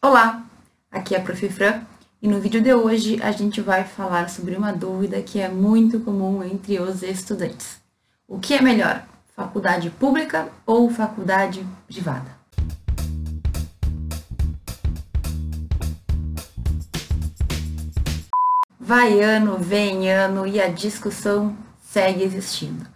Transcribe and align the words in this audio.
Olá, 0.00 0.44
aqui 0.92 1.16
é 1.16 1.18
a 1.18 1.20
Prof. 1.20 1.48
Fran 1.48 1.82
e 2.22 2.28
no 2.28 2.38
vídeo 2.38 2.62
de 2.62 2.72
hoje 2.72 3.20
a 3.20 3.32
gente 3.32 3.60
vai 3.60 3.82
falar 3.82 4.30
sobre 4.30 4.54
uma 4.54 4.72
dúvida 4.72 5.20
que 5.20 5.40
é 5.40 5.48
muito 5.48 5.98
comum 5.98 6.40
entre 6.44 6.78
os 6.78 7.02
estudantes. 7.02 7.80
O 8.28 8.38
que 8.38 8.54
é 8.54 8.62
melhor, 8.62 9.04
faculdade 9.34 9.90
pública 9.90 10.50
ou 10.64 10.88
faculdade 10.88 11.66
privada? 11.88 12.30
Vai 18.78 19.20
ano, 19.20 19.58
vem 19.58 20.12
ano 20.12 20.46
e 20.46 20.60
a 20.60 20.68
discussão 20.68 21.56
segue 21.82 22.22
existindo. 22.22 22.86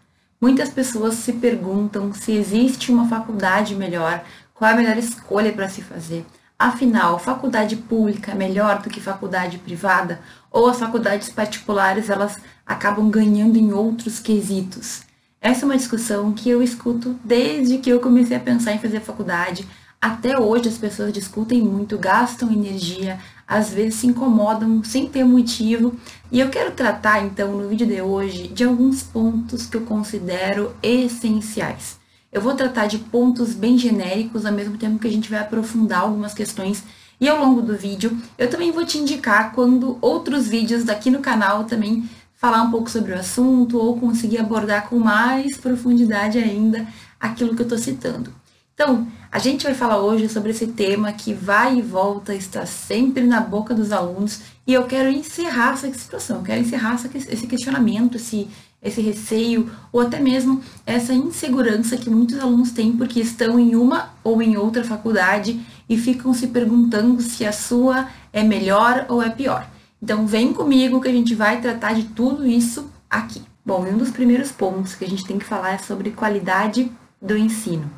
Muitas 0.41 0.71
pessoas 0.71 1.15
se 1.15 1.33
perguntam 1.33 2.13
se 2.13 2.31
existe 2.31 2.93
uma 2.93 3.09
faculdade 3.09 3.75
melhor, 3.75 4.25
qual 4.55 4.71
é 4.71 4.75
a 4.75 4.77
melhor 4.77 4.97
escolha 4.97 5.53
para 5.53 5.69
se 5.69 5.83
fazer. 5.83 6.25
Afinal, 6.63 7.19
faculdade 7.19 7.75
pública 7.75 8.31
é 8.31 8.35
melhor 8.37 8.81
do 8.83 8.89
que 8.89 9.01
faculdade 9.01 9.59
privada? 9.59 10.21
Ou 10.49 10.69
as 10.69 10.79
faculdades 10.79 11.29
particulares 11.29 12.09
elas 12.09 12.39
acabam 12.65 13.11
ganhando 13.11 13.57
em 13.57 13.73
outros 13.73 14.21
quesitos? 14.21 15.03
Essa 15.41 15.63
é 15.63 15.67
uma 15.67 15.77
discussão 15.77 16.33
que 16.33 16.49
eu 16.49 16.63
escuto 16.63 17.19
desde 17.25 17.79
que 17.79 17.91
eu 17.91 17.99
comecei 17.99 18.37
a 18.37 18.41
pensar 18.41 18.73
em 18.73 18.79
fazer 18.79 19.01
faculdade. 19.01 19.67
Até 20.01 20.39
hoje 20.39 20.69
as 20.69 20.79
pessoas 20.79 21.13
discutem 21.13 21.61
muito, 21.61 21.99
gastam 21.99 22.53
energia, 22.53 23.19
às 23.45 23.71
vezes 23.71 23.97
se 23.97 24.07
incomodam 24.07 24.85
sem 24.85 25.09
ter 25.09 25.25
motivo. 25.25 25.97
E 26.31 26.39
eu 26.39 26.49
quero 26.49 26.71
tratar 26.71 27.25
então 27.25 27.51
no 27.57 27.69
vídeo 27.71 27.89
de 27.89 28.01
hoje 28.01 28.47
de 28.47 28.63
alguns 28.63 29.03
pontos 29.03 29.67
que 29.67 29.77
eu 29.77 29.81
considero 29.81 30.77
essenciais. 30.81 32.01
Eu 32.33 32.41
vou 32.41 32.55
tratar 32.55 32.87
de 32.87 32.97
pontos 32.99 33.55
bem 33.55 33.77
genéricos, 33.77 34.47
ao 34.47 34.53
mesmo 34.53 34.79
tempo 34.79 34.99
que 34.99 35.07
a 35.07 35.11
gente 35.11 35.29
vai 35.29 35.41
aprofundar 35.41 36.01
algumas 36.01 36.33
questões. 36.33 36.83
E 37.21 37.29
ao 37.29 37.39
longo 37.39 37.61
do 37.61 37.77
vídeo, 37.77 38.17
eu 38.39 38.49
também 38.49 38.73
vou 38.73 38.87
te 38.87 38.97
indicar 38.97 39.53
quando 39.53 39.99
outros 40.01 40.49
vídeos 40.49 40.83
daqui 40.83 41.11
no 41.11 41.19
canal 41.19 41.65
também 41.65 42.09
falar 42.35 42.63
um 42.63 42.71
pouco 42.71 42.91
sobre 42.91 43.13
o 43.13 43.19
assunto 43.19 43.79
ou 43.79 44.01
conseguir 44.01 44.39
abordar 44.39 44.89
com 44.89 44.99
mais 44.99 45.59
profundidade 45.59 46.39
ainda 46.39 46.89
aquilo 47.21 47.55
que 47.55 47.61
eu 47.61 47.67
estou 47.67 47.79
citando. 47.79 48.33
Então, 48.75 49.07
a 49.31 49.39
gente 49.39 49.65
vai 49.65 49.75
falar 49.75 49.99
hoje 49.99 50.29
sobre 50.29 50.51
esse 50.51 50.67
tema 50.67 51.13
que 51.13 51.35
vai 51.35 51.77
e 51.77 51.83
volta, 51.83 52.35
está 52.35 52.65
sempre 52.65 53.25
na 53.25 53.41
boca 53.41 53.75
dos 53.75 53.93
alunos, 53.93 54.41
e 54.67 54.73
eu 54.73 54.85
quero 54.85 55.11
encerrar 55.11 55.75
essa 55.75 55.93
situação, 55.93 56.43
quero 56.43 56.63
encerrar 56.63 56.99
esse 57.15 57.47
questionamento, 57.47 58.17
esse, 58.17 58.49
esse 58.83 59.01
receio 59.01 59.71
ou 59.93 60.01
até 60.01 60.19
mesmo 60.19 60.61
essa 60.85 61.15
insegurança 61.15 61.97
que 61.97 62.11
muitos 62.11 62.39
alunos 62.39 62.73
têm 62.73 62.93
porque 62.97 63.21
estão 63.21 63.59
em 63.59 63.77
uma 63.77 64.11
ou 64.25 64.43
em 64.43 64.57
outra 64.57 64.83
faculdade 64.83 65.61
e 65.89 65.97
ficam 65.97 66.35
se 66.35 66.49
perguntando 66.49 67.23
se 67.23 67.45
a 67.45 67.53
sua 67.53 68.09
é 68.33 68.43
melhor 68.43 69.07
ou 69.09 69.23
é 69.23 69.31
pior. 69.31 69.69
Então 70.03 70.27
vem 70.27 70.53
comigo 70.53 71.01
que 71.01 71.09
a 71.09 71.13
gente 71.13 71.35
vai 71.35 71.61
tratar 71.61 71.95
de 71.95 72.05
tudo 72.05 72.47
isso 72.47 72.91
aqui. 73.09 73.43
Bom, 73.65 73.87
um 73.87 73.97
dos 73.97 74.11
primeiros 74.11 74.51
pontos 74.51 74.97
que 74.97 75.05
a 75.05 75.09
gente 75.09 75.25
tem 75.25 75.39
que 75.39 75.45
falar 75.45 75.75
é 75.75 75.79
sobre 75.79 76.11
qualidade 76.11 76.91
do 77.21 77.37
ensino. 77.37 77.89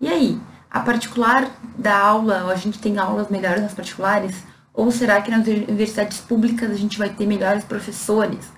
E 0.00 0.08
aí, 0.08 0.40
a 0.70 0.80
particular 0.80 1.50
da 1.76 1.98
aula, 1.98 2.50
a 2.50 2.56
gente 2.56 2.78
tem 2.78 2.96
aulas 2.96 3.28
melhores 3.28 3.60
nas 3.60 3.74
particulares? 3.74 4.34
Ou 4.72 4.90
será 4.90 5.20
que 5.20 5.30
nas 5.30 5.46
universidades 5.46 6.18
públicas 6.18 6.70
a 6.70 6.74
gente 6.74 6.98
vai 6.98 7.10
ter 7.10 7.26
melhores 7.26 7.62
professores? 7.62 8.50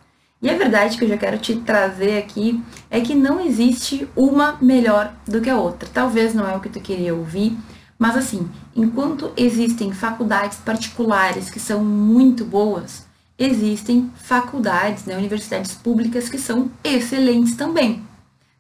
E 0.45 0.51
a 0.51 0.59
verdade 0.59 0.99
que 0.99 1.05
eu 1.05 1.09
já 1.09 1.17
quero 1.17 1.39
te 1.39 1.57
trazer 1.57 2.19
aqui 2.19 2.63
é 2.91 3.01
que 3.01 3.15
não 3.15 3.41
existe 3.41 4.07
uma 4.15 4.59
melhor 4.61 5.11
do 5.27 5.41
que 5.41 5.49
a 5.49 5.57
outra. 5.57 5.89
Talvez 5.91 6.35
não 6.35 6.47
é 6.47 6.55
o 6.55 6.61
que 6.61 6.69
tu 6.69 6.81
queria 6.81 7.15
ouvir, 7.15 7.57
mas 7.99 8.15
assim, 8.15 8.47
enquanto 8.77 9.33
existem 9.39 9.91
faculdades 9.91 10.59
particulares 10.59 11.49
que 11.49 11.59
são 11.59 11.83
muito 11.83 12.45
boas, 12.45 13.07
existem 13.39 14.13
faculdades, 14.17 15.07
né, 15.07 15.17
universidades 15.17 15.73
públicas 15.73 16.29
que 16.29 16.37
são 16.37 16.71
excelentes 16.85 17.57
também. 17.57 18.03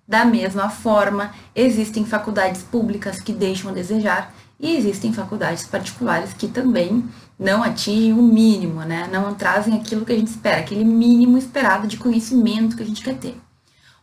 Da 0.08 0.24
mesma 0.24 0.70
forma, 0.70 1.32
existem 1.54 2.06
faculdades 2.06 2.62
públicas 2.62 3.20
que 3.20 3.30
deixam 3.30 3.70
a 3.70 3.74
desejar 3.74 4.34
e 4.58 4.74
existem 4.74 5.12
faculdades 5.12 5.66
particulares 5.66 6.32
que 6.32 6.48
também 6.48 7.04
não 7.38 7.62
atingem 7.62 8.12
o 8.12 8.22
mínimo, 8.22 8.80
né? 8.82 9.08
Não 9.12 9.34
trazem 9.34 9.74
aquilo 9.74 10.04
que 10.04 10.12
a 10.12 10.16
gente 10.16 10.28
espera, 10.28 10.60
aquele 10.60 10.84
mínimo 10.84 11.36
esperado 11.36 11.86
de 11.86 11.96
conhecimento 11.96 12.76
que 12.76 12.82
a 12.82 12.86
gente 12.86 13.02
quer 13.02 13.16
ter. 13.16 13.36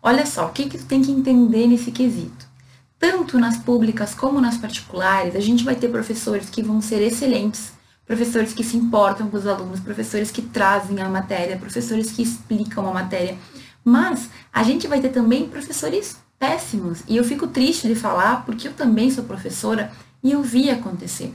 Olha 0.01 0.25
só, 0.25 0.47
o 0.47 0.51
que, 0.51 0.67
que 0.67 0.77
tu 0.77 0.85
tem 0.85 1.01
que 1.01 1.11
entender 1.11 1.67
nesse 1.67 1.91
quesito? 1.91 2.49
Tanto 2.99 3.39
nas 3.39 3.57
públicas 3.57 4.13
como 4.13 4.41
nas 4.41 4.57
particulares, 4.57 5.35
a 5.35 5.39
gente 5.39 5.63
vai 5.63 5.75
ter 5.75 5.89
professores 5.89 6.49
que 6.49 6.61
vão 6.61 6.81
ser 6.81 7.01
excelentes, 7.01 7.73
professores 8.05 8.53
que 8.53 8.63
se 8.63 8.77
importam 8.77 9.29
com 9.29 9.37
os 9.37 9.47
alunos, 9.47 9.79
professores 9.79 10.31
que 10.31 10.41
trazem 10.41 11.01
a 11.01 11.09
matéria, 11.09 11.57
professores 11.57 12.11
que 12.11 12.21
explicam 12.21 12.87
a 12.87 12.93
matéria. 12.93 13.37
Mas 13.83 14.29
a 14.51 14.63
gente 14.63 14.87
vai 14.87 14.99
ter 14.99 15.09
também 15.09 15.47
professores 15.47 16.17
péssimos. 16.37 17.03
E 17.07 17.17
eu 17.17 17.23
fico 17.23 17.47
triste 17.47 17.87
de 17.87 17.95
falar, 17.95 18.45
porque 18.45 18.67
eu 18.67 18.73
também 18.73 19.09
sou 19.09 19.23
professora 19.23 19.91
e 20.23 20.31
eu 20.31 20.41
vi 20.41 20.69
acontecer. 20.69 21.33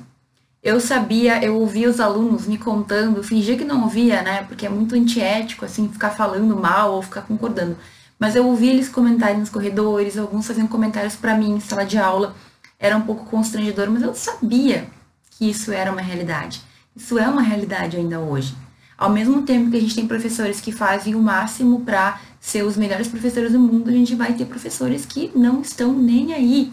Eu 0.67 0.81
sabia, 0.81 1.41
eu 1.45 1.61
ouvia 1.61 1.89
os 1.89 2.01
alunos 2.01 2.45
me 2.45 2.59
contando, 2.59 3.23
fingia 3.23 3.57
que 3.57 3.65
não 3.65 3.85
ouvia, 3.85 4.21
né? 4.23 4.43
Porque 4.43 4.67
é 4.67 4.69
muito 4.69 4.97
antiético, 4.97 5.65
assim, 5.65 5.89
ficar 5.89 6.11
falando 6.11 6.57
mal 6.57 6.95
ou 6.95 7.03
ficar 7.03 7.23
concordando. 7.23 7.77
Mas 8.19 8.35
eu 8.35 8.45
ouvia 8.45 8.73
eles 8.73 8.89
comentarem 8.89 9.39
nos 9.39 9.49
corredores, 9.49 10.19
alguns 10.19 10.45
faziam 10.45 10.67
comentários 10.67 11.15
para 11.15 11.37
mim 11.37 11.53
em 11.53 11.61
sala 11.61 11.87
de 11.87 11.97
aula. 11.97 12.35
Era 12.81 12.97
um 12.97 13.03
pouco 13.03 13.27
constrangedor, 13.27 13.89
mas 13.89 14.03
eu 14.03 14.13
sabia 14.13 14.89
que 15.31 15.49
isso 15.49 15.71
era 15.71 15.93
uma 15.93 16.01
realidade. 16.01 16.61
Isso 16.97 17.17
é 17.17 17.29
uma 17.29 17.43
realidade 17.43 17.97
ainda 17.97 18.19
hoje. 18.19 18.53
Ao 18.99 19.09
mesmo 19.09 19.43
tempo 19.43 19.71
que 19.71 19.77
a 19.77 19.81
gente 19.81 19.95
tem 19.95 20.09
professores 20.09 20.61
que 20.61 20.73
fazem 20.73 21.15
o 21.15 21.23
máximo 21.23 21.83
para 21.83 22.21
ser 22.41 22.65
os 22.65 22.77
melhores 22.77 23.07
professores 23.07 23.53
do 23.53 23.61
mundo, 23.61 23.89
a 23.89 23.93
gente 23.93 24.17
vai 24.17 24.33
ter 24.33 24.47
professores 24.47 25.07
que 25.07 25.31
não 25.33 25.61
estão 25.61 25.93
nem 25.93 26.35
aí 26.35 26.73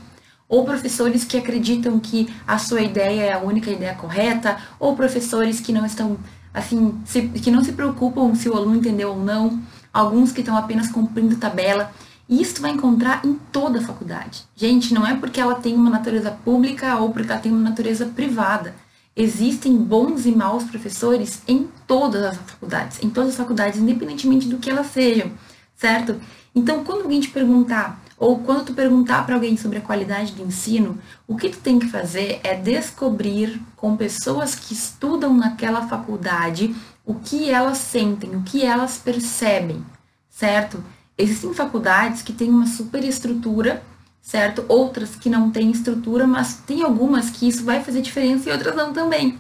ou 0.54 0.64
professores 0.64 1.24
que 1.24 1.36
acreditam 1.36 2.00
que 2.00 2.32
a 2.46 2.60
sua 2.60 2.82
ideia 2.82 3.24
é 3.24 3.34
a 3.34 3.40
única 3.40 3.72
ideia 3.72 3.96
correta, 3.96 4.56
ou 4.80 4.96
professores 4.96 5.60
que 5.60 5.74
não 5.74 5.84
estão 5.84 6.16
assim, 6.54 6.94
se, 7.06 7.24
que 7.24 7.50
não 7.50 7.64
se 7.64 7.72
preocupam 7.72 8.36
se 8.36 8.48
o 8.48 8.56
aluno 8.56 8.76
entendeu 8.76 9.10
ou 9.10 9.20
não, 9.20 9.60
alguns 9.92 10.32
que 10.32 10.42
estão 10.42 10.56
apenas 10.56 10.90
cumprindo 10.90 11.38
tabela. 11.38 11.92
E 12.30 12.40
isso 12.40 12.62
vai 12.62 12.70
encontrar 12.70 13.26
em 13.26 13.34
toda 13.52 13.80
a 13.80 13.82
faculdade. 13.82 14.44
Gente, 14.56 14.94
não 14.94 15.08
é 15.08 15.16
porque 15.16 15.42
ela 15.42 15.56
tem 15.56 15.74
uma 15.74 15.90
natureza 15.90 16.30
pública 16.30 16.98
ou 16.98 17.10
porque 17.10 17.32
ela 17.32 17.42
tem 17.42 17.52
uma 17.52 17.68
natureza 17.72 18.06
privada. 18.06 18.76
Existem 19.16 19.76
bons 19.76 20.28
e 20.28 20.32
maus 20.32 20.66
professores 20.66 21.42
em 21.48 21.68
todas 21.88 22.24
as 22.24 22.38
faculdades, 22.38 23.02
em 23.02 23.10
todas 23.10 23.32
as 23.32 23.38
faculdades, 23.38 23.80
independentemente 23.80 24.48
do 24.48 24.60
que 24.60 24.70
elas 24.70 24.86
sejam, 24.86 25.32
certo? 25.76 26.16
Então, 26.54 26.84
quando 26.84 27.02
alguém 27.02 27.20
te 27.20 27.30
perguntar 27.30 28.03
ou 28.24 28.40
quando 28.40 28.68
tu 28.68 28.74
perguntar 28.74 29.26
para 29.26 29.36
alguém 29.36 29.58
sobre 29.58 29.80
a 29.80 29.82
qualidade 29.82 30.32
do 30.32 30.44
ensino, 30.44 30.98
o 31.28 31.36
que 31.36 31.50
tu 31.50 31.58
tem 31.60 31.78
que 31.78 31.90
fazer 31.90 32.40
é 32.42 32.56
descobrir 32.56 33.62
com 33.76 33.98
pessoas 33.98 34.56
que 34.56 34.74
estudam 34.74 35.34
naquela 35.34 35.90
faculdade 35.90 36.74
o 37.06 37.16
que 37.16 37.50
elas 37.50 37.80
sentem, 37.80 38.34
o 38.34 38.42
que 38.42 38.64
elas 38.64 38.98
percebem, 38.98 39.86
certo? 40.30 40.82
Existem 41.18 41.54
faculdades 41.54 42.22
que 42.22 42.32
têm 42.32 42.50
uma 42.50 42.66
super 42.66 43.04
estrutura, 43.04 43.84
certo? 44.22 44.64
Outras 44.70 45.18
que 45.18 45.30
não 45.30 45.52
têm 45.52 45.70
estrutura, 45.72 46.26
mas 46.26 46.54
tem 46.66 46.82
algumas 46.82 47.30
que 47.30 47.46
isso 47.46 47.66
vai 47.66 47.84
fazer 47.84 48.02
diferença 48.02 48.50
e 48.50 48.54
outras 48.54 48.74
não 48.74 48.94
também. 48.94 49.38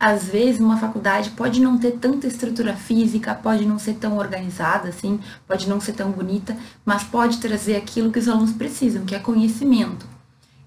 Às 0.00 0.24
vezes, 0.24 0.62
uma 0.62 0.78
faculdade 0.78 1.28
pode 1.32 1.60
não 1.60 1.76
ter 1.76 1.90
tanta 1.98 2.26
estrutura 2.26 2.74
física, 2.74 3.34
pode 3.34 3.66
não 3.66 3.78
ser 3.78 3.96
tão 3.96 4.16
organizada 4.16 4.88
assim, 4.88 5.20
pode 5.46 5.68
não 5.68 5.78
ser 5.78 5.92
tão 5.92 6.10
bonita, 6.10 6.56
mas 6.86 7.02
pode 7.04 7.36
trazer 7.36 7.76
aquilo 7.76 8.10
que 8.10 8.18
os 8.18 8.26
alunos 8.26 8.52
precisam, 8.52 9.04
que 9.04 9.14
é 9.14 9.18
conhecimento. 9.18 10.06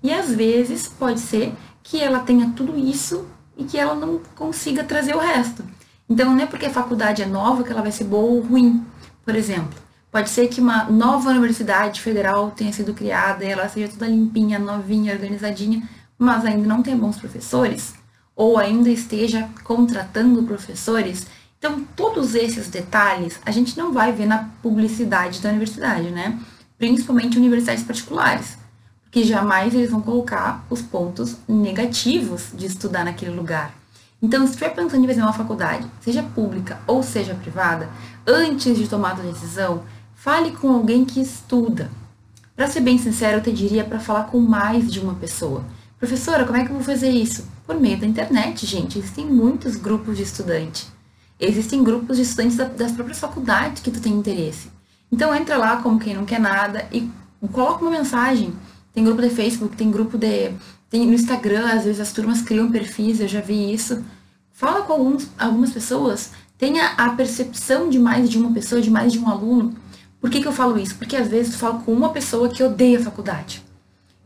E 0.03 0.13
às 0.13 0.29
vezes 0.29 0.87
pode 0.87 1.19
ser 1.19 1.51
que 1.81 1.99
ela 1.99 2.19
tenha 2.19 2.51
tudo 2.55 2.77
isso 2.77 3.25
e 3.57 3.63
que 3.63 3.75
ela 3.75 3.95
não 3.95 4.21
consiga 4.35 4.83
trazer 4.83 5.15
o 5.15 5.19
resto. 5.19 5.65
Então, 6.07 6.31
não 6.31 6.43
é 6.43 6.45
porque 6.45 6.67
a 6.67 6.69
faculdade 6.69 7.23
é 7.23 7.25
nova 7.25 7.63
que 7.63 7.71
ela 7.71 7.81
vai 7.81 7.91
ser 7.91 8.03
boa 8.03 8.33
ou 8.33 8.39
ruim. 8.39 8.85
Por 9.25 9.35
exemplo, 9.35 9.73
pode 10.11 10.29
ser 10.29 10.47
que 10.47 10.61
uma 10.61 10.83
nova 10.83 11.31
universidade 11.31 12.01
federal 12.01 12.51
tenha 12.51 12.71
sido 12.71 12.93
criada 12.93 13.43
e 13.43 13.49
ela 13.49 13.67
seja 13.67 13.87
toda 13.87 14.05
limpinha, 14.05 14.59
novinha, 14.59 15.11
organizadinha, 15.11 15.89
mas 16.19 16.45
ainda 16.45 16.67
não 16.67 16.83
tem 16.83 16.95
bons 16.95 17.17
professores 17.17 18.02
ou 18.35 18.57
ainda 18.57 18.89
esteja 18.89 19.49
contratando 19.63 20.43
professores. 20.43 21.27
Então, 21.57 21.85
todos 21.95 22.35
esses 22.35 22.67
detalhes 22.67 23.39
a 23.45 23.51
gente 23.51 23.77
não 23.77 23.93
vai 23.93 24.11
ver 24.11 24.25
na 24.25 24.49
publicidade 24.61 25.39
da 25.41 25.49
universidade, 25.49 26.09
né? 26.09 26.39
Principalmente 26.77 27.37
universidades 27.37 27.83
particulares, 27.83 28.57
porque 29.03 29.23
jamais 29.23 29.73
eles 29.73 29.91
vão 29.91 30.01
colocar 30.01 30.65
os 30.69 30.81
pontos 30.81 31.37
negativos 31.47 32.49
de 32.53 32.65
estudar 32.65 33.05
naquele 33.05 33.31
lugar. 33.31 33.73
Então, 34.21 34.45
se 34.45 34.53
estiver 34.53 34.73
pensando 34.73 35.03
em 35.03 35.07
fazer 35.07 35.21
uma 35.21 35.33
faculdade, 35.33 35.85
seja 36.01 36.23
pública 36.23 36.79
ou 36.87 37.03
seja 37.03 37.35
privada, 37.35 37.89
antes 38.25 38.77
de 38.77 38.87
tomar 38.87 39.11
a 39.11 39.21
decisão, 39.21 39.83
fale 40.15 40.51
com 40.51 40.71
alguém 40.71 41.03
que 41.03 41.21
estuda. 41.21 41.91
Para 42.55 42.67
ser 42.67 42.79
bem 42.79 42.97
sincero, 42.97 43.37
eu 43.37 43.43
te 43.43 43.51
diria 43.51 43.83
para 43.83 43.99
falar 43.99 44.25
com 44.25 44.39
mais 44.39 44.91
de 44.91 44.99
uma 44.99 45.15
pessoa. 45.15 45.65
Professora, 45.99 46.45
como 46.45 46.57
é 46.57 46.63
que 46.63 46.71
eu 46.71 46.75
vou 46.75 46.83
fazer 46.83 47.09
isso? 47.09 47.45
Por 47.65 47.79
meio 47.79 47.97
da 47.97 48.05
internet, 48.05 48.65
gente. 48.65 48.99
Existem 48.99 49.25
muitos 49.25 49.75
grupos 49.75 50.17
de 50.17 50.23
estudante. 50.23 50.85
Existem 51.39 51.83
grupos 51.83 52.17
de 52.17 52.23
estudantes 52.23 52.57
das 52.57 52.91
próprias 52.91 53.19
faculdades 53.19 53.81
que 53.81 53.91
tu 53.91 53.99
tem 53.99 54.13
interesse. 54.13 54.69
Então 55.11 55.33
entra 55.33 55.57
lá 55.57 55.77
como 55.77 55.99
quem 55.99 56.13
não 56.13 56.25
quer 56.25 56.39
nada 56.39 56.87
e 56.91 57.09
coloca 57.51 57.81
uma 57.81 57.91
mensagem. 57.91 58.53
Tem 58.93 59.03
grupo 59.03 59.21
de 59.21 59.29
Facebook, 59.29 59.75
tem 59.75 59.91
grupo 59.91 60.17
de. 60.17 60.51
Tem 60.89 61.05
no 61.05 61.13
Instagram, 61.13 61.65
às 61.65 61.85
vezes 61.85 61.99
as 61.99 62.11
turmas 62.11 62.41
criam 62.41 62.71
perfis, 62.71 63.19
eu 63.19 63.27
já 63.27 63.41
vi 63.41 63.73
isso. 63.73 64.03
Fala 64.51 64.83
com 64.83 64.93
alguns, 64.93 65.27
algumas 65.39 65.71
pessoas, 65.71 66.31
tenha 66.57 66.89
a 66.89 67.09
percepção 67.09 67.89
de 67.89 67.97
mais 67.97 68.29
de 68.29 68.37
uma 68.37 68.51
pessoa, 68.51 68.79
de 68.79 68.91
mais 68.91 69.11
de 69.11 69.17
um 69.17 69.27
aluno. 69.27 69.73
Por 70.21 70.29
que, 70.29 70.39
que 70.39 70.47
eu 70.47 70.51
falo 70.51 70.77
isso? 70.77 70.95
Porque 70.95 71.15
às 71.15 71.27
vezes 71.27 71.53
eu 71.53 71.59
falo 71.59 71.79
com 71.79 71.91
uma 71.91 72.09
pessoa 72.09 72.47
que 72.47 72.63
odeia 72.63 72.99
a 72.99 73.03
faculdade. 73.03 73.62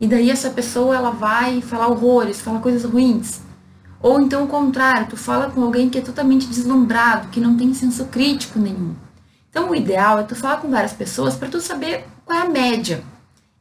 E 0.00 0.06
daí 0.06 0.30
essa 0.30 0.50
pessoa 0.50 0.94
ela 0.94 1.10
vai 1.10 1.60
falar 1.60 1.88
horrores, 1.88 2.40
falar 2.40 2.60
coisas 2.60 2.84
ruins. 2.84 3.40
Ou 4.00 4.20
então 4.20 4.44
o 4.44 4.48
contrário, 4.48 5.08
tu 5.08 5.16
fala 5.16 5.50
com 5.50 5.62
alguém 5.62 5.90
que 5.90 5.98
é 5.98 6.00
totalmente 6.00 6.46
deslumbrado, 6.46 7.28
que 7.28 7.40
não 7.40 7.56
tem 7.56 7.74
senso 7.74 8.04
crítico 8.04 8.58
nenhum. 8.58 8.94
Então 9.50 9.70
o 9.70 9.74
ideal 9.74 10.20
é 10.20 10.22
tu 10.22 10.36
falar 10.36 10.58
com 10.58 10.70
várias 10.70 10.92
pessoas 10.92 11.34
para 11.34 11.48
tu 11.48 11.60
saber 11.60 12.04
qual 12.24 12.38
é 12.38 12.42
a 12.42 12.48
média. 12.48 13.02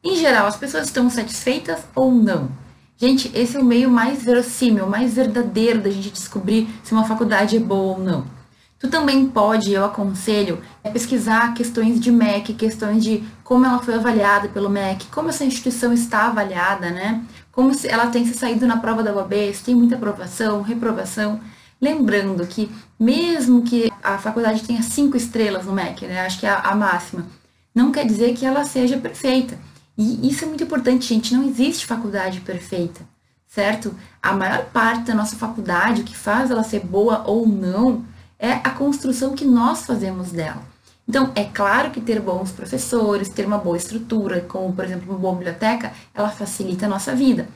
Em 0.04 0.16
geral, 0.16 0.46
as 0.46 0.56
pessoas 0.56 0.86
estão 0.86 1.10
satisfeitas 1.10 1.80
ou 1.96 2.12
não? 2.12 2.50
Gente, 2.98 3.32
esse 3.34 3.58
é 3.58 3.60
o 3.60 3.66
meio 3.66 3.90
mais 3.90 4.24
verossímil, 4.24 4.88
mais 4.88 5.14
verdadeiro 5.14 5.82
da 5.82 5.90
gente 5.90 6.12
descobrir 6.12 6.68
se 6.84 6.94
uma 6.94 7.06
faculdade 7.06 7.58
é 7.58 7.60
boa 7.60 7.98
ou 7.98 8.00
não. 8.00 8.37
Tu 8.80 8.88
também 8.90 9.28
pode, 9.28 9.74
eu 9.74 9.84
aconselho, 9.84 10.62
é 10.84 10.90
pesquisar 10.90 11.54
questões 11.56 12.00
de 12.00 12.12
MEC, 12.12 12.54
questões 12.54 13.04
de 13.04 13.24
como 13.44 13.66
ela 13.66 13.80
foi 13.80 13.96
avaliada 13.96 14.50
pelo 14.50 14.70
MEC, 14.70 15.08
como 15.08 15.30
essa 15.30 15.44
instituição 15.44 15.92
está 15.92 16.28
avaliada, 16.28 16.92
né? 16.92 17.24
Como 17.52 17.72
ela 17.86 18.08
tem 18.08 18.24
se 18.26 18.36
saído 18.36 18.68
na 18.68 18.78
prova 18.78 19.02
da 19.02 19.16
UAB, 19.16 19.34
se 19.54 19.64
tem 19.64 19.74
muita 19.74 19.96
aprovação, 19.96 20.62
reprovação. 20.62 21.40
Lembrando 21.82 22.46
que, 22.46 22.72
mesmo 23.00 23.64
que 23.64 23.92
a 24.04 24.20
faculdade 24.20 24.64
tenha 24.64 24.84
cinco 24.84 25.18
estrelas 25.18 25.66
no 25.66 25.74
MEC, 25.74 26.06
né? 26.06 26.22
Acho 26.22 26.40
que 26.40 26.46
é 26.46 26.50
a 26.52 26.76
máxima, 26.76 27.26
não 27.74 27.92
quer 27.92 28.06
dizer 28.06 28.36
que 28.36 28.46
ela 28.46 28.64
seja 28.64 28.98
perfeita. 28.98 29.58
E 29.98 30.30
isso 30.30 30.46
é 30.46 30.48
muito 30.48 30.64
importante, 30.64 31.08
gente. 31.08 31.34
Não 31.34 31.44
existe 31.44 31.88
faculdade 31.88 32.42
perfeita, 32.42 33.02
certo? 33.48 33.96
A 34.22 34.34
maior 34.34 34.66
parte 34.66 35.06
da 35.06 35.16
nossa 35.16 35.36
faculdade, 35.36 36.02
o 36.02 36.04
que 36.04 36.16
faz 36.16 36.52
ela 36.52 36.64
ser 36.64 36.82
boa 36.82 37.24
ou 37.26 37.48
não, 37.48 38.06
é 38.40 38.54
a 38.54 38.70
construção 38.70 39.34
que 39.34 39.46
nós 39.46 39.86
fazemos 39.86 40.32
dela. 40.32 40.62
Então, 41.08 41.32
é 41.36 41.46
claro 41.46 41.92
que 41.92 42.02
ter 42.02 42.20
bons 42.20 42.52
professores, 42.52 43.30
ter 43.30 43.46
uma 43.46 43.58
boa 43.58 43.78
estrutura, 43.78 44.42
como 44.42 44.74
por 44.74 44.84
exemplo 44.84 45.10
uma 45.10 45.18
boa 45.18 45.36
biblioteca, 45.36 45.94
ela 46.14 46.30
facilita 46.30 46.86
a 46.86 46.90
nossa 46.90 47.16
vida. 47.16 47.48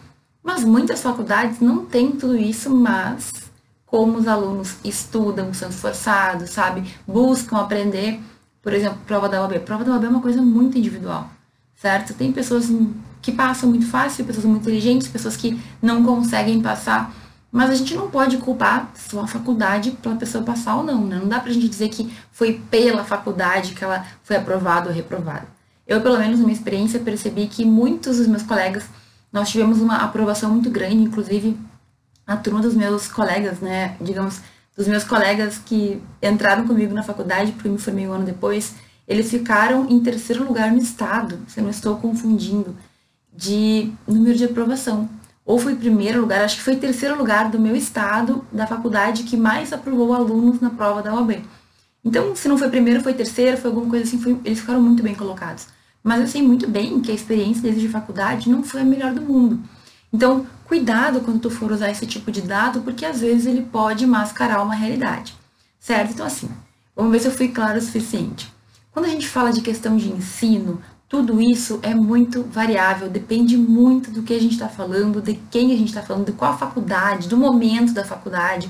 Mas 0.42 0.64
muitas 0.64 1.02
faculdades 1.02 1.60
não 1.60 1.86
têm 1.86 2.12
tudo 2.14 2.38
isso, 2.38 2.70
mas 2.70 3.30
como 3.86 4.18
os 4.18 4.28
alunos 4.28 4.78
estudam, 4.86 5.54
são 5.54 5.70
esforçados, 5.70 6.52
sabe, 6.52 6.84
buscam 7.06 7.58
aprender, 7.58 8.22
por 8.62 8.74
exemplo, 8.74 9.00
prova 9.06 9.28
da 9.28 9.42
OAB. 9.42 9.60
Prova 9.60 9.84
da 9.84 9.92
OAB 9.92 10.06
é 10.06 10.10
uma 10.10 10.22
coisa 10.22 10.42
muito 10.42 10.78
individual, 10.78 11.30
certo? 11.76 12.14
Tem 12.14 12.32
pessoas 12.32 12.72
que 13.22 13.34
passam 13.34 13.70
muito 13.70 13.86
fácil, 13.86 14.24
pessoas 14.24 14.46
muito 14.46 14.62
inteligentes, 14.62 15.10
pessoas 15.10 15.36
que 15.36 15.60
não 15.82 16.04
conseguem 16.06 16.62
passar 16.62 17.14
mas 17.52 17.70
a 17.70 17.76
gente 17.76 17.94
não 17.94 18.10
pode 18.10 18.38
culpar 18.38 18.92
só 18.96 19.22
a 19.22 19.28
faculdade 19.28 19.92
para 19.92 20.14
a 20.14 20.16
pessoa 20.16 20.44
passar 20.44 20.78
ou 20.78 20.84
não, 20.84 21.06
né? 21.06 21.18
Não 21.18 21.28
dá 21.28 21.40
para 21.40 21.50
a 21.50 21.54
gente 21.54 21.68
dizer 21.68 21.90
que 21.90 22.10
foi 22.32 22.62
pela 22.72 23.04
faculdade 23.04 23.74
que 23.74 23.84
ela 23.84 24.06
foi 24.24 24.38
aprovada 24.38 24.90
ou 24.90 24.96
reprovada. 24.96 25.46
Eu, 25.86 26.00
pelo 26.00 26.18
menos 26.18 26.40
na 26.40 26.46
minha 26.46 26.56
experiência, 26.56 27.00
percebi 27.00 27.48
que 27.48 27.66
muitos 27.66 28.18
dos 28.18 28.28
meus 28.28 28.44
colegas, 28.44 28.86
nós 29.34 29.50
tivemos 29.50 29.82
uma 29.82 29.98
aprovação 29.98 30.50
muito 30.50 30.70
grande, 30.70 30.96
inclusive 30.96 31.58
a 32.26 32.38
turma 32.38 32.62
dos 32.62 32.74
meus 32.74 33.10
colegas, 33.10 33.60
né? 33.60 33.98
Digamos, 34.00 34.40
dos 34.78 34.88
meus 34.88 35.04
colegas 35.04 35.58
que 35.58 36.02
entraram 36.24 36.66
comigo 36.66 36.94
na 36.94 37.04
faculdade, 37.04 37.52
porque 37.52 37.68
eu 37.68 37.74
me 37.74 37.78
formei 37.78 38.08
um 38.08 38.14
ano 38.14 38.24
depois, 38.24 38.76
eles 39.06 39.30
ficaram 39.30 39.90
em 39.90 40.00
terceiro 40.00 40.46
lugar 40.46 40.72
no 40.72 40.78
estado, 40.78 41.38
se 41.50 41.60
eu 41.60 41.64
não 41.66 41.72
estou 41.72 41.98
confundindo, 41.98 42.78
de 43.34 43.92
número 44.08 44.38
de 44.38 44.46
aprovação 44.46 45.10
ou 45.52 45.60
foi 45.60 45.76
primeiro 45.76 46.22
lugar, 46.22 46.46
acho 46.46 46.56
que 46.56 46.64
foi 46.64 46.78
terceiro 46.78 47.18
lugar 47.18 47.50
do 47.50 47.60
meu 47.60 47.76
estado, 47.76 48.46
da 48.54 48.66
faculdade 48.66 49.24
que 49.24 49.36
mais 49.36 49.74
aprovou 49.74 50.14
alunos 50.14 50.62
na 50.62 50.70
prova 50.70 51.02
da 51.02 51.14
OAB. 51.14 51.42
Então, 52.06 52.34
se 52.38 52.48
não 52.48 52.58
foi 52.58 52.70
primeiro, 52.70 53.04
foi 53.04 53.14
terceiro, 53.14 53.58
foi 53.58 53.70
alguma 53.70 53.90
coisa 53.90 54.06
assim, 54.06 54.18
foi, 54.18 54.40
eles 54.46 54.62
ficaram 54.62 54.82
muito 54.82 55.04
bem 55.04 55.14
colocados. 55.14 55.68
Mas 56.02 56.22
eu 56.22 56.28
sei 56.28 56.42
muito 56.42 56.70
bem 56.70 57.02
que 57.02 57.12
a 57.12 57.14
experiência 57.14 57.62
deles 57.62 57.82
de 57.82 57.90
faculdade 57.90 58.50
não 58.50 58.64
foi 58.64 58.80
a 58.80 58.86
melhor 58.86 59.14
do 59.14 59.20
mundo. 59.20 59.60
Então, 60.14 60.48
cuidado 60.64 61.20
quando 61.20 61.42
tu 61.42 61.50
for 61.50 61.70
usar 61.70 61.92
esse 61.92 62.06
tipo 62.06 62.32
de 62.32 62.44
dado, 62.44 62.80
porque 62.80 63.06
às 63.06 63.20
vezes 63.20 63.46
ele 63.46 63.62
pode 63.62 64.08
mascarar 64.08 64.64
uma 64.64 64.74
realidade. 64.74 65.36
Certo? 65.82 66.14
Então, 66.14 66.26
assim, 66.26 66.50
vamos 66.96 67.12
ver 67.12 67.20
se 67.20 67.28
eu 67.28 67.32
fui 67.34 67.50
claro 67.50 67.78
o 67.78 67.82
suficiente. 67.82 68.50
Quando 68.94 69.08
a 69.08 69.10
gente 69.10 69.28
fala 69.28 69.52
de 69.52 69.60
questão 69.60 69.98
de 69.98 70.10
ensino, 70.10 70.82
tudo 71.12 71.42
isso 71.42 71.78
é 71.84 71.94
muito 71.94 72.42
variável, 72.42 73.10
depende 73.10 73.58
muito 73.58 74.10
do 74.10 74.24
que 74.24 74.34
a 74.34 74.40
gente 74.40 74.54
está 74.54 74.70
falando, 74.70 75.22
de 75.22 75.34
quem 75.52 75.74
a 75.74 75.78
gente 75.78 75.90
está 75.90 76.02
falando, 76.02 76.28
de 76.28 76.32
qual 76.32 76.58
faculdade, 76.58 77.28
do 77.28 77.36
momento 77.36 77.92
da 77.92 78.06
faculdade. 78.06 78.70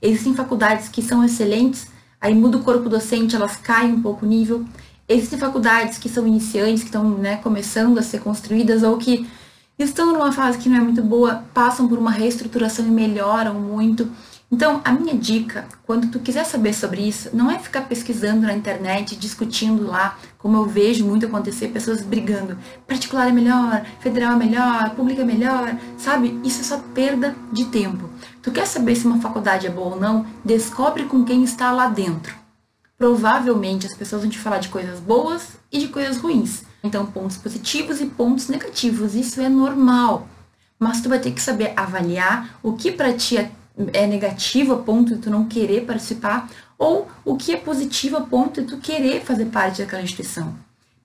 Existem 0.00 0.32
faculdades 0.32 0.88
que 0.88 1.02
são 1.02 1.22
excelentes, 1.22 1.88
aí 2.18 2.34
muda 2.34 2.56
o 2.56 2.62
corpo 2.62 2.88
docente, 2.88 3.36
elas 3.36 3.56
caem 3.56 3.92
um 3.92 4.00
pouco 4.00 4.24
o 4.24 4.28
nível. 4.28 4.64
Existem 5.06 5.38
faculdades 5.38 5.98
que 5.98 6.08
são 6.08 6.26
iniciantes, 6.26 6.82
que 6.82 6.88
estão 6.88 7.06
né, 7.18 7.36
começando 7.36 7.98
a 7.98 8.02
ser 8.02 8.20
construídas 8.20 8.82
ou 8.82 8.96
que 8.96 9.28
estão 9.78 10.10
numa 10.10 10.32
fase 10.32 10.56
que 10.56 10.70
não 10.70 10.78
é 10.78 10.80
muito 10.80 11.02
boa, 11.02 11.44
passam 11.52 11.86
por 11.86 11.98
uma 11.98 12.10
reestruturação 12.10 12.86
e 12.86 12.90
melhoram 12.90 13.60
muito. 13.60 14.08
Então, 14.50 14.80
a 14.84 14.92
minha 14.92 15.16
dica, 15.16 15.66
quando 15.84 16.10
tu 16.10 16.20
quiser 16.20 16.44
saber 16.44 16.72
sobre 16.74 17.00
isso, 17.00 17.30
não 17.32 17.50
é 17.50 17.58
ficar 17.58 17.82
pesquisando 17.82 18.42
na 18.42 18.54
internet, 18.54 19.16
discutindo 19.16 19.86
lá, 19.86 20.16
como 20.38 20.56
eu 20.56 20.66
vejo 20.66 21.04
muito 21.04 21.26
acontecer, 21.26 21.68
pessoas 21.68 22.02
brigando. 22.02 22.56
Particular 22.86 23.28
é 23.28 23.32
melhor, 23.32 23.84
federal 24.00 24.34
é 24.34 24.36
melhor, 24.36 24.90
pública 24.90 25.22
é 25.22 25.24
melhor, 25.24 25.76
sabe? 25.96 26.38
Isso 26.44 26.60
é 26.60 26.64
só 26.64 26.78
perda 26.94 27.34
de 27.52 27.64
tempo. 27.64 28.08
Tu 28.42 28.52
quer 28.52 28.66
saber 28.66 28.94
se 28.94 29.06
uma 29.06 29.20
faculdade 29.20 29.66
é 29.66 29.70
boa 29.70 29.94
ou 29.94 30.00
não? 30.00 30.26
Descobre 30.44 31.04
com 31.04 31.24
quem 31.24 31.42
está 31.42 31.72
lá 31.72 31.88
dentro. 31.88 32.34
Provavelmente 32.96 33.86
as 33.86 33.94
pessoas 33.94 34.22
vão 34.22 34.30
te 34.30 34.38
falar 34.38 34.58
de 34.58 34.68
coisas 34.68 35.00
boas 35.00 35.56
e 35.72 35.78
de 35.78 35.88
coisas 35.88 36.18
ruins. 36.18 36.62
Então, 36.82 37.06
pontos 37.06 37.38
positivos 37.38 38.00
e 38.00 38.06
pontos 38.06 38.48
negativos. 38.48 39.14
Isso 39.14 39.40
é 39.40 39.48
normal. 39.48 40.28
Mas 40.78 41.00
tu 41.00 41.08
vai 41.08 41.18
ter 41.18 41.32
que 41.32 41.40
saber 41.40 41.72
avaliar 41.74 42.58
o 42.62 42.74
que 42.74 42.92
para 42.92 43.12
ti 43.12 43.38
é 43.38 43.50
é 43.92 44.06
negativo 44.06 44.74
a 44.74 44.78
ponto 44.78 45.14
de 45.14 45.20
tu 45.20 45.30
não 45.30 45.46
querer 45.46 45.84
participar, 45.84 46.48
ou 46.78 47.08
o 47.24 47.36
que 47.36 47.52
é 47.52 47.56
positivo 47.56 48.16
a 48.16 48.20
ponto 48.20 48.62
de 48.62 48.68
tu 48.68 48.78
querer 48.78 49.22
fazer 49.22 49.46
parte 49.46 49.82
daquela 49.82 50.02
instituição. 50.02 50.54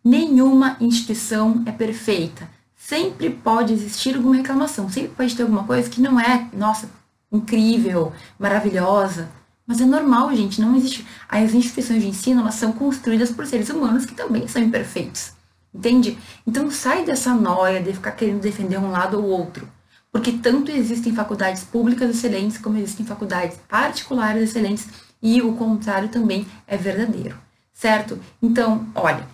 Nenhuma 0.04 0.78
instituição 0.80 1.64
é 1.66 1.72
perfeita. 1.72 2.50
Sempre 2.76 3.30
pode 3.30 3.74
existir 3.74 4.16
alguma 4.16 4.36
reclamação, 4.36 4.90
sempre 4.90 5.10
pode 5.10 5.36
ter 5.36 5.44
alguma 5.44 5.64
coisa 5.64 5.90
que 5.90 6.02
não 6.02 6.20
é, 6.20 6.48
nossa, 6.54 6.90
incrível, 7.32 8.14
maravilhosa. 8.38 9.30
Mas 9.68 9.82
é 9.82 9.86
normal, 9.86 10.34
gente, 10.36 10.62
não 10.62 10.76
existe. 10.76 11.06
As 11.28 11.54
instituições 11.54 12.02
de 12.02 12.08
ensino, 12.08 12.42
elas 12.42 12.56
são 12.56 12.72
construídas 12.72 13.32
por 13.32 13.46
seres 13.46 13.70
humanos 13.70 14.06
que 14.06 14.16
também 14.16 14.48
são 14.48 14.62
imperfeitos. 14.62 15.34
Entende? 15.72 16.18
Então 16.48 16.72
sai 16.72 17.06
dessa 17.06 17.36
noia 17.36 17.82
de 17.82 17.94
ficar 17.94 18.14
querendo 18.14 18.42
defender 18.42 18.80
um 18.80 18.90
lado 18.90 19.20
ou 19.20 19.26
outro 19.26 19.68
porque 20.12 20.32
tanto 20.32 20.72
existem 20.72 21.14
faculdades 21.14 21.64
públicas 21.64 22.10
excelentes 22.10 22.58
como 22.58 22.78
existem 22.78 23.06
faculdades 23.06 23.58
particulares 23.68 24.50
excelentes 24.50 24.88
e 25.22 25.42
o 25.42 25.54
contrário 25.54 26.10
também 26.10 26.48
é 26.68 26.78
verdadeiro, 26.78 27.38
certo? 27.74 28.20
Então, 28.42 28.88
olha, 28.96 29.28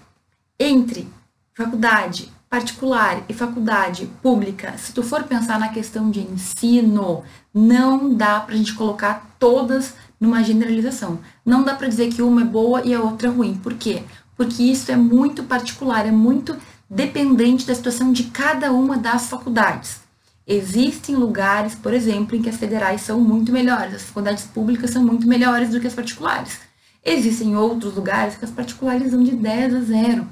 entre 0.59 1.07
faculdade 1.53 2.31
particular 2.49 3.23
e 3.27 3.33
faculdade 3.33 4.09
pública, 4.21 4.77
se 4.77 4.93
tu 4.93 5.03
for 5.03 5.23
pensar 5.23 5.59
na 5.59 5.69
questão 5.69 6.09
de 6.09 6.21
ensino, 6.21 7.23
não 7.53 8.13
dá 8.13 8.39
para 8.39 8.55
a 8.55 8.57
gente 8.57 8.73
colocar 8.73 9.35
todas 9.37 9.93
numa 10.19 10.43
generalização. 10.43 11.19
Não 11.45 11.63
dá 11.63 11.75
para 11.75 11.87
dizer 11.87 12.13
que 12.13 12.21
uma 12.21 12.41
é 12.41 12.45
boa 12.45 12.81
e 12.85 12.93
a 12.93 13.01
outra 13.01 13.27
é 13.27 13.31
ruim. 13.31 13.55
Por 13.55 13.73
quê? 13.73 14.03
Porque 14.37 14.63
isso 14.63 14.91
é 14.91 14.95
muito 14.95 15.43
particular, 15.43 16.05
é 16.05 16.11
muito 16.11 16.55
dependente 16.89 17.65
da 17.65 17.75
situação 17.75 18.11
de 18.11 18.25
cada 18.25 18.71
uma 18.71 18.97
das 18.97 19.27
faculdades. 19.27 20.04
Existem 20.47 21.15
lugares, 21.15 21.73
por 21.73 21.91
exemplo, 21.91 22.35
em 22.35 22.41
que 22.41 22.49
as 22.49 22.57
federais 22.57 23.01
são 23.01 23.19
muito 23.19 23.51
melhores, 23.51 23.95
as 23.95 24.03
faculdades 24.03 24.43
públicas 24.43 24.91
são 24.91 25.03
muito 25.03 25.27
melhores 25.27 25.69
do 25.69 25.79
que 25.79 25.87
as 25.87 25.95
particulares. 25.95 26.59
Existem 27.03 27.55
outros 27.55 27.95
lugares 27.95 28.35
que 28.35 28.45
as 28.45 28.51
particulares 28.51 29.11
vão 29.11 29.23
de 29.23 29.35
10 29.35 29.73
a 29.73 29.81
0. 29.81 30.27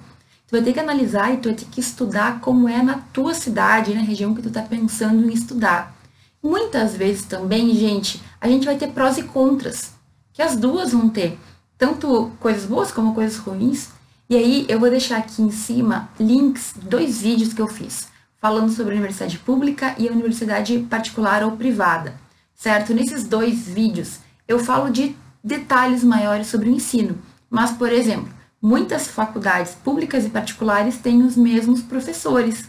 Tu 0.48 0.52
vai 0.52 0.62
ter 0.62 0.74
que 0.74 0.80
analisar 0.80 1.34
e 1.34 1.38
tu 1.38 1.50
vai 1.50 1.58
ter 1.58 1.66
que 1.66 1.80
estudar 1.80 2.42
como 2.42 2.70
é 2.70 2.84
na 2.84 3.00
tua 3.12 3.34
cidade, 3.34 3.96
na 3.96 4.02
região 4.02 4.36
que 4.36 4.42
tu 4.44 4.50
está 4.50 4.62
pensando 4.62 5.28
em 5.28 5.34
estudar. 5.34 5.96
Muitas 6.44 6.96
vezes 6.96 7.26
também, 7.26 7.74
gente, 7.74 8.22
a 8.40 8.48
gente 8.48 8.66
vai 8.66 8.78
ter 8.78 8.90
prós 8.90 9.18
e 9.18 9.24
contras, 9.24 9.94
que 10.32 10.44
as 10.44 10.56
duas 10.56 10.92
vão 10.92 11.10
ter, 11.10 11.40
tanto 11.76 12.32
coisas 12.40 12.66
boas 12.66 12.92
como 12.92 13.16
coisas 13.16 13.38
ruins. 13.38 13.90
E 14.30 14.36
aí 14.36 14.66
eu 14.70 14.80
vou 14.80 14.92
deixar 14.92 15.18
aqui 15.18 15.42
em 15.42 15.50
cima 15.50 16.10
links, 16.20 16.76
dois 16.80 17.20
vídeos 17.20 17.52
que 17.52 17.62
eu 17.62 17.68
fiz 17.68 18.13
falando 18.44 18.72
sobre 18.72 18.94
a 18.94 18.98
universidade 18.98 19.40
pública 19.40 19.96
e 19.98 20.10
a 20.10 20.12
universidade 20.12 20.78
particular 20.90 21.46
ou 21.46 21.52
privada, 21.52 22.16
certo? 22.54 22.94
Nesses 22.94 23.24
dois 23.24 23.70
vídeos 23.70 24.20
eu 24.46 24.60
falo 24.60 24.92
de 24.92 25.16
detalhes 25.42 26.04
maiores 26.04 26.48
sobre 26.48 26.68
o 26.68 26.74
ensino, 26.74 27.18
mas, 27.50 27.72
por 27.72 27.90
exemplo, 27.90 28.28
muitas 28.62 29.08
faculdades 29.08 29.76
públicas 29.76 30.26
e 30.26 30.30
particulares 30.30 30.98
têm 30.98 31.24
os 31.24 31.38
mesmos 31.38 31.82
professores. 31.82 32.68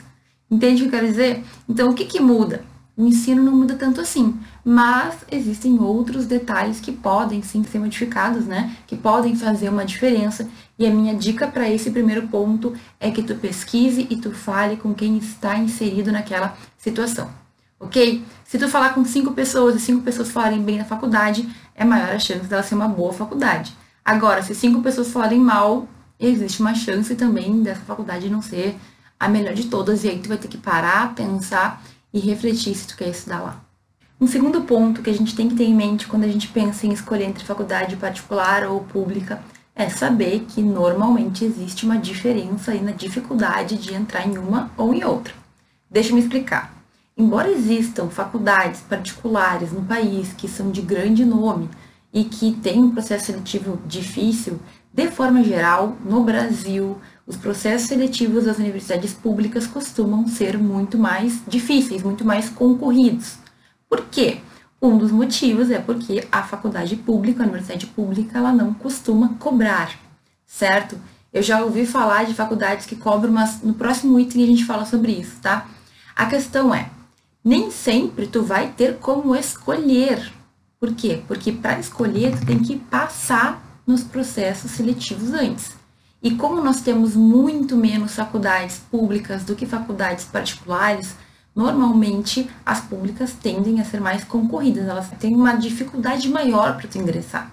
Entende 0.48 0.84
o 0.84 0.84
que 0.84 0.94
eu 0.94 1.00
quero 1.00 1.10
dizer? 1.10 1.42
Então, 1.68 1.90
o 1.90 1.94
que, 1.94 2.04
que 2.04 2.20
muda? 2.20 2.62
O 2.96 3.04
ensino 3.04 3.42
não 3.42 3.56
muda 3.56 3.74
tanto 3.74 4.00
assim, 4.00 4.38
mas 4.64 5.16
existem 5.30 5.78
outros 5.78 6.24
detalhes 6.24 6.80
que 6.80 6.90
podem 6.90 7.42
sim 7.42 7.62
ser 7.64 7.78
modificados, 7.78 8.46
né? 8.46 8.74
Que 8.86 8.96
podem 8.96 9.36
fazer 9.36 9.68
uma 9.68 9.84
diferença. 9.84 10.48
E 10.78 10.86
a 10.86 10.90
minha 10.90 11.14
dica 11.14 11.46
para 11.46 11.68
esse 11.68 11.90
primeiro 11.90 12.26
ponto 12.28 12.72
é 12.98 13.10
que 13.10 13.22
tu 13.22 13.34
pesquise 13.34 14.06
e 14.08 14.16
tu 14.16 14.30
fale 14.30 14.76
com 14.76 14.94
quem 14.94 15.18
está 15.18 15.56
inserido 15.58 16.10
naquela 16.10 16.56
situação, 16.78 17.30
ok? 17.78 18.24
Se 18.44 18.58
tu 18.58 18.68
falar 18.68 18.94
com 18.94 19.04
cinco 19.04 19.32
pessoas 19.32 19.76
e 19.76 19.80
cinco 19.80 20.02
pessoas 20.02 20.30
falarem 20.30 20.62
bem 20.62 20.78
na 20.78 20.84
faculdade, 20.84 21.48
é 21.74 21.84
maior 21.84 22.10
a 22.10 22.18
chance 22.18 22.46
dela 22.46 22.62
ser 22.62 22.74
uma 22.74 22.88
boa 22.88 23.12
faculdade. 23.12 23.76
Agora, 24.04 24.42
se 24.42 24.54
cinco 24.54 24.80
pessoas 24.80 25.10
falarem 25.10 25.40
mal, 25.40 25.86
existe 26.18 26.60
uma 26.60 26.74
chance 26.74 27.14
também 27.14 27.62
dessa 27.62 27.80
faculdade 27.82 28.30
não 28.30 28.40
ser 28.40 28.76
a 29.18 29.28
melhor 29.28 29.54
de 29.54 29.64
todas, 29.64 30.04
e 30.04 30.08
aí 30.08 30.18
tu 30.18 30.28
vai 30.28 30.38
ter 30.38 30.48
que 30.48 30.58
parar, 30.58 31.14
pensar 31.14 31.82
e 32.12 32.18
refletir 32.18 32.74
se 32.74 32.86
tu 32.86 32.96
quer 32.96 33.08
estudar 33.08 33.40
lá. 33.40 33.73
Um 34.20 34.26
segundo 34.26 34.62
ponto 34.62 35.02
que 35.02 35.10
a 35.10 35.14
gente 35.14 35.34
tem 35.34 35.48
que 35.48 35.54
ter 35.54 35.64
em 35.64 35.74
mente 35.74 36.06
quando 36.06 36.24
a 36.24 36.28
gente 36.28 36.48
pensa 36.48 36.86
em 36.86 36.92
escolher 36.92 37.24
entre 37.24 37.44
faculdade 37.44 37.96
particular 37.96 38.64
ou 38.64 38.80
pública 38.80 39.42
é 39.74 39.88
saber 39.88 40.46
que 40.48 40.62
normalmente 40.62 41.44
existe 41.44 41.84
uma 41.84 41.98
diferença 41.98 42.72
aí 42.72 42.80
na 42.80 42.92
dificuldade 42.92 43.76
de 43.76 43.92
entrar 43.92 44.26
em 44.26 44.38
uma 44.38 44.70
ou 44.76 44.94
em 44.94 45.04
outra. 45.04 45.34
Deixa 45.90 46.10
eu 46.10 46.14
me 46.14 46.20
explicar. 46.20 46.72
Embora 47.16 47.50
existam 47.50 48.08
faculdades 48.08 48.80
particulares 48.82 49.72
no 49.72 49.82
país 49.82 50.32
que 50.32 50.48
são 50.48 50.70
de 50.70 50.80
grande 50.80 51.24
nome, 51.24 51.68
e 52.14 52.22
que 52.22 52.52
tem 52.52 52.80
um 52.80 52.92
processo 52.92 53.26
seletivo 53.26 53.76
difícil, 53.84 54.60
de 54.92 55.10
forma 55.10 55.42
geral, 55.42 55.96
no 56.04 56.22
Brasil, 56.22 56.96
os 57.26 57.36
processos 57.36 57.88
seletivos 57.88 58.44
das 58.44 58.58
universidades 58.58 59.12
públicas 59.12 59.66
costumam 59.66 60.28
ser 60.28 60.56
muito 60.56 60.96
mais 60.96 61.40
difíceis, 61.48 62.04
muito 62.04 62.24
mais 62.24 62.48
concorridos. 62.48 63.38
Por 63.88 64.06
quê? 64.06 64.38
Um 64.80 64.98
dos 64.98 65.10
motivos 65.10 65.70
é 65.70 65.78
porque 65.78 66.26
a 66.30 66.42
faculdade 66.42 66.96
pública, 66.96 67.42
a 67.42 67.46
universidade 67.46 67.86
pública, 67.86 68.38
ela 68.38 68.52
não 68.52 68.74
costuma 68.74 69.34
cobrar, 69.38 69.98
certo? 70.46 70.98
Eu 71.32 71.42
já 71.42 71.62
ouvi 71.62 71.86
falar 71.86 72.24
de 72.24 72.34
faculdades 72.34 72.86
que 72.86 72.96
cobram, 72.96 73.32
mas 73.32 73.62
no 73.62 73.74
próximo 73.74 74.20
item 74.20 74.44
a 74.44 74.46
gente 74.46 74.64
fala 74.64 74.84
sobre 74.84 75.12
isso, 75.12 75.40
tá? 75.40 75.66
A 76.14 76.26
questão 76.26 76.74
é, 76.74 76.90
nem 77.44 77.70
sempre 77.70 78.26
tu 78.26 78.42
vai 78.42 78.68
ter 78.68 78.98
como 78.98 79.34
escolher 79.34 80.32
por 80.84 80.94
quê? 80.94 81.22
Porque 81.26 81.50
para 81.50 81.80
escolher, 81.80 82.38
tu 82.38 82.44
tem 82.44 82.58
que 82.58 82.76
passar 82.76 83.80
nos 83.86 84.04
processos 84.04 84.72
seletivos 84.72 85.32
antes. 85.32 85.74
E 86.22 86.32
como 86.32 86.62
nós 86.62 86.82
temos 86.82 87.16
muito 87.16 87.74
menos 87.74 88.14
faculdades 88.14 88.82
públicas 88.90 89.44
do 89.44 89.56
que 89.56 89.64
faculdades 89.64 90.26
particulares, 90.26 91.16
normalmente 91.54 92.48
as 92.64 92.80
públicas 92.80 93.32
tendem 93.32 93.80
a 93.80 93.84
ser 93.84 94.00
mais 94.00 94.24
concorridas, 94.24 94.88
elas 94.88 95.08
têm 95.18 95.34
uma 95.34 95.54
dificuldade 95.54 96.28
maior 96.28 96.76
para 96.76 96.88
tu 96.88 96.98
ingressar. 96.98 97.52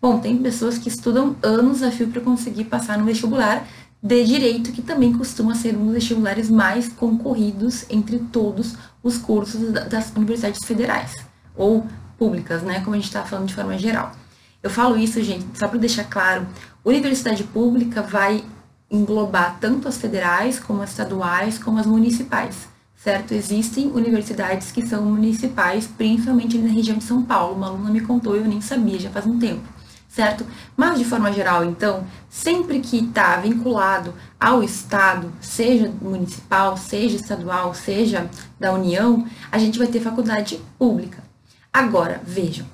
Bom, 0.00 0.18
tem 0.18 0.36
pessoas 0.38 0.78
que 0.78 0.88
estudam 0.88 1.36
anos 1.42 1.82
a 1.82 1.90
fio 1.90 2.08
para 2.08 2.20
conseguir 2.20 2.64
passar 2.64 2.98
no 2.98 3.04
vestibular 3.04 3.66
de 4.02 4.24
direito, 4.24 4.72
que 4.72 4.82
também 4.82 5.12
costuma 5.12 5.54
ser 5.54 5.76
um 5.76 5.84
dos 5.84 5.94
vestibulares 5.94 6.50
mais 6.50 6.88
concorridos 6.88 7.84
entre 7.88 8.18
todos 8.18 8.74
os 9.00 9.16
cursos 9.16 9.70
das 9.70 10.12
universidades 10.16 10.66
federais, 10.66 11.14
ou 11.54 11.86
públicas, 12.18 12.62
né? 12.62 12.80
Como 12.80 12.94
a 12.94 12.98
gente 12.98 13.06
está 13.06 13.22
falando 13.22 13.46
de 13.46 13.54
forma 13.54 13.78
geral. 13.78 14.12
Eu 14.60 14.70
falo 14.70 14.96
isso, 14.96 15.22
gente, 15.22 15.46
só 15.56 15.68
para 15.68 15.78
deixar 15.78 16.04
claro: 16.04 16.48
universidade 16.84 17.44
pública 17.44 18.02
vai 18.02 18.44
englobar 18.90 19.58
tanto 19.60 19.86
as 19.86 19.96
federais, 19.96 20.58
como 20.58 20.82
as 20.82 20.90
estaduais, 20.90 21.58
como 21.58 21.78
as 21.78 21.86
municipais, 21.86 22.68
certo? 23.02 23.32
Existem 23.32 23.88
universidades 23.88 24.70
que 24.70 24.86
são 24.86 25.02
municipais, 25.04 25.86
principalmente 25.86 26.56
na 26.58 26.70
região 26.70 26.96
de 26.96 27.04
São 27.04 27.22
Paulo. 27.22 27.56
Uma 27.56 27.66
aluna 27.66 27.90
me 27.90 28.00
contou, 28.00 28.36
eu 28.36 28.44
nem 28.44 28.60
sabia, 28.60 28.98
já 28.98 29.10
faz 29.10 29.26
um 29.26 29.38
tempo, 29.38 29.68
certo? 30.08 30.46
Mas 30.76 30.98
de 30.98 31.04
forma 31.04 31.32
geral, 31.32 31.64
então, 31.64 32.06
sempre 32.30 32.78
que 32.78 32.98
está 32.98 33.36
vinculado 33.36 34.14
ao 34.38 34.62
Estado, 34.62 35.32
seja 35.40 35.92
municipal, 36.00 36.76
seja 36.76 37.16
estadual, 37.16 37.74
seja 37.74 38.30
da 38.58 38.72
União, 38.72 39.26
a 39.50 39.58
gente 39.58 39.78
vai 39.78 39.88
ter 39.88 40.00
faculdade 40.00 40.60
pública. 40.78 41.24
Agora, 41.72 42.20
vejam, 42.24 42.66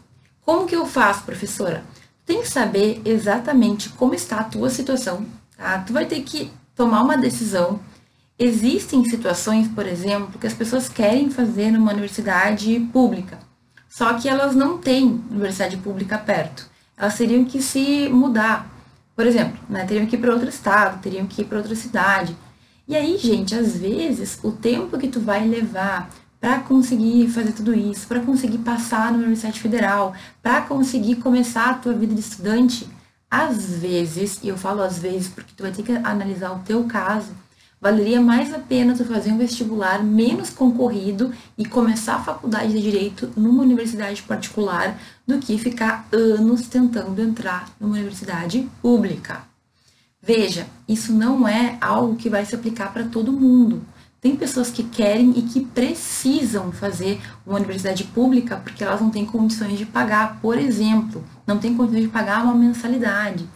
como 0.45 0.67
que 0.67 0.77
eu 0.77 0.85
faço, 0.85 1.23
professora? 1.23 1.85
Tem 2.27 2.43
que 2.43 2.49
saber 2.49 3.01
exatamente 3.03 3.89
como 3.89 4.15
está 4.15 4.41
a 4.41 4.45
tua 4.45 4.69
situação, 4.69 5.25
tá? 5.57 5.79
Tu 5.79 5.93
vai 5.95 6.05
ter 6.05 6.21
que 6.21 6.51
tomar 6.75 7.03
uma 7.03 7.17
decisão. 7.17 7.81
Existem 8.39 9.05
situações, 9.05 9.67
por 9.67 9.85
exemplo, 9.85 10.39
que 10.39 10.47
as 10.47 10.55
pessoas 10.55 10.89
querem 10.89 11.29
fazer 11.29 11.73
numa 11.73 11.91
universidade 11.91 12.79
pública, 12.93 13.37
só 13.89 14.15
que 14.15 14.29
elas 14.29 14.55
não 14.55 14.79
têm 14.79 15.21
universidade 15.29 15.77
pública 15.79 16.17
perto. 16.17 16.71
Elas 16.97 17.17
teriam 17.17 17.45
que 17.45 17.61
se 17.61 18.09
mudar. 18.09 18.71
Por 19.17 19.27
exemplo, 19.27 19.59
né, 19.69 19.85
teriam 19.85 20.07
que 20.07 20.15
ir 20.15 20.21
para 20.21 20.33
outro 20.33 20.49
estado, 20.49 21.01
teriam 21.03 21.27
que 21.27 21.43
ir 21.43 21.47
para 21.47 21.59
outra 21.59 21.75
cidade. 21.75 22.37
E 22.87 22.95
aí, 22.95 23.19
gente, 23.19 23.57
às 23.57 23.77
vezes, 23.77 24.39
o 24.45 24.53
tempo 24.53 24.97
que 24.99 25.09
tu 25.09 25.19
vai 25.19 25.45
levar 25.45 26.09
para 26.41 26.61
conseguir 26.61 27.29
fazer 27.29 27.53
tudo 27.53 27.75
isso, 27.75 28.07
para 28.07 28.21
conseguir 28.21 28.59
passar 28.59 29.11
na 29.11 29.19
Universidade 29.19 29.59
Federal, 29.59 30.15
para 30.41 30.61
conseguir 30.61 31.17
começar 31.17 31.71
a 31.71 31.75
tua 31.75 31.93
vida 31.93 32.15
de 32.15 32.21
estudante, 32.21 32.89
às 33.29 33.79
vezes, 33.81 34.39
e 34.45 34.49
eu 34.49 34.57
falo 34.57 34.81
às 34.81 34.99
vezes 34.99 35.29
porque 35.29 35.53
tu 35.57 35.65
vai 35.65 35.73
ter 35.73 35.83
que 35.83 35.93
analisar 35.93 36.53
o 36.53 36.61
teu 36.61 36.85
caso, 36.85 37.33
valeria 37.81 38.21
mais 38.21 38.53
a 38.53 38.59
pena 38.59 38.97
tu 38.97 39.05
fazer 39.05 39.33
um 39.33 39.39
vestibular 39.39 40.03
menos 40.03 40.51
concorrido 40.51 41.33
e 41.57 41.65
começar 41.65 42.17
a 42.17 42.23
faculdade 42.23 42.73
de 42.73 42.81
direito 42.81 43.31
numa 43.37 43.63
universidade 43.63 44.23
particular 44.23 44.99
do 45.27 45.39
que 45.39 45.57
ficar 45.59 46.07
anos 46.13 46.67
tentando 46.67 47.21
entrar 47.23 47.71
numa 47.81 47.95
universidade 47.95 48.69
pública. 48.83 49.43
Veja, 50.21 50.67
isso 50.89 51.13
não 51.13 51.47
é 51.47 51.79
algo 51.81 52.17
que 52.17 52.29
vai 52.29 52.45
se 52.45 52.55
aplicar 52.55 52.93
para 52.93 53.05
todo 53.05 53.33
mundo. 53.33 53.83
Tem 54.21 54.35
pessoas 54.35 54.69
que 54.69 54.83
querem 54.83 55.33
e 55.37 55.43
que 55.43 55.61
precisam 55.65 56.73
fazer 56.73 57.21
uma 57.47 57.57
universidade 57.57 58.03
pública 58.03 58.57
porque 58.57 58.83
elas 58.83 59.01
não 59.01 59.11
têm 59.11 59.25
condições 59.25 59.79
de 59.79 59.87
pagar, 59.87 60.41
por 60.41 60.59
exemplo, 60.59 61.25
não 61.47 61.59
têm 61.59 61.77
condições 61.77 62.03
de 62.03 62.09
pagar 62.09 62.43
uma 62.43 62.55
mensalidade. 62.55 63.49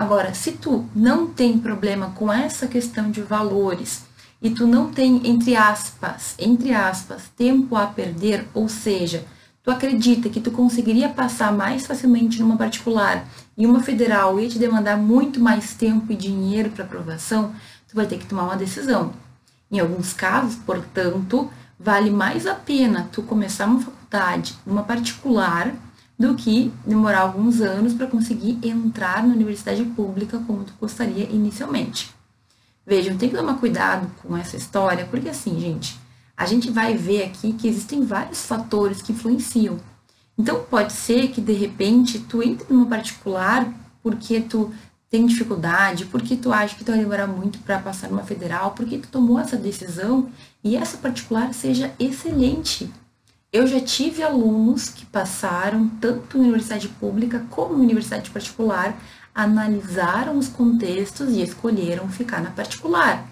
Agora, 0.00 0.32
se 0.32 0.52
tu 0.52 0.86
não 0.96 1.26
tem 1.26 1.58
problema 1.58 2.12
com 2.12 2.32
essa 2.32 2.66
questão 2.66 3.10
de 3.10 3.20
valores 3.20 4.04
e 4.40 4.48
tu 4.48 4.66
não 4.66 4.90
tem, 4.90 5.20
entre 5.28 5.54
aspas, 5.54 6.34
entre 6.38 6.72
aspas, 6.72 7.24
tempo 7.36 7.76
a 7.76 7.86
perder, 7.86 8.48
ou 8.54 8.66
seja, 8.66 9.26
tu 9.62 9.70
acredita 9.70 10.30
que 10.30 10.40
tu 10.40 10.50
conseguiria 10.50 11.10
passar 11.10 11.52
mais 11.52 11.86
facilmente 11.86 12.40
numa 12.40 12.56
particular 12.56 13.28
e 13.58 13.66
uma 13.66 13.82
federal 13.82 14.40
ia 14.40 14.48
te 14.48 14.58
demandar 14.58 14.96
muito 14.96 15.38
mais 15.38 15.74
tempo 15.74 16.10
e 16.10 16.16
dinheiro 16.16 16.70
para 16.70 16.86
aprovação, 16.86 17.52
tu 17.86 17.94
vai 17.94 18.06
ter 18.06 18.16
que 18.16 18.24
tomar 18.24 18.44
uma 18.44 18.56
decisão. 18.56 19.12
Em 19.70 19.80
alguns 19.80 20.14
casos, 20.14 20.54
portanto, 20.64 21.50
vale 21.78 22.10
mais 22.10 22.46
a 22.46 22.54
pena 22.54 23.06
tu 23.12 23.22
começar 23.22 23.66
uma 23.66 23.82
faculdade, 23.82 24.56
uma 24.66 24.82
particular, 24.82 25.74
do 26.20 26.34
que 26.34 26.70
demorar 26.86 27.20
alguns 27.20 27.62
anos 27.62 27.94
para 27.94 28.06
conseguir 28.06 28.58
entrar 28.62 29.26
na 29.26 29.32
universidade 29.32 29.82
pública 29.82 30.38
como 30.46 30.64
tu 30.64 30.74
gostaria 30.78 31.24
inicialmente. 31.24 32.14
Vejam, 32.86 33.16
tem 33.16 33.30
que 33.30 33.36
tomar 33.36 33.54
cuidado 33.54 34.06
com 34.22 34.36
essa 34.36 34.54
história, 34.54 35.06
porque 35.06 35.30
assim, 35.30 35.58
gente, 35.58 35.98
a 36.36 36.44
gente 36.44 36.70
vai 36.70 36.94
ver 36.94 37.22
aqui 37.22 37.54
que 37.54 37.66
existem 37.66 38.04
vários 38.04 38.44
fatores 38.44 39.00
que 39.00 39.12
influenciam. 39.12 39.80
Então, 40.36 40.62
pode 40.68 40.92
ser 40.92 41.28
que 41.28 41.40
de 41.40 41.54
repente 41.54 42.18
tu 42.18 42.42
entre 42.42 42.70
numa 42.70 42.84
particular 42.84 43.72
porque 44.02 44.42
tu 44.42 44.70
tem 45.08 45.24
dificuldade, 45.24 46.04
porque 46.04 46.36
tu 46.36 46.52
acha 46.52 46.76
que 46.76 46.84
tu 46.84 46.92
vai 46.92 47.00
demorar 47.00 47.26
muito 47.28 47.58
para 47.60 47.78
passar 47.78 48.10
numa 48.10 48.24
federal, 48.24 48.72
porque 48.72 48.98
tu 48.98 49.08
tomou 49.08 49.38
essa 49.38 49.56
decisão 49.56 50.28
e 50.62 50.76
essa 50.76 50.98
particular 50.98 51.54
seja 51.54 51.94
excelente. 51.98 52.92
Eu 53.52 53.66
já 53.66 53.80
tive 53.80 54.22
alunos 54.22 54.88
que 54.88 55.04
passaram 55.04 55.88
tanto 56.00 56.38
em 56.38 56.42
universidade 56.42 56.86
pública 56.86 57.44
como 57.50 57.74
em 57.74 57.82
universidade 57.82 58.30
particular, 58.30 58.96
analisaram 59.34 60.38
os 60.38 60.46
contextos 60.46 61.30
e 61.30 61.42
escolheram 61.42 62.08
ficar 62.08 62.40
na 62.40 62.50
particular, 62.50 63.26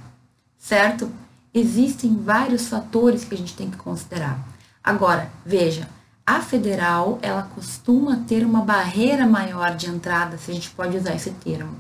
certo? 0.59 1.09
Existem 1.55 2.17
vários 2.17 2.69
fatores 2.69 3.25
que 3.25 3.35
a 3.35 3.39
gente 3.39 3.55
tem 3.55 3.71
que 3.71 3.77
considerar. 3.77 4.45
Agora, 4.83 5.31
veja, 5.47 5.89
a 6.27 6.41
federal, 6.41 7.21
ela 7.23 7.43
costuma 7.55 8.17
ter 8.27 8.45
uma 8.45 8.63
barreira 8.63 9.25
maior 9.25 9.77
de 9.77 9.89
entrada, 9.89 10.37
se 10.37 10.51
a 10.51 10.55
gente 10.55 10.71
pode 10.71 10.97
usar 10.97 11.15
esse 11.15 11.31
termo. 11.31 11.77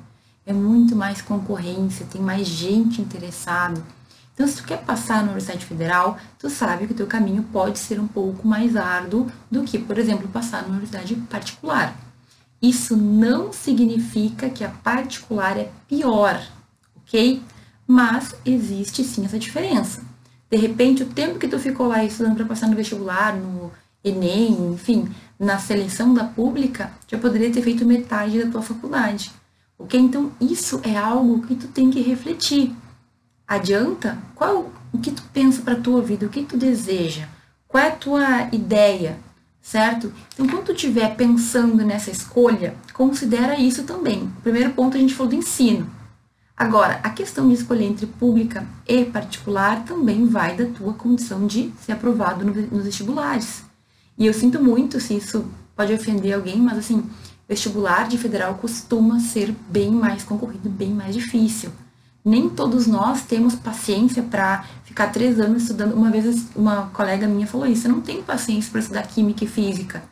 É 0.47 0.53
muito 0.53 0.95
mais 0.95 1.21
concorrência, 1.21 2.07
tem 2.07 2.23
mais 2.23 2.47
gente 2.47 3.03
interessada. 3.03 3.83
Então, 4.39 4.47
se 4.47 4.59
tu 4.59 4.69
quer 4.69 4.79
passar 4.85 5.17
na 5.17 5.33
Universidade 5.33 5.67
Federal, 5.67 6.17
tu 6.39 6.49
sabe 6.49 6.87
que 6.87 6.93
o 6.93 6.97
teu 6.97 7.09
caminho 7.09 7.43
pode 7.53 7.77
ser 7.77 7.99
um 7.99 8.07
pouco 8.07 8.47
mais 8.47 8.77
árduo 8.77 9.27
do 9.51 9.65
que, 9.65 9.81
por 9.81 9.99
exemplo, 9.99 10.29
passar 10.29 10.63
na 10.63 10.69
Universidade 10.69 11.17
particular. 11.29 11.93
Isso 12.63 12.97
não 12.97 13.53
significa 13.53 14.49
que 14.49 14.63
a 14.63 14.69
particular 14.69 15.59
é 15.59 15.73
pior, 15.89 16.41
ok? 16.99 17.43
Mas 17.85 18.33
existe 18.47 19.03
sim 19.03 19.25
essa 19.25 19.41
diferença. 19.41 20.05
De 20.49 20.57
repente, 20.57 21.03
o 21.03 21.07
tempo 21.07 21.41
que 21.41 21.49
tu 21.49 21.59
ficou 21.59 21.89
lá 21.89 22.05
estudando 22.05 22.37
para 22.37 22.47
passar 22.47 22.69
no 22.69 22.77
vestibular, 22.77 23.35
no 23.35 23.73
Enem, 24.05 24.73
enfim, 24.73 25.09
na 25.37 25.59
seleção 25.59 26.15
da 26.15 26.23
pública, 26.23 26.93
já 27.09 27.19
poderia 27.19 27.51
ter 27.51 27.63
feito 27.63 27.85
metade 27.85 28.41
da 28.41 28.49
tua 28.49 28.63
faculdade. 28.63 29.33
Ok? 29.77 29.99
Então, 29.99 30.31
isso 30.41 30.81
é 30.85 30.97
algo 30.97 31.45
que 31.45 31.57
tu 31.57 31.67
tem 31.67 31.91
que 31.91 32.01
refletir. 32.01 32.73
Adianta? 33.49 34.19
Qual 34.35 34.71
o 34.93 34.99
que 34.99 35.11
tu 35.11 35.23
pensa 35.33 35.63
para 35.63 35.75
tua 35.75 36.03
vida? 36.03 36.27
O 36.27 36.29
que 36.29 36.43
tu 36.43 36.59
deseja? 36.59 37.27
Qual 37.67 37.83
é 37.83 37.89
a 37.89 37.97
tua 37.97 38.49
ideia? 38.53 39.19
Certo? 39.63 40.13
Então, 40.35 40.47
quando 40.47 40.67
tu 40.67 40.73
estiver 40.73 41.17
pensando 41.17 41.83
nessa 41.83 42.11
escolha, 42.11 42.75
considera 42.93 43.59
isso 43.59 43.85
também. 43.85 44.31
Primeiro 44.43 44.71
ponto 44.73 44.99
a 44.99 45.01
gente 45.01 45.15
falou 45.15 45.31
do 45.31 45.37
ensino. 45.37 45.89
Agora, 46.55 47.01
a 47.03 47.09
questão 47.09 47.49
de 47.49 47.55
escolher 47.55 47.87
entre 47.87 48.07
pública 48.07 48.67
e 48.87 49.07
particular 49.07 49.85
também 49.85 50.27
vai 50.27 50.55
da 50.55 50.67
tua 50.67 50.93
condição 50.93 51.47
de 51.47 51.73
ser 51.81 51.93
aprovado 51.93 52.45
nos 52.45 52.85
vestibulares. 52.85 53.65
E 54.19 54.27
eu 54.27 54.35
sinto 54.35 54.63
muito 54.63 55.01
se 55.01 55.17
isso 55.17 55.47
pode 55.75 55.93
ofender 55.93 56.35
alguém, 56.35 56.59
mas 56.59 56.77
assim, 56.77 57.09
vestibular 57.49 58.09
de 58.09 58.19
federal 58.19 58.57
costuma 58.57 59.21
ser 59.21 59.55
bem 59.71 59.91
mais 59.91 60.23
concorrido, 60.23 60.69
bem 60.69 60.91
mais 60.91 61.15
difícil. 61.15 61.71
Nem 62.25 62.49
todos 62.49 62.87
nós 62.87 63.23
temos 63.23 63.55
paciência 63.55 64.23
para 64.23 64.65
ficar 64.85 65.09
três 65.09 65.41
anos 65.41 65.63
estudando. 65.63 65.95
Uma 65.95 66.11
vez 66.11 66.47
uma 66.55 66.91
colega 66.93 67.27
minha 67.27 67.47
falou 67.47 67.67
isso: 67.67 67.87
eu 67.87 67.93
não 67.93 68.01
tenho 68.01 68.23
paciência 68.23 68.71
para 68.71 68.81
estudar 68.81 69.03
química 69.07 69.45
e 69.45 69.47
física. 69.47 70.03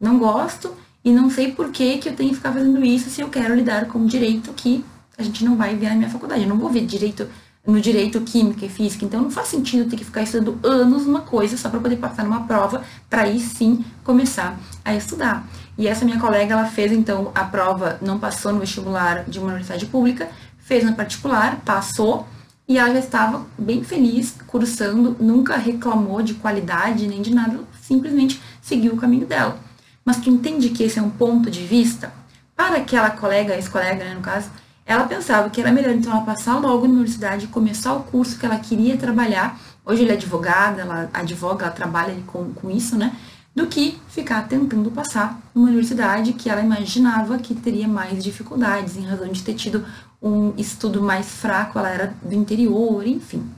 Não 0.00 0.18
gosto 0.18 0.72
e 1.04 1.12
não 1.12 1.30
sei 1.30 1.52
por 1.52 1.70
que, 1.70 1.98
que 1.98 2.08
eu 2.08 2.16
tenho 2.16 2.30
que 2.30 2.36
ficar 2.36 2.52
fazendo 2.52 2.84
isso 2.84 3.10
se 3.10 3.20
eu 3.20 3.28
quero 3.28 3.54
lidar 3.54 3.86
com 3.86 4.04
direito 4.06 4.52
que 4.52 4.84
a 5.16 5.22
gente 5.22 5.44
não 5.44 5.56
vai 5.56 5.74
ver 5.74 5.88
na 5.90 5.96
minha 5.96 6.10
faculdade. 6.10 6.42
Eu 6.42 6.48
não 6.48 6.58
vou 6.58 6.68
ver 6.68 6.84
direito 6.84 7.28
no 7.66 7.80
direito 7.80 8.20
química 8.20 8.64
e 8.64 8.68
física, 8.68 9.04
então 9.04 9.22
não 9.22 9.30
faz 9.30 9.48
sentido 9.48 9.90
ter 9.90 9.96
que 9.96 10.04
ficar 10.04 10.22
estudando 10.22 10.58
anos 10.62 11.04
uma 11.04 11.22
coisa 11.22 11.56
só 11.56 11.68
para 11.68 11.80
poder 11.80 11.96
passar 11.96 12.24
numa 12.24 12.44
prova, 12.44 12.84
para 13.10 13.22
aí 13.22 13.40
sim 13.40 13.84
começar 14.04 14.56
a 14.84 14.94
estudar. 14.94 15.44
E 15.76 15.88
essa 15.88 16.04
minha 16.04 16.18
colega, 16.18 16.54
ela 16.54 16.66
fez 16.66 16.92
então 16.92 17.32
a 17.34 17.44
prova, 17.44 17.98
não 18.00 18.18
passou 18.18 18.52
no 18.52 18.60
vestibular 18.60 19.24
de 19.24 19.38
uma 19.38 19.48
universidade 19.48 19.84
pública, 19.86 20.28
fez 20.66 20.82
na 20.82 20.92
particular, 20.92 21.60
passou, 21.64 22.26
e 22.68 22.76
ela 22.76 22.92
já 22.92 22.98
estava 22.98 23.46
bem 23.56 23.84
feliz 23.84 24.34
cursando, 24.48 25.16
nunca 25.20 25.56
reclamou 25.56 26.20
de 26.20 26.34
qualidade 26.34 27.06
nem 27.06 27.22
de 27.22 27.32
nada, 27.32 27.60
simplesmente 27.80 28.42
seguiu 28.60 28.94
o 28.94 28.96
caminho 28.96 29.26
dela. 29.26 29.56
Mas 30.04 30.16
tu 30.16 30.28
entende 30.28 30.70
que 30.70 30.82
esse 30.82 30.98
é 30.98 31.02
um 31.02 31.10
ponto 31.10 31.48
de 31.48 31.64
vista? 31.64 32.12
Para 32.56 32.78
aquela 32.78 33.10
colega, 33.10 33.54
ex-colega, 33.54 34.04
né, 34.04 34.14
no 34.14 34.20
caso, 34.20 34.50
ela 34.84 35.04
pensava 35.04 35.48
que 35.50 35.60
era 35.60 35.70
melhor 35.70 35.94
então 35.94 36.12
ela 36.12 36.22
passar 36.22 36.58
logo 36.58 36.86
na 36.88 36.94
universidade, 36.94 37.46
começar 37.46 37.94
o 37.94 38.02
curso 38.02 38.36
que 38.36 38.44
ela 38.44 38.58
queria 38.58 38.96
trabalhar. 38.96 39.60
Hoje 39.84 40.02
ela 40.02 40.12
é 40.12 40.14
advogada, 40.14 40.82
ela 40.82 41.08
advoga, 41.12 41.66
ela 41.66 41.74
trabalha 41.74 42.16
com, 42.26 42.52
com 42.52 42.70
isso, 42.70 42.96
né? 42.96 43.14
Do 43.54 43.68
que 43.68 43.98
ficar 44.08 44.46
tentando 44.48 44.90
passar 44.90 45.40
numa 45.54 45.68
universidade 45.68 46.32
que 46.34 46.50
ela 46.50 46.60
imaginava 46.60 47.38
que 47.38 47.54
teria 47.54 47.88
mais 47.88 48.22
dificuldades, 48.22 48.96
em 48.96 49.06
razão 49.06 49.28
de 49.28 49.42
ter 49.42 49.54
tido 49.54 49.84
um 50.20 50.54
estudo 50.56 51.02
mais 51.02 51.26
fraco, 51.26 51.78
ela 51.78 51.90
era 51.90 52.14
do 52.22 52.34
interior, 52.34 53.06
enfim. 53.06 53.48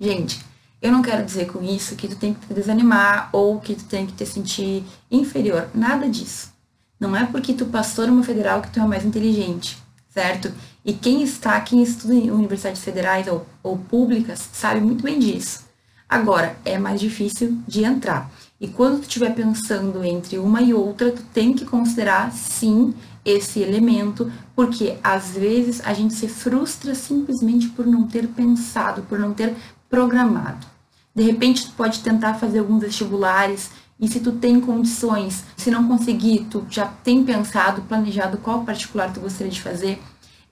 Gente, 0.00 0.40
eu 0.80 0.92
não 0.92 1.02
quero 1.02 1.24
dizer 1.24 1.46
com 1.46 1.62
isso 1.62 1.96
que 1.96 2.08
tu 2.08 2.16
tem 2.16 2.34
que 2.34 2.46
te 2.46 2.54
desanimar 2.54 3.30
ou 3.32 3.60
que 3.60 3.74
tu 3.74 3.84
tem 3.84 4.06
que 4.06 4.12
te 4.12 4.26
sentir 4.26 4.84
inferior, 5.10 5.68
nada 5.74 6.08
disso. 6.08 6.52
Não 6.98 7.14
é 7.14 7.26
porque 7.26 7.52
tu 7.52 7.66
passou 7.66 8.06
numa 8.06 8.22
federal 8.22 8.62
que 8.62 8.70
tu 8.70 8.80
é 8.80 8.86
mais 8.86 9.04
inteligente 9.04 9.78
certo? 10.16 10.50
E 10.82 10.94
quem 10.94 11.22
está, 11.22 11.60
quem 11.60 11.82
estuda 11.82 12.14
em 12.14 12.30
universidades 12.30 12.82
federais 12.82 13.28
ou, 13.28 13.46
ou 13.62 13.76
públicas, 13.76 14.48
sabe 14.50 14.80
muito 14.80 15.02
bem 15.02 15.18
disso. 15.18 15.66
Agora, 16.08 16.56
é 16.64 16.78
mais 16.78 16.98
difícil 16.98 17.58
de 17.68 17.84
entrar. 17.84 18.30
E 18.58 18.66
quando 18.66 19.00
tu 19.00 19.02
estiver 19.02 19.34
pensando 19.34 20.02
entre 20.02 20.38
uma 20.38 20.62
e 20.62 20.72
outra, 20.72 21.12
tu 21.12 21.22
tem 21.34 21.52
que 21.52 21.66
considerar 21.66 22.32
sim 22.32 22.94
esse 23.26 23.60
elemento, 23.60 24.32
porque 24.54 24.96
às 25.02 25.32
vezes 25.32 25.82
a 25.84 25.92
gente 25.92 26.14
se 26.14 26.28
frustra 26.28 26.94
simplesmente 26.94 27.68
por 27.68 27.84
não 27.84 28.06
ter 28.06 28.28
pensado, 28.28 29.02
por 29.02 29.18
não 29.18 29.34
ter 29.34 29.52
programado. 29.90 30.64
De 31.12 31.24
repente 31.24 31.66
tu 31.66 31.72
pode 31.72 32.00
tentar 32.00 32.34
fazer 32.34 32.60
alguns 32.60 32.82
vestibulares 32.82 33.70
e 33.98 34.06
se 34.06 34.20
tu 34.20 34.32
tem 34.32 34.60
condições, 34.60 35.42
se 35.56 35.70
não 35.70 35.88
conseguir, 35.88 36.46
tu 36.50 36.64
já 36.70 36.86
tem 36.86 37.24
pensado, 37.24 37.82
planejado 37.82 38.38
qual 38.38 38.64
particular 38.64 39.12
tu 39.12 39.20
gostaria 39.20 39.50
de 39.50 39.60
fazer. 39.60 40.00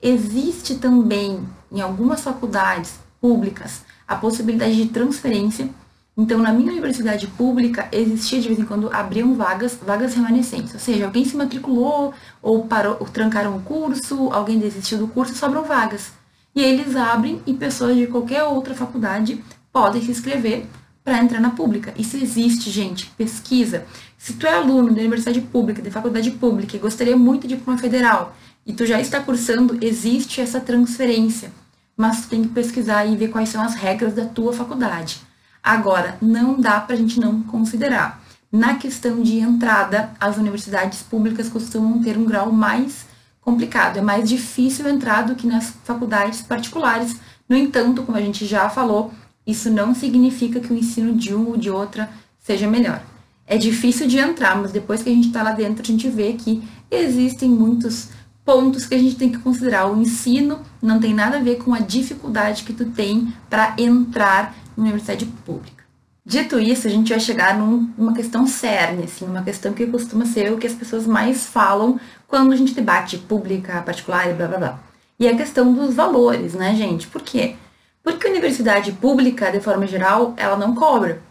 Existe 0.01 0.75
também 0.75 1.47
em 1.71 1.79
algumas 1.79 2.21
faculdades 2.21 2.99
públicas 3.21 3.83
a 4.07 4.15
possibilidade 4.15 4.75
de 4.75 4.89
transferência. 4.89 5.69
Então, 6.17 6.39
na 6.39 6.53
minha 6.53 6.71
universidade 6.71 7.27
pública, 7.27 7.89
existia 7.91 8.39
de 8.39 8.47
vez 8.47 8.59
em 8.59 8.65
quando 8.65 8.89
abriam 8.93 9.33
vagas, 9.33 9.77
vagas 9.85 10.13
remanescentes. 10.13 10.73
Ou 10.73 10.79
seja, 10.79 11.05
alguém 11.05 11.25
se 11.25 11.35
matriculou 11.35 12.13
ou 12.41 12.65
parou, 12.65 12.95
ou 13.01 13.07
trancaram 13.07 13.57
o 13.57 13.61
curso, 13.61 14.29
alguém 14.31 14.57
desistiu 14.57 14.97
do 14.97 15.07
curso, 15.07 15.35
sobram 15.35 15.65
vagas. 15.65 16.13
E 16.55 16.61
eles 16.61 16.95
abrem 16.95 17.41
e 17.45 17.53
pessoas 17.53 17.97
de 17.97 18.07
qualquer 18.07 18.43
outra 18.43 18.73
faculdade 18.73 19.43
podem 19.73 20.01
se 20.01 20.11
inscrever 20.11 20.65
para 21.03 21.21
entrar 21.21 21.41
na 21.41 21.49
pública. 21.49 21.93
Isso 21.97 22.15
existe, 22.15 22.71
gente. 22.71 23.07
Pesquisa. 23.17 23.85
Se 24.17 24.33
tu 24.33 24.47
é 24.47 24.53
aluno 24.53 24.93
da 24.93 25.01
universidade 25.01 25.41
pública, 25.41 25.81
da 25.81 25.91
faculdade 25.91 26.31
pública 26.31 26.77
e 26.77 26.79
gostaria 26.79 27.17
muito 27.17 27.45
de 27.45 27.55
ir 27.55 27.57
para 27.57 27.73
uma 27.73 27.77
federal 27.77 28.33
e 28.65 28.73
tu 28.73 28.85
já 28.85 28.99
está 28.99 29.19
cursando, 29.19 29.77
existe 29.85 30.41
essa 30.41 30.59
transferência. 30.59 31.51
Mas 31.95 32.21
tu 32.21 32.29
tem 32.29 32.41
que 32.41 32.49
pesquisar 32.49 33.05
e 33.05 33.15
ver 33.15 33.27
quais 33.27 33.49
são 33.49 33.61
as 33.61 33.75
regras 33.75 34.13
da 34.13 34.25
tua 34.25 34.51
faculdade. 34.51 35.19
Agora, 35.65 36.15
não 36.21 36.61
dá 36.61 36.79
para 36.79 36.93
a 36.93 36.97
gente 36.97 37.19
não 37.19 37.41
considerar. 37.41 38.21
Na 38.51 38.75
questão 38.75 39.23
de 39.23 39.39
entrada, 39.39 40.11
as 40.19 40.37
universidades 40.37 41.01
públicas 41.01 41.49
costumam 41.49 42.03
ter 42.03 42.19
um 42.19 42.23
grau 42.23 42.51
mais 42.51 43.07
complicado. 43.41 43.97
É 43.97 44.01
mais 44.01 44.29
difícil 44.29 44.87
entrar 44.87 45.23
do 45.23 45.33
que 45.33 45.47
nas 45.47 45.73
faculdades 45.83 46.43
particulares. 46.43 47.19
No 47.49 47.57
entanto, 47.57 48.03
como 48.03 48.15
a 48.15 48.21
gente 48.21 48.45
já 48.45 48.69
falou, 48.69 49.11
isso 49.45 49.71
não 49.71 49.95
significa 49.95 50.59
que 50.59 50.71
o 50.71 50.77
ensino 50.77 51.13
de 51.15 51.33
um 51.33 51.47
ou 51.47 51.57
de 51.57 51.71
outra 51.71 52.11
seja 52.37 52.67
melhor. 52.67 53.01
É 53.47 53.57
difícil 53.57 54.07
de 54.07 54.19
entrar, 54.19 54.55
mas 54.55 54.71
depois 54.71 55.01
que 55.01 55.09
a 55.09 55.13
gente 55.13 55.29
está 55.29 55.41
lá 55.41 55.51
dentro, 55.51 55.81
a 55.81 55.87
gente 55.87 56.07
vê 56.07 56.33
que 56.33 56.63
existem 56.91 57.49
muitos 57.49 58.09
pontos 58.45 58.85
que 58.85 58.93
a 58.93 58.99
gente 58.99 59.15
tem 59.15 59.31
que 59.31 59.39
considerar. 59.39 59.91
O 59.91 59.99
ensino 59.99 60.59
não 60.79 60.99
tem 60.99 61.11
nada 61.11 61.37
a 61.37 61.41
ver 61.41 61.55
com 61.55 61.73
a 61.73 61.79
dificuldade 61.79 62.63
que 62.63 62.73
tu 62.73 62.85
tem 62.85 63.33
para 63.49 63.73
entrar 63.79 64.55
universidade 64.77 65.25
pública. 65.45 65.83
Dito 66.25 66.59
isso, 66.59 66.87
a 66.87 66.89
gente 66.89 67.09
vai 67.09 67.19
chegar 67.19 67.57
num, 67.57 67.87
numa 67.95 68.13
questão 68.13 68.47
cerne, 68.47 69.03
assim, 69.03 69.25
uma 69.25 69.43
questão 69.43 69.73
que 69.73 69.85
costuma 69.85 70.25
ser 70.25 70.51
o 70.51 70.57
que 70.57 70.65
as 70.65 70.73
pessoas 70.73 71.05
mais 71.05 71.45
falam 71.45 71.99
quando 72.27 72.51
a 72.51 72.55
gente 72.55 72.73
debate 72.73 73.17
pública, 73.17 73.81
particular 73.83 74.29
e 74.29 74.33
blá 74.33 74.47
blá 74.47 74.57
blá. 74.57 74.79
E 75.19 75.27
a 75.27 75.37
questão 75.37 75.71
dos 75.71 75.93
valores, 75.93 76.55
né, 76.55 76.75
gente? 76.75 77.07
Por 77.07 77.21
quê? 77.21 77.55
Porque 78.03 78.27
a 78.27 78.31
universidade 78.31 78.91
pública, 78.91 79.51
de 79.51 79.59
forma 79.59 79.85
geral, 79.85 80.33
ela 80.35 80.57
não 80.57 80.73
cobra. 80.73 81.21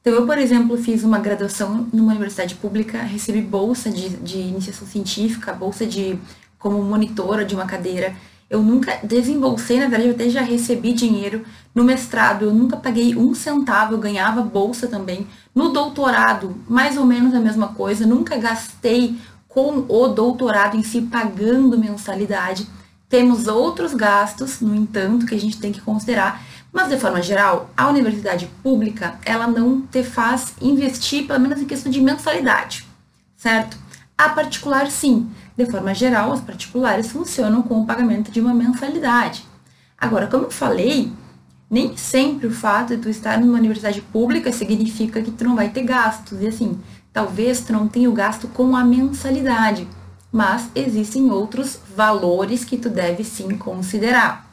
Então, 0.00 0.12
eu, 0.12 0.26
por 0.26 0.38
exemplo, 0.38 0.78
fiz 0.78 1.04
uma 1.04 1.18
graduação 1.18 1.86
numa 1.92 2.12
universidade 2.12 2.54
pública, 2.54 3.02
recebi 3.02 3.42
bolsa 3.42 3.90
de, 3.90 4.08
de 4.10 4.38
iniciação 4.38 4.88
científica, 4.88 5.52
bolsa 5.52 5.84
de 5.84 6.18
como 6.58 6.82
monitora 6.82 7.44
de 7.44 7.54
uma 7.54 7.66
cadeira. 7.66 8.16
Eu 8.50 8.62
nunca 8.62 8.98
desembolsei, 9.02 9.78
na 9.78 9.88
verdade, 9.88 10.08
eu 10.08 10.14
até 10.14 10.30
já 10.30 10.40
recebi 10.40 10.94
dinheiro. 10.94 11.44
No 11.74 11.84
mestrado, 11.84 12.46
eu 12.46 12.54
nunca 12.54 12.78
paguei 12.78 13.14
um 13.14 13.34
centavo, 13.34 13.94
eu 13.94 13.98
ganhava 13.98 14.40
bolsa 14.40 14.86
também. 14.86 15.26
No 15.54 15.68
doutorado, 15.68 16.56
mais 16.66 16.96
ou 16.96 17.04
menos 17.04 17.34
a 17.34 17.40
mesma 17.40 17.68
coisa, 17.68 18.06
nunca 18.06 18.38
gastei 18.38 19.18
com 19.48 19.84
o 19.88 20.08
doutorado 20.08 20.76
em 20.76 20.82
si 20.82 21.02
pagando 21.02 21.76
mensalidade. 21.76 22.66
Temos 23.08 23.46
outros 23.46 23.92
gastos, 23.92 24.60
no 24.60 24.74
entanto, 24.74 25.26
que 25.26 25.34
a 25.34 25.40
gente 25.40 25.58
tem 25.58 25.72
que 25.72 25.80
considerar, 25.80 26.42
mas 26.72 26.88
de 26.88 26.98
forma 26.98 27.20
geral, 27.22 27.70
a 27.76 27.88
universidade 27.88 28.48
pública, 28.62 29.18
ela 29.24 29.46
não 29.46 29.80
te 29.82 30.02
faz 30.02 30.54
investir, 30.60 31.26
pelo 31.26 31.40
menos 31.40 31.60
em 31.60 31.64
questão 31.64 31.90
de 31.90 32.00
mensalidade, 32.00 32.86
certo? 33.36 33.78
A 34.18 34.28
particular, 34.30 34.90
sim. 34.90 35.30
De 35.56 35.64
forma 35.64 35.94
geral, 35.94 36.32
as 36.32 36.40
particulares 36.40 37.10
funcionam 37.10 37.62
com 37.62 37.80
o 37.80 37.86
pagamento 37.86 38.30
de 38.30 38.40
uma 38.40 38.52
mensalidade. 38.52 39.44
Agora, 39.96 40.26
como 40.26 40.44
eu 40.44 40.50
falei, 40.50 41.10
nem 41.70 41.96
sempre 41.96 42.48
o 42.48 42.50
fato 42.50 42.96
de 42.96 43.02
tu 43.02 43.08
estar 43.08 43.38
numa 43.38 43.58
universidade 43.58 44.02
pública 44.02 44.52
significa 44.52 45.22
que 45.22 45.30
tu 45.30 45.44
não 45.44 45.56
vai 45.56 45.68
ter 45.68 45.84
gastos. 45.84 46.42
E 46.42 46.48
assim, 46.48 46.78
talvez 47.12 47.60
tu 47.60 47.72
não 47.72 47.86
tenha 47.86 48.10
o 48.10 48.12
gasto 48.12 48.48
com 48.48 48.76
a 48.76 48.84
mensalidade 48.84 49.86
mas 50.32 50.70
existem 50.74 51.30
outros 51.30 51.78
valores 51.94 52.64
que 52.64 52.76
tu 52.76 52.88
deve 52.88 53.24
sim 53.24 53.56
considerar. 53.56 54.46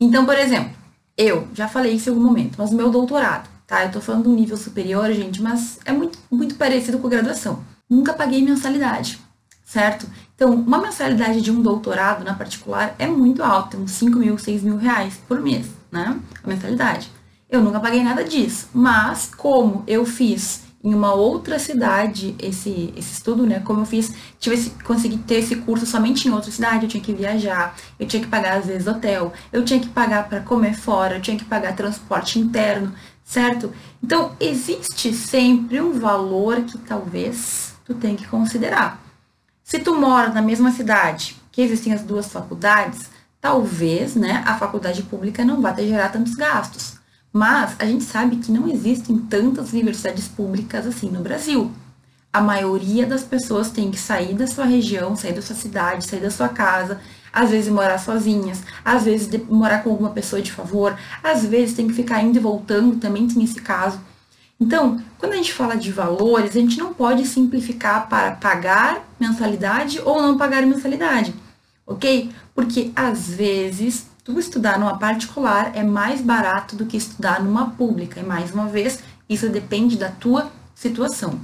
Então, 0.00 0.24
por 0.24 0.36
exemplo, 0.36 0.72
Eu, 1.16 1.46
já 1.54 1.68
falei 1.68 1.92
isso 1.92 2.10
em 2.10 2.12
algum 2.12 2.24
momento, 2.24 2.56
mas 2.58 2.72
o 2.72 2.74
meu 2.74 2.90
doutorado, 2.90 3.48
tá? 3.68 3.84
Eu 3.84 3.92
tô 3.92 4.00
falando 4.00 4.24
de 4.24 4.30
um 4.30 4.34
nível 4.34 4.56
superior, 4.56 5.12
gente, 5.12 5.40
mas 5.40 5.78
é 5.84 5.92
muito, 5.92 6.18
muito 6.28 6.56
parecido 6.56 6.98
com 6.98 7.06
a 7.06 7.10
graduação. 7.10 7.62
Nunca 7.94 8.12
paguei 8.12 8.42
mensalidade, 8.42 9.20
certo? 9.64 10.04
Então, 10.34 10.52
uma 10.52 10.78
mensalidade 10.78 11.40
de 11.40 11.52
um 11.52 11.62
doutorado 11.62 12.24
na 12.24 12.34
particular 12.34 12.92
é 12.98 13.06
muito 13.06 13.40
alta, 13.40 13.76
uns 13.76 13.92
5 13.92 14.18
mil, 14.18 14.36
6 14.36 14.64
mil 14.64 14.76
reais 14.76 15.14
por 15.28 15.40
mês, 15.40 15.68
né? 15.92 16.18
A 16.42 16.48
mensalidade. 16.48 17.08
Eu 17.48 17.62
nunca 17.62 17.78
paguei 17.78 18.02
nada 18.02 18.24
disso, 18.24 18.68
mas 18.74 19.30
como 19.36 19.84
eu 19.86 20.04
fiz 20.04 20.64
em 20.82 20.92
uma 20.92 21.14
outra 21.14 21.56
cidade 21.56 22.34
esse, 22.40 22.92
esse 22.96 23.12
estudo, 23.12 23.46
né? 23.46 23.60
Como 23.60 23.82
eu 23.82 23.86
fiz, 23.86 24.12
tive 24.40 24.56
esse, 24.56 24.70
consegui 24.82 25.18
ter 25.18 25.36
esse 25.36 25.54
curso 25.54 25.86
somente 25.86 26.26
em 26.26 26.32
outra 26.32 26.50
cidade, 26.50 26.86
eu 26.86 26.88
tinha 26.88 27.02
que 27.02 27.12
viajar, 27.12 27.76
eu 27.96 28.08
tinha 28.08 28.20
que 28.20 28.28
pagar 28.28 28.58
às 28.58 28.66
vezes 28.66 28.88
hotel, 28.88 29.32
eu 29.52 29.64
tinha 29.64 29.78
que 29.78 29.88
pagar 29.88 30.28
para 30.28 30.40
comer 30.40 30.74
fora, 30.74 31.18
eu 31.18 31.22
tinha 31.22 31.36
que 31.36 31.44
pagar 31.44 31.76
transporte 31.76 32.40
interno, 32.40 32.92
certo? 33.22 33.72
Então, 34.02 34.32
existe 34.40 35.12
sempre 35.12 35.80
um 35.80 35.92
valor 35.92 36.62
que 36.62 36.76
talvez 36.76 37.73
tu 37.84 37.94
tenha 37.94 38.16
que 38.16 38.26
considerar. 38.26 39.02
Se 39.62 39.78
tu 39.78 39.98
mora 39.98 40.30
na 40.30 40.42
mesma 40.42 40.70
cidade 40.70 41.36
que 41.50 41.62
existem 41.62 41.92
as 41.92 42.02
duas 42.02 42.26
faculdades, 42.26 43.10
talvez, 43.40 44.14
né, 44.14 44.42
a 44.46 44.56
faculdade 44.58 45.02
pública 45.02 45.44
não 45.44 45.60
vá 45.60 45.72
te 45.72 45.86
gerar 45.86 46.10
tantos 46.10 46.34
gastos. 46.34 46.98
Mas 47.32 47.74
a 47.78 47.84
gente 47.84 48.04
sabe 48.04 48.36
que 48.36 48.52
não 48.52 48.68
existem 48.68 49.18
tantas 49.18 49.72
universidades 49.72 50.28
públicas 50.28 50.86
assim 50.86 51.10
no 51.10 51.20
Brasil. 51.20 51.70
A 52.32 52.40
maioria 52.40 53.06
das 53.06 53.22
pessoas 53.22 53.70
tem 53.70 53.90
que 53.90 53.98
sair 53.98 54.34
da 54.34 54.46
sua 54.46 54.64
região, 54.64 55.16
sair 55.16 55.32
da 55.32 55.42
sua 55.42 55.56
cidade, 55.56 56.06
sair 56.06 56.20
da 56.20 56.30
sua 56.30 56.48
casa, 56.48 57.00
às 57.32 57.50
vezes 57.50 57.72
morar 57.72 57.98
sozinhas, 57.98 58.62
às 58.84 59.04
vezes 59.04 59.28
morar 59.48 59.82
com 59.82 59.90
alguma 59.90 60.10
pessoa 60.10 60.40
de 60.40 60.52
favor, 60.52 60.96
às 61.22 61.44
vezes 61.44 61.74
tem 61.74 61.88
que 61.88 61.94
ficar 61.94 62.22
indo 62.22 62.36
e 62.36 62.40
voltando, 62.40 62.96
também 62.96 63.26
tem 63.26 63.42
esse 63.42 63.60
caso. 63.60 64.00
Então, 64.64 64.98
quando 65.18 65.34
a 65.34 65.36
gente 65.36 65.52
fala 65.52 65.76
de 65.76 65.92
valores, 65.92 66.56
a 66.56 66.58
gente 66.58 66.78
não 66.78 66.94
pode 66.94 67.26
simplificar 67.26 68.08
para 68.08 68.30
pagar 68.32 69.06
mensalidade 69.20 70.00
ou 70.02 70.22
não 70.22 70.38
pagar 70.38 70.62
mensalidade, 70.62 71.34
ok? 71.86 72.30
Porque 72.54 72.90
às 72.96 73.28
vezes 73.28 74.06
tu 74.24 74.38
estudar 74.38 74.78
numa 74.78 74.96
particular 74.98 75.72
é 75.74 75.82
mais 75.82 76.22
barato 76.22 76.76
do 76.76 76.86
que 76.86 76.96
estudar 76.96 77.44
numa 77.44 77.72
pública. 77.72 78.20
E 78.20 78.22
mais 78.22 78.54
uma 78.54 78.66
vez, 78.66 79.00
isso 79.28 79.50
depende 79.50 79.98
da 79.98 80.08
tua 80.08 80.50
situação. 80.74 81.38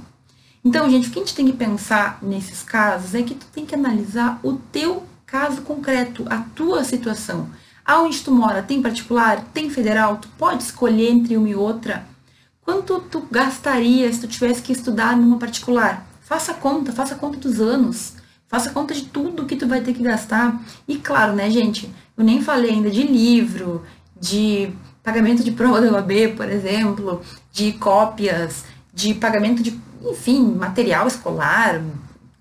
Então, 0.65 0.89
gente, 0.89 1.07
o 1.07 1.11
que 1.11 1.19
a 1.19 1.21
gente 1.21 1.35
tem 1.35 1.45
que 1.45 1.53
pensar 1.53 2.17
nesses 2.23 2.63
casos 2.63 3.13
é 3.13 3.21
que 3.21 3.35
tu 3.35 3.45
tem 3.53 3.67
que 3.67 3.75
analisar 3.75 4.39
o 4.41 4.53
teu 4.53 5.03
caso 5.27 5.61
concreto, 5.61 6.25
a 6.27 6.39
tua 6.55 6.83
situação. 6.83 7.49
Aonde 7.85 8.19
tu 8.21 8.31
mora, 8.31 8.63
tem 8.63 8.81
particular, 8.81 9.43
tem 9.53 9.69
federal, 9.69 10.17
tu 10.17 10.27
pode 10.39 10.63
escolher 10.63 11.11
entre 11.11 11.37
uma 11.37 11.49
e 11.49 11.53
outra. 11.53 12.09
Quanto 12.63 12.99
tu 12.99 13.27
gastaria 13.29 14.11
se 14.11 14.21
tu 14.21 14.27
tivesse 14.27 14.61
que 14.61 14.71
estudar 14.71 15.17
numa 15.17 15.37
particular? 15.37 16.05
Faça 16.21 16.53
conta, 16.53 16.91
faça 16.91 17.15
conta 17.15 17.37
dos 17.37 17.59
anos. 17.59 18.13
Faça 18.47 18.69
conta 18.69 18.93
de 18.93 19.03
tudo 19.03 19.45
que 19.45 19.55
tu 19.55 19.67
vai 19.67 19.81
ter 19.81 19.93
que 19.93 20.03
gastar. 20.03 20.61
E 20.87 20.97
claro, 20.97 21.33
né, 21.33 21.49
gente, 21.49 21.89
eu 22.17 22.23
nem 22.23 22.41
falei 22.41 22.71
ainda 22.71 22.89
de 22.89 23.03
livro, 23.03 23.83
de 24.19 24.71
pagamento 25.01 25.43
de 25.43 25.51
prova 25.51 25.81
da 25.81 25.91
OAB, 25.91 26.35
por 26.35 26.49
exemplo, 26.49 27.21
de 27.51 27.71
cópias, 27.73 28.65
de 28.93 29.13
pagamento 29.13 29.63
de, 29.63 29.79
enfim, 30.03 30.53
material 30.53 31.07
escolar, 31.07 31.81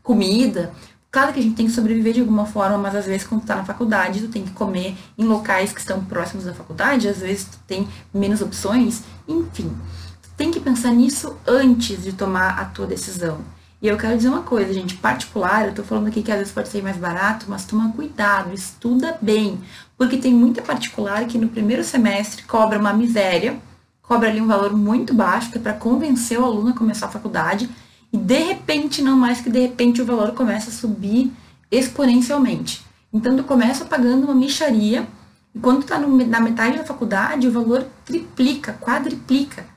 comida. 0.03 0.73
Claro 1.11 1.33
que 1.33 1.41
a 1.41 1.43
gente 1.43 1.57
tem 1.57 1.67
que 1.67 1.73
sobreviver 1.73 2.13
de 2.13 2.21
alguma 2.21 2.47
forma, 2.47 2.79
mas 2.79 2.95
às 2.95 3.07
vezes 3.07 3.27
quando 3.27 3.41
tu 3.41 3.47
tá 3.47 3.57
na 3.57 3.65
faculdade, 3.65 4.21
tu 4.21 4.29
tem 4.29 4.45
que 4.45 4.53
comer 4.53 4.97
em 5.19 5.25
locais 5.25 5.73
que 5.73 5.81
estão 5.81 6.05
próximos 6.05 6.45
da 6.45 6.55
faculdade, 6.55 7.09
às 7.09 7.19
vezes 7.19 7.45
tu 7.45 7.59
tem 7.67 7.89
menos 8.13 8.41
opções, 8.41 9.03
enfim. 9.27 9.73
Tem 10.41 10.51
que 10.51 10.59
pensar 10.59 10.93
nisso 10.93 11.37
antes 11.47 12.03
de 12.03 12.15
tomar 12.15 12.59
a 12.59 12.65
tua 12.65 12.87
decisão. 12.87 13.41
E 13.83 13.87
eu 13.87 13.99
quero 13.99 14.17
dizer 14.17 14.31
uma 14.31 14.41
coisa, 14.41 14.73
gente, 14.73 14.97
particular, 14.97 15.67
eu 15.67 15.75
tô 15.75 15.83
falando 15.85 16.07
aqui 16.07 16.23
que 16.23 16.33
às 16.33 16.39
vezes 16.39 16.51
pode 16.51 16.71
ser 16.71 16.83
mais 16.83 16.97
barato, 16.97 17.45
mas 17.47 17.67
toma 17.67 17.93
cuidado, 17.93 18.55
estuda 18.55 19.19
bem, 19.21 19.61
porque 19.99 20.17
tem 20.17 20.33
muita 20.33 20.63
particular 20.63 21.27
que 21.27 21.37
no 21.37 21.49
primeiro 21.49 21.85
semestre 21.85 22.43
cobra 22.45 22.79
uma 22.79 22.95
miséria, 22.95 23.61
cobra 24.01 24.31
ali 24.31 24.41
um 24.41 24.47
valor 24.47 24.75
muito 24.75 25.13
baixo, 25.13 25.51
que 25.51 25.59
é 25.59 25.61
para 25.61 25.75
convencer 25.75 26.41
o 26.41 26.45
aluno 26.47 26.71
a 26.71 26.75
começar 26.75 27.05
a 27.05 27.11
faculdade, 27.11 27.69
e 28.11 28.17
de 28.17 28.39
repente, 28.39 29.03
não 29.03 29.19
mais 29.19 29.43
que 29.43 29.51
de 29.51 29.61
repente, 29.61 30.01
o 30.01 30.07
valor 30.07 30.33
começa 30.33 30.71
a 30.71 30.73
subir 30.73 31.31
exponencialmente. 31.71 32.83
Então, 33.13 33.37
tu 33.37 33.45
começa 33.45 33.85
pagando 33.85 34.25
uma 34.25 34.35
micharia, 34.35 35.07
e 35.55 35.59
quando 35.59 35.83
tu 35.83 35.89
tá 35.89 35.99
no, 35.99 36.17
na 36.27 36.41
metade 36.41 36.79
da 36.79 36.85
faculdade, 36.85 37.47
o 37.47 37.53
valor 37.53 37.87
triplica, 38.07 38.73
quadriplica. 38.81 39.70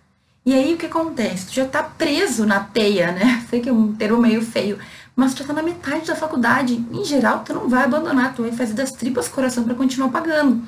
E 0.45 0.53
aí 0.53 0.73
o 0.73 0.77
que 0.77 0.85
acontece? 0.85 1.47
Tu 1.47 1.53
já 1.53 1.65
tá 1.65 1.81
preso 1.81 2.45
na 2.45 2.59
teia, 2.59 3.11
né? 3.11 3.45
Sei 3.49 3.61
que 3.61 3.69
é 3.69 3.73
um 3.73 3.93
termo 3.93 4.17
meio 4.17 4.41
feio, 4.41 4.77
mas 5.15 5.33
tu 5.33 5.39
já 5.39 5.47
tá 5.47 5.53
na 5.53 5.63
metade 5.63 6.07
da 6.07 6.15
faculdade. 6.15 6.85
Em 6.91 7.05
geral, 7.05 7.43
tu 7.45 7.53
não 7.53 7.69
vai 7.69 7.83
abandonar, 7.83 8.35
tu 8.35 8.41
vai 8.41 8.51
fazer 8.51 8.73
das 8.73 8.91
tripas 8.91 9.27
coração 9.27 9.63
para 9.63 9.75
continuar 9.75 10.09
pagando. 10.09 10.61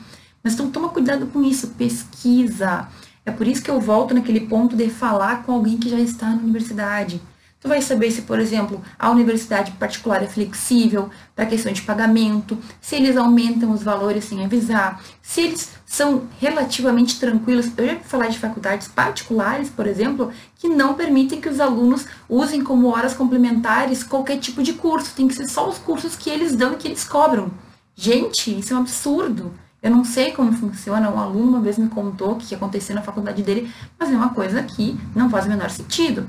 Mas 0.44 0.54
então 0.54 0.70
toma 0.70 0.90
cuidado 0.90 1.28
com 1.28 1.44
isso, 1.44 1.70
pesquisa. 1.70 2.88
É 3.26 3.32
por 3.32 3.48
isso 3.48 3.62
que 3.62 3.72
eu 3.72 3.82
volto 3.82 4.14
naquele 4.14 4.42
ponto 4.42 4.76
de 4.76 4.90
falar 4.90 5.44
com 5.44 5.52
alguém 5.52 5.78
que 5.78 5.90
já 5.90 6.00
está 6.00 6.30
na 6.30 6.38
universidade. 6.38 7.22
Tu 7.66 7.70
vai 7.70 7.82
saber 7.82 8.12
se, 8.12 8.22
por 8.22 8.40
exemplo, 8.40 8.80
a 9.00 9.10
universidade 9.10 9.72
particular 9.72 10.22
é 10.22 10.28
flexível 10.28 11.10
para 11.36 11.48
questão 11.48 11.74
de 11.74 11.82
pagamento, 11.82 12.56
se 12.80 12.96
eles 12.96 13.18
aumentam 13.18 13.72
os 13.72 13.82
valores 13.82 14.26
sem 14.26 14.46
avisar, 14.46 15.02
se 15.20 15.42
eles 15.42 15.72
são 15.84 16.28
relativamente 16.40 17.20
tranquilos. 17.20 17.72
Eu 17.76 17.88
já 17.88 17.94
vou 17.96 18.04
falar 18.04 18.28
de 18.28 18.38
faculdades 18.38 18.88
particulares, 18.88 19.68
por 19.68 19.88
exemplo, 19.88 20.32
que 20.60 20.70
não 20.70 20.94
permitem 20.94 21.42
que 21.42 21.50
os 21.50 21.60
alunos 21.60 22.06
usem 22.30 22.64
como 22.64 22.90
horas 22.90 23.16
complementares 23.16 24.04
qualquer 24.04 24.38
tipo 24.38 24.62
de 24.62 24.74
curso. 24.74 25.16
Tem 25.16 25.28
que 25.28 25.34
ser 25.34 25.48
só 25.48 25.68
os 25.68 25.80
cursos 25.80 26.16
que 26.16 26.30
eles 26.30 26.56
dão 26.56 26.74
e 26.74 26.76
que 26.76 26.88
eles 26.88 27.04
cobram. 27.04 27.50
Gente, 27.96 28.60
isso 28.60 28.76
é 28.76 28.78
um 28.78 28.82
absurdo. 28.82 29.52
Eu 29.82 29.90
não 29.90 30.06
sei 30.06 30.34
como 30.34 30.54
funciona. 30.54 31.10
Um 31.10 31.18
aluno 31.18 31.48
uma 31.48 31.62
vez 31.62 31.80
me 31.80 31.90
contou 31.90 32.34
o 32.34 32.36
que 32.36 32.54
aconteceu 32.54 32.96
na 32.96 33.02
faculdade 33.02 33.42
dele, 33.42 33.74
mas 33.98 34.12
é 34.12 34.16
uma 34.16 34.30
coisa 34.30 34.62
que 34.62 34.96
não 35.16 35.32
faz 35.32 35.48
o 35.48 35.50
menor 35.50 35.72
sentido. 35.72 36.28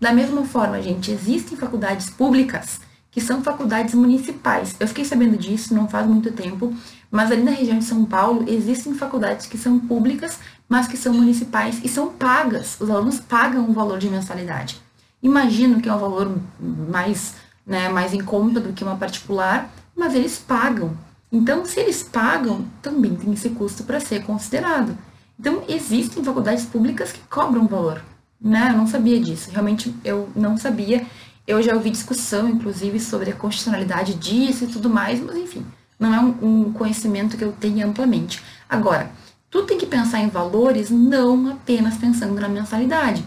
Da 0.00 0.14
mesma 0.14 0.46
forma, 0.46 0.80
gente, 0.80 1.10
existem 1.10 1.58
faculdades 1.58 2.08
públicas 2.08 2.80
que 3.10 3.20
são 3.20 3.42
faculdades 3.42 3.92
municipais. 3.92 4.74
Eu 4.80 4.88
fiquei 4.88 5.04
sabendo 5.04 5.36
disso 5.36 5.74
não 5.74 5.86
faz 5.86 6.06
muito 6.06 6.32
tempo, 6.32 6.74
mas 7.10 7.30
ali 7.30 7.42
na 7.42 7.50
região 7.50 7.78
de 7.78 7.84
São 7.84 8.06
Paulo 8.06 8.44
existem 8.48 8.94
faculdades 8.94 9.46
que 9.46 9.58
são 9.58 9.78
públicas, 9.78 10.38
mas 10.66 10.86
que 10.86 10.96
são 10.96 11.12
municipais 11.12 11.80
e 11.84 11.88
são 11.88 12.08
pagas. 12.08 12.80
Os 12.80 12.88
alunos 12.88 13.20
pagam 13.20 13.68
um 13.68 13.74
valor 13.74 13.98
de 13.98 14.08
mensalidade. 14.08 14.80
Imagino 15.22 15.82
que 15.82 15.88
é 15.88 15.94
um 15.94 15.98
valor 15.98 16.34
mais, 16.58 17.34
né, 17.66 17.90
mais 17.90 18.14
em 18.14 18.24
conta 18.24 18.58
do 18.58 18.72
que 18.72 18.82
uma 18.82 18.96
particular, 18.96 19.70
mas 19.94 20.14
eles 20.14 20.38
pagam. 20.38 20.96
Então, 21.30 21.66
se 21.66 21.78
eles 21.78 22.02
pagam, 22.02 22.64
também 22.80 23.14
tem 23.16 23.34
esse 23.34 23.50
custo 23.50 23.84
para 23.84 24.00
ser 24.00 24.24
considerado. 24.24 24.96
Então, 25.38 25.62
existem 25.68 26.24
faculdades 26.24 26.64
públicas 26.64 27.12
que 27.12 27.20
cobram 27.28 27.66
valor 27.66 28.00
né? 28.40 28.70
Eu 28.70 28.76
não 28.76 28.86
sabia 28.86 29.20
disso. 29.20 29.50
Realmente 29.50 29.94
eu 30.04 30.28
não 30.34 30.56
sabia. 30.56 31.06
Eu 31.46 31.62
já 31.62 31.74
ouvi 31.74 31.90
discussão, 31.90 32.48
inclusive, 32.48 33.00
sobre 33.00 33.30
a 33.30 33.34
constitucionalidade 33.34 34.14
disso 34.14 34.64
e 34.64 34.68
tudo 34.68 34.88
mais, 34.88 35.20
mas 35.20 35.36
enfim, 35.36 35.66
não 35.98 36.14
é 36.14 36.20
um, 36.20 36.36
um 36.42 36.72
conhecimento 36.72 37.36
que 37.36 37.44
eu 37.44 37.52
tenho 37.52 37.86
amplamente. 37.86 38.42
Agora, 38.68 39.10
tu 39.50 39.64
tem 39.64 39.76
que 39.76 39.86
pensar 39.86 40.20
em 40.20 40.28
valores 40.28 40.90
não 40.90 41.50
apenas 41.50 41.96
pensando 41.96 42.40
na 42.40 42.48
mensalidade. 42.48 43.24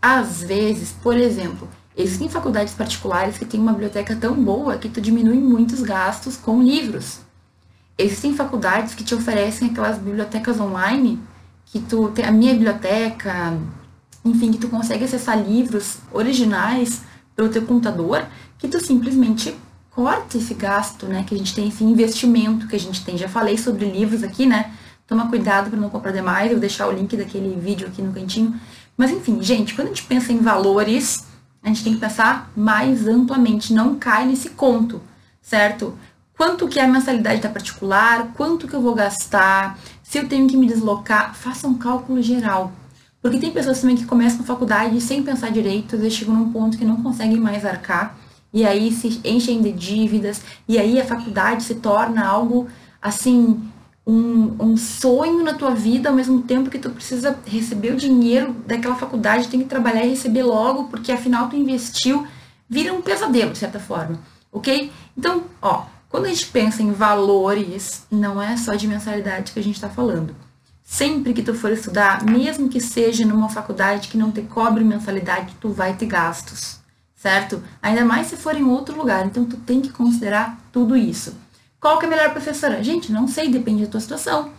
Às 0.00 0.42
vezes, 0.42 0.92
por 1.02 1.16
exemplo, 1.16 1.68
existem 1.96 2.28
faculdades 2.28 2.74
particulares 2.74 3.36
que 3.36 3.44
têm 3.44 3.60
uma 3.60 3.72
biblioteca 3.72 4.14
tão 4.14 4.34
boa 4.34 4.78
que 4.78 4.88
tu 4.88 5.00
diminui 5.00 5.38
muitos 5.38 5.82
gastos 5.82 6.36
com 6.36 6.62
livros. 6.62 7.20
Existem 7.98 8.34
faculdades 8.34 8.94
que 8.94 9.02
te 9.02 9.14
oferecem 9.14 9.70
aquelas 9.70 9.98
bibliotecas 9.98 10.60
online 10.60 11.18
que 11.64 11.80
tu 11.80 12.10
tem 12.10 12.24
a 12.24 12.30
minha 12.30 12.52
biblioteca, 12.52 13.58
enfim, 14.30 14.52
que 14.52 14.58
tu 14.58 14.68
consegue 14.68 15.04
acessar 15.04 15.40
livros 15.40 15.98
originais 16.12 17.02
pelo 17.34 17.48
teu 17.48 17.62
computador, 17.62 18.26
que 18.58 18.68
tu 18.68 18.78
simplesmente 18.84 19.54
corta 19.90 20.36
esse 20.36 20.54
gasto, 20.54 21.06
né? 21.06 21.24
Que 21.26 21.34
a 21.34 21.38
gente 21.38 21.54
tem 21.54 21.68
esse 21.68 21.82
investimento 21.82 22.66
que 22.68 22.76
a 22.76 22.80
gente 22.80 23.04
tem. 23.04 23.16
Já 23.16 23.28
falei 23.28 23.56
sobre 23.56 23.86
livros 23.90 24.22
aqui, 24.22 24.46
né? 24.46 24.72
Toma 25.06 25.28
cuidado 25.28 25.70
para 25.70 25.78
não 25.78 25.88
comprar 25.88 26.12
demais, 26.12 26.46
eu 26.46 26.56
vou 26.56 26.60
deixar 26.60 26.88
o 26.88 26.92
link 26.92 27.16
daquele 27.16 27.58
vídeo 27.58 27.86
aqui 27.86 28.02
no 28.02 28.12
cantinho. 28.12 28.58
Mas 28.96 29.10
enfim, 29.10 29.40
gente, 29.42 29.74
quando 29.74 29.88
a 29.88 29.90
gente 29.90 30.02
pensa 30.04 30.32
em 30.32 30.38
valores, 30.38 31.26
a 31.62 31.68
gente 31.68 31.84
tem 31.84 31.94
que 31.94 32.00
pensar 32.00 32.50
mais 32.56 33.06
amplamente, 33.06 33.72
não 33.72 33.96
cai 33.96 34.26
nesse 34.26 34.50
conto, 34.50 35.00
certo? 35.40 35.96
Quanto 36.36 36.68
que 36.68 36.78
é 36.78 36.84
a 36.84 36.88
mensalidade 36.88 37.40
da 37.40 37.48
particular, 37.48 38.32
quanto 38.34 38.68
que 38.68 38.74
eu 38.74 38.82
vou 38.82 38.94
gastar, 38.94 39.78
se 40.02 40.18
eu 40.18 40.28
tenho 40.28 40.46
que 40.46 40.56
me 40.56 40.66
deslocar, 40.66 41.34
faça 41.34 41.66
um 41.66 41.74
cálculo 41.74 42.20
geral. 42.20 42.72
Porque 43.26 43.40
tem 43.40 43.50
pessoas 43.50 43.80
também 43.80 43.96
que 43.96 44.06
começam 44.06 44.42
a 44.42 44.44
faculdade 44.44 45.00
sem 45.00 45.20
pensar 45.20 45.50
direito, 45.50 45.96
às 45.96 46.12
chegam 46.12 46.32
num 46.32 46.52
ponto 46.52 46.78
que 46.78 46.84
não 46.84 47.02
conseguem 47.02 47.40
mais 47.40 47.64
arcar, 47.64 48.16
e 48.54 48.64
aí 48.64 48.92
se 48.92 49.20
enchem 49.24 49.60
de 49.60 49.72
dívidas, 49.72 50.40
e 50.68 50.78
aí 50.78 51.00
a 51.00 51.04
faculdade 51.04 51.64
se 51.64 51.74
torna 51.74 52.24
algo 52.24 52.68
assim 53.02 53.60
um, 54.06 54.54
um 54.60 54.76
sonho 54.76 55.42
na 55.42 55.54
tua 55.54 55.74
vida 55.74 56.08
ao 56.08 56.14
mesmo 56.14 56.40
tempo 56.42 56.70
que 56.70 56.78
tu 56.78 56.88
precisa 56.90 57.36
receber 57.44 57.94
o 57.94 57.96
dinheiro 57.96 58.54
daquela 58.64 58.94
faculdade, 58.94 59.48
tem 59.48 59.58
que 59.58 59.66
trabalhar 59.66 60.04
e 60.04 60.10
receber 60.10 60.44
logo, 60.44 60.84
porque 60.84 61.10
afinal 61.10 61.48
tu 61.48 61.56
investiu, 61.56 62.24
vira 62.68 62.94
um 62.94 63.02
pesadelo, 63.02 63.50
de 63.50 63.58
certa 63.58 63.80
forma, 63.80 64.20
ok? 64.52 64.92
Então, 65.18 65.42
ó, 65.60 65.86
quando 66.08 66.26
a 66.26 66.28
gente 66.28 66.46
pensa 66.46 66.80
em 66.80 66.92
valores, 66.92 68.06
não 68.08 68.40
é 68.40 68.56
só 68.56 68.76
de 68.76 68.86
mensalidade 68.86 69.50
que 69.50 69.58
a 69.58 69.64
gente 69.64 69.74
está 69.74 69.88
falando. 69.88 70.45
Sempre 70.88 71.34
que 71.34 71.42
tu 71.42 71.52
for 71.52 71.72
estudar, 71.72 72.24
mesmo 72.24 72.68
que 72.68 72.80
seja 72.80 73.26
numa 73.26 73.48
faculdade 73.48 74.06
que 74.06 74.16
não 74.16 74.30
te 74.30 74.40
cobre 74.42 74.84
mensalidade, 74.84 75.56
tu 75.60 75.68
vai 75.70 75.94
ter 75.94 76.06
gastos, 76.06 76.78
certo? 77.12 77.60
Ainda 77.82 78.04
mais 78.04 78.28
se 78.28 78.36
for 78.36 78.56
em 78.56 78.62
outro 78.62 78.96
lugar, 78.96 79.26
então 79.26 79.44
tu 79.44 79.56
tem 79.56 79.80
que 79.80 79.90
considerar 79.90 80.56
tudo 80.70 80.96
isso. 80.96 81.34
Qual 81.80 81.98
que 81.98 82.04
é 82.04 82.08
a 82.08 82.10
melhor 82.10 82.30
professora? 82.30 82.84
Gente, 82.84 83.10
não 83.10 83.26
sei, 83.26 83.50
depende 83.50 83.84
da 83.84 83.90
tua 83.90 84.00
situação. 84.00 84.52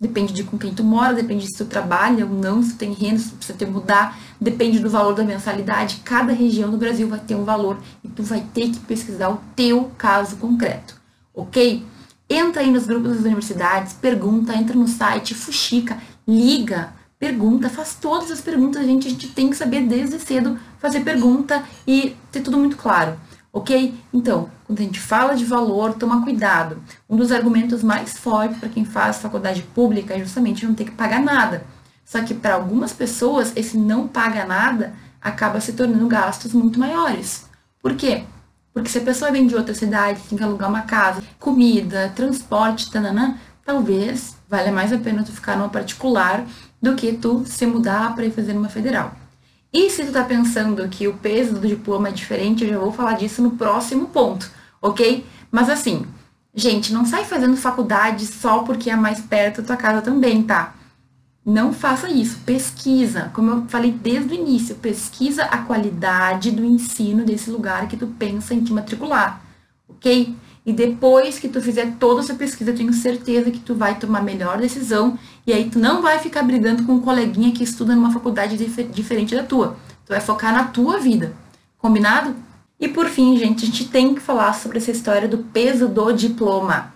Depende 0.00 0.32
de 0.32 0.44
com 0.44 0.58
quem 0.58 0.74
tu 0.74 0.82
mora, 0.82 1.12
depende 1.12 1.46
se 1.46 1.56
tu 1.56 1.66
trabalha 1.66 2.24
ou 2.24 2.32
não, 2.32 2.62
se 2.62 2.72
tu 2.72 2.78
tem 2.78 2.94
renda, 2.94 3.18
se 3.18 3.30
tu 3.30 3.36
precisa 3.36 3.58
te 3.58 3.66
mudar, 3.66 4.18
depende 4.40 4.78
do 4.78 4.88
valor 4.88 5.14
da 5.14 5.24
mensalidade. 5.24 6.00
Cada 6.02 6.32
região 6.32 6.70
do 6.70 6.78
Brasil 6.78 7.06
vai 7.06 7.20
ter 7.20 7.34
um 7.34 7.44
valor 7.44 7.78
e 8.02 8.08
tu 8.08 8.22
vai 8.22 8.40
ter 8.52 8.70
que 8.70 8.80
pesquisar 8.80 9.28
o 9.28 9.40
teu 9.54 9.92
caso 9.98 10.36
concreto, 10.36 10.98
ok? 11.34 11.84
Entra 12.28 12.62
aí 12.62 12.70
nos 12.70 12.86
grupos 12.86 13.16
das 13.16 13.24
universidades, 13.24 13.92
pergunta, 13.92 14.54
entra 14.54 14.74
no 14.76 14.88
site, 14.88 15.34
fuxica, 15.34 15.98
liga, 16.26 16.92
pergunta, 17.18 17.70
faz 17.70 17.94
todas 17.94 18.30
as 18.30 18.40
perguntas, 18.40 18.84
gente. 18.84 19.06
A 19.06 19.10
gente 19.10 19.28
tem 19.28 19.48
que 19.48 19.56
saber 19.56 19.82
desde 19.82 20.18
cedo 20.18 20.58
fazer 20.78 21.00
pergunta 21.00 21.62
e 21.86 22.16
ter 22.32 22.40
tudo 22.40 22.58
muito 22.58 22.76
claro 22.76 23.16
ok? 23.56 23.94
Então, 24.12 24.50
quando 24.66 24.80
a 24.80 24.82
gente 24.82 25.00
fala 25.00 25.34
de 25.34 25.44
valor, 25.46 25.94
toma 25.94 26.22
cuidado. 26.22 26.82
Um 27.08 27.16
dos 27.16 27.32
argumentos 27.32 27.82
mais 27.82 28.18
fortes 28.18 28.58
para 28.58 28.68
quem 28.68 28.84
faz 28.84 29.16
faculdade 29.16 29.62
pública 29.62 30.12
é 30.12 30.18
justamente 30.18 30.66
não 30.66 30.74
ter 30.74 30.84
que 30.84 30.90
pagar 30.90 31.22
nada. 31.22 31.64
Só 32.04 32.22
que 32.22 32.34
para 32.34 32.54
algumas 32.54 32.92
pessoas, 32.92 33.54
esse 33.56 33.78
não 33.78 34.06
paga 34.06 34.44
nada 34.44 34.92
acaba 35.22 35.58
se 35.58 35.72
tornando 35.72 36.06
gastos 36.06 36.52
muito 36.52 36.78
maiores. 36.78 37.48
Por 37.82 37.94
quê? 37.94 38.24
Porque 38.76 38.90
se 38.90 38.98
a 38.98 39.00
pessoa 39.00 39.30
vem 39.30 39.46
de 39.46 39.56
outra 39.56 39.72
cidade, 39.72 40.20
tem 40.28 40.36
que 40.36 40.44
alugar 40.44 40.68
uma 40.68 40.82
casa, 40.82 41.22
comida, 41.40 42.12
transporte, 42.14 42.90
tananã, 42.90 43.38
talvez 43.64 44.36
valha 44.46 44.70
mais 44.70 44.92
a 44.92 44.98
pena 44.98 45.22
tu 45.22 45.32
ficar 45.32 45.56
numa 45.56 45.70
particular 45.70 46.44
do 46.80 46.94
que 46.94 47.14
tu 47.14 47.42
se 47.46 47.64
mudar 47.64 48.14
para 48.14 48.26
ir 48.26 48.30
fazer 48.30 48.52
numa 48.52 48.68
federal. 48.68 49.14
E 49.72 49.88
se 49.88 50.04
tu 50.04 50.12
tá 50.12 50.22
pensando 50.22 50.86
que 50.90 51.08
o 51.08 51.14
peso 51.14 51.54
do 51.54 51.66
diploma 51.66 52.08
é 52.08 52.12
diferente, 52.12 52.64
eu 52.64 52.70
já 52.74 52.78
vou 52.78 52.92
falar 52.92 53.14
disso 53.14 53.40
no 53.40 53.52
próximo 53.52 54.08
ponto, 54.08 54.50
ok? 54.82 55.24
Mas 55.50 55.70
assim, 55.70 56.04
gente, 56.54 56.92
não 56.92 57.06
sai 57.06 57.24
fazendo 57.24 57.56
faculdade 57.56 58.26
só 58.26 58.58
porque 58.58 58.90
é 58.90 58.96
mais 58.96 59.20
perto 59.20 59.62
da 59.62 59.68
tua 59.68 59.76
casa 59.78 60.02
também, 60.02 60.42
tá? 60.42 60.74
Não 61.46 61.72
faça 61.72 62.10
isso, 62.10 62.40
pesquisa, 62.44 63.30
como 63.32 63.50
eu 63.52 63.64
falei 63.68 63.92
desde 63.92 64.32
o 64.32 64.34
início, 64.34 64.74
pesquisa 64.74 65.44
a 65.44 65.58
qualidade 65.58 66.50
do 66.50 66.64
ensino 66.64 67.24
desse 67.24 67.48
lugar 67.52 67.86
que 67.86 67.96
tu 67.96 68.08
pensa 68.08 68.52
em 68.52 68.64
te 68.64 68.72
matricular, 68.72 69.40
ok? 69.88 70.34
E 70.66 70.72
depois 70.72 71.38
que 71.38 71.48
tu 71.48 71.62
fizer 71.62 71.94
toda 72.00 72.20
essa 72.20 72.34
pesquisa, 72.34 72.72
tenho 72.72 72.92
certeza 72.92 73.52
que 73.52 73.60
tu 73.60 73.76
vai 73.76 73.96
tomar 73.96 74.18
a 74.18 74.22
melhor 74.22 74.58
decisão 74.58 75.16
e 75.46 75.52
aí 75.52 75.70
tu 75.70 75.78
não 75.78 76.02
vai 76.02 76.18
ficar 76.18 76.42
brigando 76.42 76.82
com 76.82 76.94
um 76.94 77.00
coleguinha 77.00 77.52
que 77.52 77.62
estuda 77.62 77.94
numa 77.94 78.10
faculdade 78.10 78.56
dif 78.56 78.82
diferente 78.82 79.36
da 79.36 79.44
tua. 79.44 79.76
Tu 80.04 80.08
vai 80.08 80.20
focar 80.20 80.52
na 80.52 80.64
tua 80.64 80.98
vida. 80.98 81.32
Combinado? 81.78 82.34
E 82.80 82.88
por 82.88 83.06
fim, 83.06 83.38
gente, 83.38 83.62
a 83.62 83.66
gente 83.66 83.86
tem 83.86 84.16
que 84.16 84.20
falar 84.20 84.52
sobre 84.52 84.78
essa 84.78 84.90
história 84.90 85.28
do 85.28 85.38
peso 85.38 85.86
do 85.86 86.10
diploma. 86.10 86.95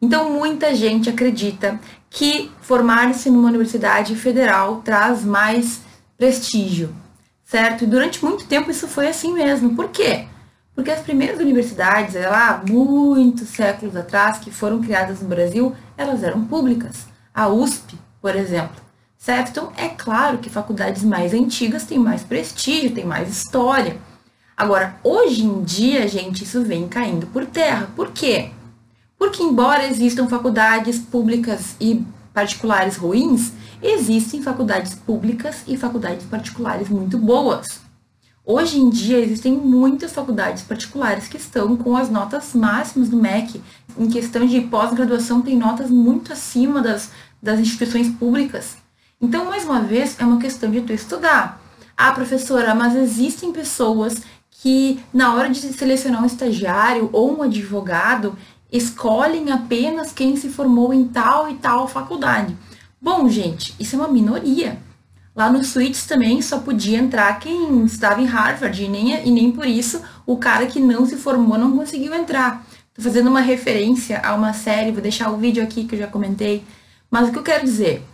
Então, 0.00 0.30
muita 0.30 0.74
gente 0.74 1.08
acredita 1.08 1.80
que 2.10 2.50
formar-se 2.60 3.30
numa 3.30 3.48
universidade 3.48 4.14
federal 4.14 4.82
traz 4.84 5.24
mais 5.24 5.80
prestígio, 6.16 6.94
certo? 7.44 7.84
E 7.84 7.86
durante 7.86 8.24
muito 8.24 8.46
tempo 8.46 8.70
isso 8.70 8.86
foi 8.86 9.08
assim 9.08 9.32
mesmo. 9.32 9.74
Por 9.74 9.88
quê? 9.88 10.26
Porque 10.74 10.90
as 10.90 11.00
primeiras 11.00 11.38
universidades, 11.38 12.14
lá 12.14 12.62
muitos 12.68 13.48
séculos 13.48 13.96
atrás, 13.96 14.38
que 14.38 14.50
foram 14.50 14.82
criadas 14.82 15.20
no 15.20 15.28
Brasil, 15.28 15.74
elas 15.96 16.22
eram 16.22 16.44
públicas. 16.44 17.06
A 17.32 17.48
USP, 17.48 17.96
por 18.20 18.34
exemplo. 18.34 18.82
Certo? 19.16 19.50
Então, 19.50 19.72
é 19.76 19.88
claro 19.88 20.38
que 20.38 20.50
faculdades 20.50 21.02
mais 21.02 21.32
antigas 21.32 21.84
têm 21.84 21.98
mais 21.98 22.22
prestígio, 22.22 22.94
têm 22.94 23.04
mais 23.04 23.28
história. 23.28 23.96
Agora, 24.56 24.96
hoje 25.02 25.44
em 25.44 25.62
dia, 25.62 26.06
gente, 26.06 26.44
isso 26.44 26.62
vem 26.62 26.86
caindo 26.86 27.26
por 27.28 27.46
terra. 27.46 27.88
Por 27.96 28.10
quê? 28.10 28.50
Porque, 29.24 29.42
embora 29.42 29.86
existam 29.86 30.28
faculdades 30.28 30.98
públicas 30.98 31.76
e 31.80 32.04
particulares 32.34 32.96
ruins, 32.96 33.52
existem 33.82 34.42
faculdades 34.42 34.94
públicas 34.94 35.62
e 35.66 35.78
faculdades 35.78 36.26
particulares 36.26 36.90
muito 36.90 37.16
boas. 37.16 37.80
Hoje 38.44 38.78
em 38.78 38.90
dia 38.90 39.18
existem 39.18 39.54
muitas 39.54 40.12
faculdades 40.12 40.62
particulares 40.62 41.26
que 41.26 41.38
estão 41.38 41.74
com 41.74 41.96
as 41.96 42.10
notas 42.10 42.52
máximas 42.52 43.08
do 43.08 43.16
MEC. 43.16 43.62
Em 43.96 44.10
questão 44.10 44.44
de 44.44 44.60
pós-graduação, 44.60 45.40
tem 45.40 45.56
notas 45.56 45.88
muito 45.88 46.30
acima 46.30 46.82
das, 46.82 47.10
das 47.42 47.58
instituições 47.58 48.10
públicas. 48.10 48.76
Então, 49.18 49.46
mais 49.46 49.64
uma 49.64 49.80
vez, 49.80 50.16
é 50.20 50.24
uma 50.24 50.38
questão 50.38 50.70
de 50.70 50.82
tu 50.82 50.92
estudar. 50.92 51.62
Ah, 51.96 52.12
professora, 52.12 52.74
mas 52.74 52.94
existem 52.94 53.52
pessoas 53.52 54.20
que, 54.64 55.02
na 55.12 55.34
hora 55.34 55.50
de 55.50 55.58
selecionar 55.58 56.22
um 56.22 56.26
estagiário 56.26 57.10
ou 57.12 57.38
um 57.38 57.42
advogado, 57.42 58.36
escolhem 58.76 59.52
apenas 59.52 60.12
quem 60.12 60.36
se 60.36 60.48
formou 60.48 60.92
em 60.92 61.06
tal 61.06 61.48
e 61.48 61.54
tal 61.54 61.86
faculdade. 61.86 62.56
Bom, 63.00 63.28
gente, 63.28 63.72
isso 63.78 63.94
é 63.94 63.98
uma 64.00 64.08
minoria. 64.08 64.78
Lá 65.34 65.48
no 65.48 65.62
Suítes 65.62 66.06
também 66.06 66.42
só 66.42 66.58
podia 66.58 66.98
entrar 66.98 67.38
quem 67.38 67.84
estava 67.84 68.20
em 68.20 68.24
Harvard, 68.24 68.82
e 68.82 68.88
nem, 68.88 69.26
e 69.26 69.30
nem 69.30 69.52
por 69.52 69.66
isso 69.66 70.02
o 70.26 70.36
cara 70.36 70.66
que 70.66 70.80
não 70.80 71.06
se 71.06 71.16
formou 71.16 71.56
não 71.56 71.76
conseguiu 71.76 72.12
entrar. 72.14 72.66
Estou 72.88 73.04
fazendo 73.04 73.28
uma 73.28 73.40
referência 73.40 74.20
a 74.20 74.34
uma 74.34 74.52
série, 74.52 74.90
vou 74.90 75.02
deixar 75.02 75.30
o 75.30 75.36
vídeo 75.36 75.62
aqui 75.62 75.84
que 75.84 75.94
eu 75.94 75.98
já 76.00 76.06
comentei. 76.08 76.64
Mas 77.10 77.28
o 77.28 77.32
que 77.32 77.38
eu 77.38 77.42
quero 77.44 77.64
dizer? 77.64 78.04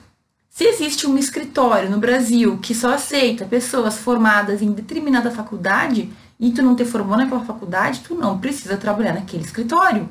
Se 0.50 0.64
existe 0.64 1.06
um 1.06 1.16
escritório 1.16 1.88
no 1.88 1.98
Brasil 1.98 2.58
que 2.58 2.74
só 2.74 2.94
aceita 2.94 3.46
pessoas 3.46 3.96
formadas 3.96 4.60
em 4.60 4.72
determinada 4.72 5.30
faculdade 5.30 6.10
e 6.38 6.50
tu 6.50 6.62
não 6.62 6.74
te 6.74 6.84
formou 6.84 7.16
naquela 7.16 7.44
faculdade, 7.44 8.00
tu 8.00 8.14
não 8.14 8.38
precisa 8.38 8.76
trabalhar 8.76 9.14
naquele 9.14 9.44
escritório, 9.44 10.08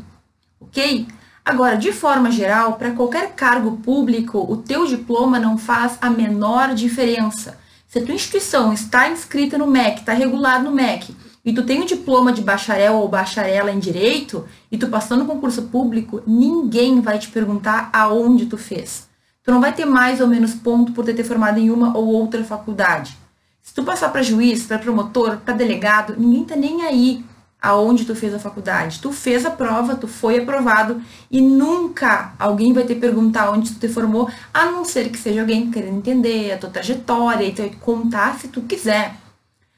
ok? 0.60 1.08
Agora, 1.44 1.78
de 1.78 1.92
forma 1.92 2.30
geral, 2.30 2.74
para 2.74 2.92
qualquer 2.92 3.34
cargo 3.34 3.78
público, 3.78 4.46
o 4.48 4.58
teu 4.58 4.86
diploma 4.86 5.40
não 5.40 5.58
faz 5.58 5.98
a 6.00 6.10
menor 6.10 6.76
diferença. 6.76 7.58
Se 7.88 7.98
a 7.98 8.06
tua 8.06 8.14
instituição 8.14 8.72
está 8.72 9.10
inscrita 9.10 9.58
no 9.58 9.66
MEC, 9.66 10.02
está 10.02 10.14
regulado 10.14 10.66
no 10.66 10.72
MEC, 10.72 11.16
e 11.44 11.52
tu 11.52 11.64
tem 11.64 11.82
um 11.82 11.86
diploma 11.86 12.32
de 12.32 12.42
bacharel 12.42 12.96
ou 12.96 13.08
bacharela 13.08 13.72
em 13.72 13.80
direito, 13.80 14.46
e 14.72 14.78
tu 14.78 14.88
passou 14.90 15.18
no 15.18 15.26
concurso 15.26 15.64
público, 15.64 16.22
ninguém 16.28 17.02
vai 17.02 17.18
te 17.18 17.30
perguntar 17.30 17.90
aonde 17.92 18.46
tu 18.46 18.58
fez. 18.58 19.10
Tu 19.42 19.50
não 19.50 19.60
vai 19.60 19.74
ter 19.74 19.86
mais 19.86 20.22
ou 20.22 20.28
menos 20.28 20.54
ponto 20.54 20.92
por 20.92 21.04
ter 21.04 21.16
te 21.16 21.24
formado 21.24 21.58
em 21.58 21.72
uma 21.72 21.98
ou 21.98 22.06
outra 22.06 22.44
faculdade. 22.44 23.18
Se 23.64 23.74
tu 23.74 23.84
passar 23.84 24.10
para 24.10 24.22
juiz, 24.22 24.68
para 24.68 24.78
promotor, 24.78 25.38
para 25.38 25.56
delegado, 25.56 26.16
ninguém 26.18 26.44
tá 26.44 26.56
nem 26.56 26.84
aí 26.84 27.26
aonde 27.62 28.06
tu 28.06 28.16
fez 28.16 28.34
a 28.34 28.40
faculdade. 28.40 29.00
Tu 29.00 29.12
fez 29.12 29.46
a 29.46 29.52
prova, 29.52 29.96
tu 29.96 30.08
foi 30.08 30.40
aprovado 30.40 31.02
e 31.30 31.42
nunca 31.42 32.34
alguém 32.40 32.74
vai 32.74 32.86
te 32.86 32.96
perguntar 32.96 33.52
onde 33.52 33.72
tu 33.72 33.80
te 33.80 33.90
formou, 33.90 34.30
a 34.54 34.66
não 34.66 34.86
ser 34.86 35.10
que 35.10 35.18
seja 35.18 35.42
alguém 35.42 35.70
querendo 35.70 35.98
entender 35.98 36.52
a 36.52 36.58
tua 36.58 36.70
trajetória 36.70 37.44
e 37.44 37.54
te 37.54 37.70
contar 37.82 38.40
se 38.40 38.48
tu 38.48 38.62
quiser. 38.62 39.16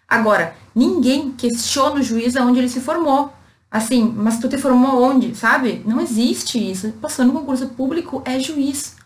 Agora, 0.08 0.56
ninguém 0.76 1.32
questiona 1.32 1.96
o 1.96 2.04
juiz 2.04 2.36
aonde 2.36 2.60
ele 2.60 2.70
se 2.70 2.82
formou. 2.82 3.34
Assim, 3.72 4.14
mas 4.16 4.38
tu 4.38 4.50
te 4.50 4.58
formou 4.58 5.02
onde, 5.02 5.34
sabe? 5.34 5.82
Não 5.86 6.02
existe 6.02 6.60
isso. 6.60 6.92
Passando 7.02 7.32
no 7.32 7.40
concurso 7.40 7.70
público 7.70 8.22
é 8.26 8.38
juiz. 8.38 8.98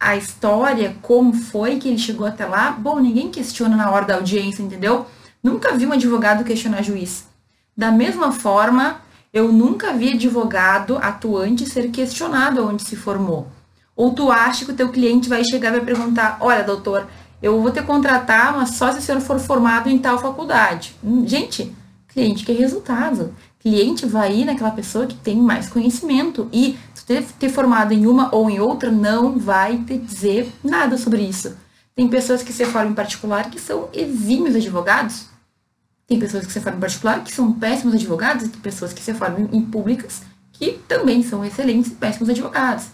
A 0.00 0.16
história, 0.16 0.96
como 1.02 1.34
foi 1.34 1.76
que 1.76 1.88
ele 1.88 1.98
chegou 1.98 2.26
até 2.26 2.46
lá, 2.46 2.70
bom, 2.72 2.98
ninguém 2.98 3.30
questiona 3.30 3.76
na 3.76 3.90
hora 3.90 4.06
da 4.06 4.14
audiência, 4.16 4.62
entendeu? 4.62 5.06
Nunca 5.42 5.76
vi 5.76 5.86
um 5.86 5.92
advogado 5.92 6.44
questionar 6.44 6.82
juiz. 6.82 7.26
Da 7.76 7.90
mesma 7.90 8.30
forma, 8.30 9.00
eu 9.32 9.52
nunca 9.52 9.92
vi 9.92 10.12
advogado 10.12 10.96
atuante 10.98 11.68
ser 11.68 11.90
questionado 11.90 12.66
onde 12.66 12.84
se 12.84 12.94
formou. 12.94 13.48
Ou 13.96 14.12
tu 14.12 14.30
acha 14.30 14.64
que 14.64 14.70
o 14.70 14.76
teu 14.76 14.90
cliente 14.90 15.28
vai 15.28 15.44
chegar 15.44 15.68
e 15.68 15.78
vai 15.78 15.80
perguntar, 15.80 16.38
olha, 16.40 16.62
doutor, 16.62 17.06
eu 17.42 17.60
vou 17.60 17.70
te 17.70 17.82
contratar, 17.82 18.56
mas 18.56 18.70
só 18.70 18.92
se 18.92 18.98
o 18.98 19.02
senhor 19.02 19.20
for 19.20 19.38
formado 19.38 19.88
em 19.88 19.98
tal 19.98 20.18
faculdade. 20.18 20.96
Hum, 21.02 21.26
gente, 21.26 21.74
cliente 22.08 22.44
quer 22.44 22.56
resultado. 22.56 23.34
Cliente 23.58 24.06
vai 24.06 24.34
ir 24.34 24.44
naquela 24.44 24.70
pessoa 24.70 25.06
que 25.06 25.16
tem 25.16 25.36
mais 25.36 25.68
conhecimento. 25.68 26.48
E 26.52 26.78
tu 26.94 27.04
ter, 27.04 27.22
ter 27.38 27.48
formado 27.48 27.92
em 27.92 28.06
uma 28.06 28.34
ou 28.34 28.48
em 28.48 28.60
outra 28.60 28.90
não 28.90 29.38
vai 29.38 29.78
te 29.78 29.98
dizer 29.98 30.52
nada 30.62 30.96
sobre 30.96 31.22
isso. 31.22 31.56
Tem 31.94 32.08
pessoas 32.08 32.42
que 32.42 32.52
se 32.52 32.64
formam 32.64 32.92
em 32.92 32.94
particular 32.94 33.50
que 33.50 33.60
são 33.60 33.88
exímios 33.92 34.56
advogados, 34.56 35.26
tem 36.06 36.18
pessoas 36.18 36.46
que 36.46 36.52
se 36.52 36.60
formam 36.60 36.78
em 36.78 36.80
particular 36.80 37.24
que 37.24 37.32
são 37.32 37.52
péssimos 37.52 37.94
advogados 37.94 38.44
e 38.44 38.48
tem 38.48 38.60
pessoas 38.60 38.92
que 38.92 39.02
se 39.02 39.14
formam 39.14 39.48
em 39.52 39.62
públicas 39.62 40.22
que 40.54 40.72
também 40.88 41.22
são 41.22 41.44
excelentes 41.44 41.90
e 41.90 41.94
péssimos 41.94 42.30
advogados. 42.30 42.86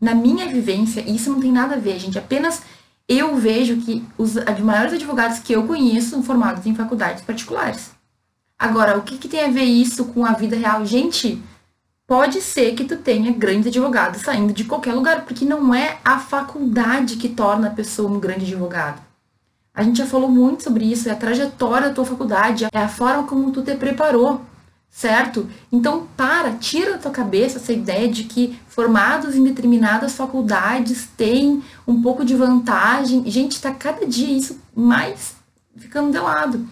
Na 0.00 0.14
minha 0.14 0.46
vivência, 0.46 1.00
isso 1.00 1.30
não 1.30 1.40
tem 1.40 1.50
nada 1.50 1.76
a 1.76 1.78
ver, 1.78 1.98
gente. 1.98 2.18
Apenas 2.18 2.62
eu 3.08 3.36
vejo 3.36 3.78
que 3.78 4.04
os 4.16 4.34
maiores 4.60 4.92
advogados 4.92 5.38
que 5.38 5.52
eu 5.52 5.66
conheço 5.66 6.10
são 6.10 6.22
formados 6.22 6.66
em 6.66 6.74
faculdades 6.74 7.22
particulares. 7.24 7.90
Agora, 8.58 8.98
o 8.98 9.02
que, 9.02 9.16
que 9.16 9.28
tem 9.28 9.44
a 9.44 9.50
ver 9.50 9.64
isso 9.64 10.06
com 10.06 10.26
a 10.26 10.32
vida 10.32 10.56
real? 10.56 10.84
Gente, 10.84 11.40
pode 12.06 12.40
ser 12.40 12.74
que 12.74 12.84
tu 12.84 12.96
tenha 12.96 13.32
grandes 13.32 13.68
advogados 13.68 14.22
saindo 14.22 14.52
de 14.52 14.64
qualquer 14.64 14.92
lugar, 14.92 15.24
porque 15.24 15.44
não 15.44 15.72
é 15.72 15.98
a 16.04 16.18
faculdade 16.18 17.16
que 17.16 17.28
torna 17.28 17.68
a 17.68 17.72
pessoa 17.72 18.10
um 18.10 18.20
grande 18.20 18.44
advogado. 18.44 19.07
A 19.78 19.82
gente 19.84 19.98
já 19.98 20.06
falou 20.06 20.28
muito 20.28 20.64
sobre 20.64 20.84
isso, 20.84 21.08
é 21.08 21.12
a 21.12 21.16
trajetória 21.16 21.88
da 21.88 21.94
tua 21.94 22.04
faculdade, 22.04 22.66
é 22.72 22.78
a 22.78 22.88
forma 22.88 23.22
como 23.22 23.52
tu 23.52 23.62
te 23.62 23.74
preparou 23.74 24.42
certo? 24.90 25.48
Então, 25.70 26.08
para, 26.16 26.52
tira 26.52 26.92
da 26.92 26.98
tua 26.98 27.10
cabeça 27.10 27.58
essa 27.58 27.72
ideia 27.72 28.08
de 28.08 28.24
que 28.24 28.58
formados 28.68 29.36
em 29.36 29.44
determinadas 29.44 30.14
faculdades 30.14 31.08
têm 31.16 31.62
um 31.86 32.00
pouco 32.02 32.24
de 32.24 32.34
vantagem. 32.34 33.28
Gente, 33.30 33.52
está 33.52 33.72
cada 33.72 34.06
dia 34.06 34.36
isso 34.36 34.60
mais 34.74 35.36
ficando 35.76 36.10
de 36.10 36.18
lado. 36.18 36.68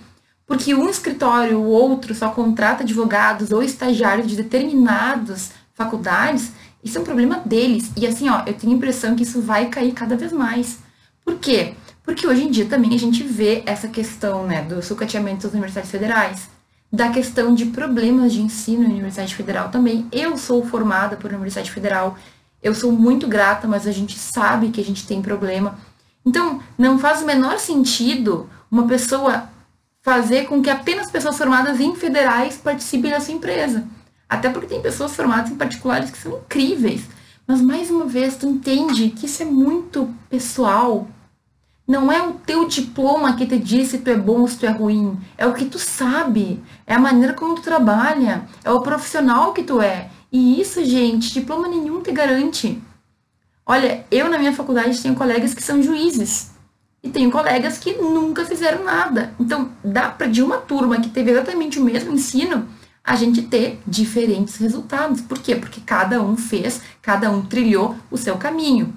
Porque 0.46 0.74
um 0.74 0.88
escritório, 0.88 1.58
o 1.58 1.66
outro, 1.66 2.14
só 2.14 2.30
contrata 2.30 2.82
advogados 2.82 3.50
ou 3.50 3.62
estagiários 3.62 4.26
de 4.26 4.36
determinadas 4.36 5.52
faculdades, 5.74 6.52
isso 6.82 6.98
é 6.98 7.00
um 7.00 7.04
problema 7.04 7.42
deles. 7.44 7.90
E 7.96 8.06
assim, 8.06 8.28
ó, 8.28 8.42
eu 8.46 8.54
tenho 8.54 8.72
a 8.72 8.76
impressão 8.76 9.16
que 9.16 9.24
isso 9.24 9.40
vai 9.40 9.68
cair 9.68 9.92
cada 9.92 10.16
vez 10.16 10.32
mais. 10.32 10.78
Por 11.24 11.36
quê? 11.38 11.74
Porque 12.06 12.26
hoje 12.26 12.44
em 12.44 12.50
dia 12.50 12.64
também 12.64 12.94
a 12.94 12.98
gente 12.98 13.22
vê 13.22 13.62
essa 13.66 13.88
questão, 13.88 14.46
né, 14.46 14.62
do 14.62 14.80
sucateamento 14.80 15.42
das 15.42 15.52
universidades 15.52 15.90
federais 15.90 16.56
da 16.90 17.10
questão 17.10 17.54
de 17.54 17.66
problemas 17.66 18.32
de 18.32 18.40
ensino 18.40 18.82
na 18.82 18.88
Universidade 18.88 19.34
Federal 19.34 19.68
também. 19.68 20.06
Eu 20.12 20.38
sou 20.38 20.64
formada 20.64 21.16
por 21.16 21.32
Universidade 21.32 21.70
Federal, 21.70 22.16
eu 22.62 22.74
sou 22.74 22.92
muito 22.92 23.26
grata, 23.26 23.66
mas 23.66 23.86
a 23.86 23.92
gente 23.92 24.18
sabe 24.18 24.70
que 24.70 24.80
a 24.80 24.84
gente 24.84 25.06
tem 25.06 25.20
problema. 25.20 25.78
Então, 26.24 26.60
não 26.78 26.98
faz 26.98 27.22
o 27.22 27.26
menor 27.26 27.58
sentido 27.58 28.48
uma 28.70 28.86
pessoa 28.86 29.48
fazer 30.02 30.46
com 30.46 30.62
que 30.62 30.70
apenas 30.70 31.10
pessoas 31.10 31.36
formadas 31.36 31.80
em 31.80 31.94
federais 31.94 32.56
participem 32.56 33.10
da 33.10 33.20
sua 33.20 33.34
empresa. 33.34 33.86
Até 34.28 34.48
porque 34.48 34.66
tem 34.66 34.80
pessoas 34.80 35.14
formadas 35.14 35.50
em 35.50 35.56
particulares 35.56 36.10
que 36.10 36.18
são 36.18 36.38
incríveis. 36.38 37.02
Mas 37.46 37.60
mais 37.60 37.90
uma 37.90 38.06
vez, 38.06 38.36
tu 38.36 38.46
entende 38.46 39.10
que 39.10 39.26
isso 39.26 39.42
é 39.42 39.46
muito 39.46 40.12
pessoal, 40.28 41.06
não 41.86 42.10
é 42.10 42.20
o 42.20 42.32
teu 42.32 42.66
diploma 42.66 43.36
que 43.36 43.46
te 43.46 43.58
diz 43.58 43.88
se 43.88 43.98
tu 43.98 44.10
é 44.10 44.16
bom 44.16 44.40
ou 44.40 44.48
se 44.48 44.58
tu 44.58 44.66
é 44.66 44.70
ruim. 44.70 45.16
É 45.38 45.46
o 45.46 45.54
que 45.54 45.66
tu 45.66 45.78
sabe. 45.78 46.60
É 46.84 46.94
a 46.94 46.98
maneira 46.98 47.32
como 47.32 47.54
tu 47.54 47.62
trabalha. 47.62 48.44
É 48.64 48.70
o 48.72 48.80
profissional 48.80 49.52
que 49.52 49.62
tu 49.62 49.80
é. 49.80 50.10
E 50.32 50.60
isso, 50.60 50.84
gente, 50.84 51.32
diploma 51.32 51.68
nenhum 51.68 52.02
te 52.02 52.10
garante. 52.10 52.82
Olha, 53.64 54.04
eu 54.10 54.28
na 54.28 54.38
minha 54.38 54.52
faculdade 54.52 55.00
tenho 55.00 55.14
colegas 55.14 55.54
que 55.54 55.62
são 55.62 55.80
juízes. 55.80 56.50
E 57.02 57.08
tenho 57.08 57.30
colegas 57.30 57.78
que 57.78 57.92
nunca 57.92 58.44
fizeram 58.44 58.82
nada. 58.82 59.32
Então, 59.38 59.70
dá 59.84 60.08
para 60.08 60.26
de 60.26 60.42
uma 60.42 60.58
turma 60.58 61.00
que 61.00 61.08
teve 61.08 61.30
exatamente 61.30 61.78
o 61.78 61.84
mesmo 61.84 62.12
ensino, 62.12 62.66
a 63.04 63.14
gente 63.14 63.42
ter 63.42 63.80
diferentes 63.86 64.56
resultados. 64.56 65.20
Por 65.20 65.38
quê? 65.38 65.54
Porque 65.54 65.80
cada 65.80 66.20
um 66.20 66.36
fez, 66.36 66.80
cada 67.00 67.30
um 67.30 67.42
trilhou 67.42 67.94
o 68.10 68.16
seu 68.16 68.36
caminho. 68.36 68.92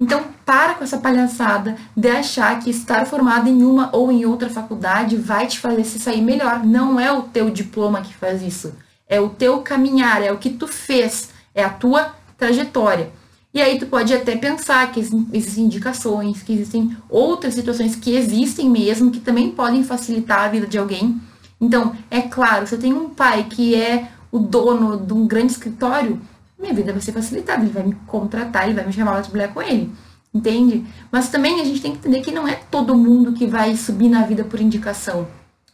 Então, 0.00 0.24
para 0.46 0.74
com 0.74 0.82
essa 0.82 0.96
palhaçada 0.96 1.76
de 1.94 2.08
achar 2.08 2.58
que 2.58 2.70
estar 2.70 3.06
formado 3.06 3.48
em 3.48 3.62
uma 3.62 3.94
ou 3.94 4.10
em 4.10 4.24
outra 4.24 4.48
faculdade 4.48 5.16
vai 5.16 5.46
te 5.46 5.58
fazer 5.58 5.84
se 5.84 5.98
sair 5.98 6.22
melhor. 6.22 6.64
Não 6.64 6.98
é 6.98 7.12
o 7.12 7.22
teu 7.22 7.50
diploma 7.50 8.00
que 8.00 8.14
faz 8.14 8.40
isso. 8.40 8.72
É 9.06 9.20
o 9.20 9.28
teu 9.28 9.60
caminhar, 9.60 10.22
é 10.22 10.32
o 10.32 10.38
que 10.38 10.50
tu 10.50 10.66
fez, 10.66 11.28
é 11.54 11.62
a 11.62 11.68
tua 11.68 12.14
trajetória. 12.38 13.12
E 13.52 13.60
aí 13.60 13.78
tu 13.78 13.86
pode 13.86 14.14
até 14.14 14.36
pensar 14.36 14.90
que 14.90 15.00
existem 15.00 15.64
indicações, 15.64 16.42
que 16.42 16.52
existem 16.52 16.96
outras 17.08 17.54
situações 17.54 17.94
que 17.94 18.14
existem 18.14 18.70
mesmo, 18.70 19.10
que 19.10 19.20
também 19.20 19.50
podem 19.50 19.84
facilitar 19.84 20.44
a 20.44 20.48
vida 20.48 20.66
de 20.66 20.78
alguém. 20.78 21.20
Então, 21.60 21.94
é 22.10 22.22
claro, 22.22 22.66
se 22.66 22.74
eu 22.74 22.78
tenho 22.78 22.96
um 22.96 23.10
pai 23.10 23.44
que 23.50 23.74
é 23.74 24.08
o 24.32 24.38
dono 24.38 24.96
de 24.96 25.12
um 25.12 25.26
grande 25.26 25.52
escritório, 25.52 26.20
minha 26.60 26.74
vida 26.74 26.92
vai 26.92 27.00
ser 27.00 27.12
facilitada, 27.12 27.62
ele 27.62 27.72
vai 27.72 27.82
me 27.82 27.94
contratar, 28.06 28.64
ele 28.64 28.74
vai 28.74 28.86
me 28.86 28.92
chamar 28.92 29.12
para 29.12 29.22
trabalhar 29.22 29.48
com 29.48 29.62
ele. 29.62 29.90
Entende? 30.32 30.86
Mas 31.10 31.28
também 31.28 31.60
a 31.60 31.64
gente 31.64 31.80
tem 31.80 31.92
que 31.92 31.98
entender 31.98 32.20
que 32.20 32.30
não 32.30 32.46
é 32.46 32.54
todo 32.54 32.94
mundo 32.94 33.32
que 33.32 33.46
vai 33.46 33.74
subir 33.76 34.08
na 34.08 34.22
vida 34.22 34.44
por 34.44 34.60
indicação. 34.60 35.26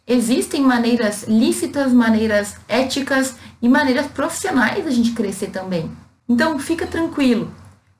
Existem 0.07 0.63
maneiras 0.63 1.25
lícitas, 1.25 1.93
maneiras 1.93 2.55
éticas 2.69 3.37
e 3.61 3.69
maneiras 3.69 4.07
profissionais 4.07 4.85
da 4.85 4.91
gente 4.91 5.13
crescer 5.13 5.49
também. 5.49 5.91
Então 6.29 6.59
fica 6.59 6.87
tranquilo. 6.87 7.53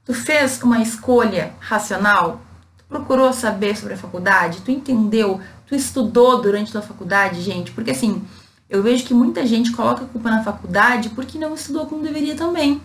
Tu 0.05 0.15
fez 0.15 0.63
uma 0.63 0.81
escolha 0.81 1.53
racional? 1.59 2.41
Tu 2.79 2.85
procurou 2.89 3.33
saber 3.33 3.77
sobre 3.77 3.95
a 3.95 3.99
faculdade? 3.99 4.63
Tu 4.63 4.71
entendeu? 4.71 5.41
Tu 5.67 5.75
estudou 5.75 6.41
durante 6.41 6.77
a 6.79 6.81
faculdade, 6.81 7.43
gente? 7.43 7.73
Porque 7.73 7.91
assim, 7.91 8.23
eu 8.69 8.83
vejo 8.83 9.05
que 9.05 9.15
muita 9.15 9.47
gente 9.47 9.73
coloca 9.73 10.05
a 10.05 10.09
culpa 10.09 10.31
na 10.31 10.43
faculdade 10.43 11.11
porque 11.11 11.39
não 11.39 11.55
estudou 11.55 11.87
como 11.87 12.03
deveria 12.03 12.35
também. 12.35 12.81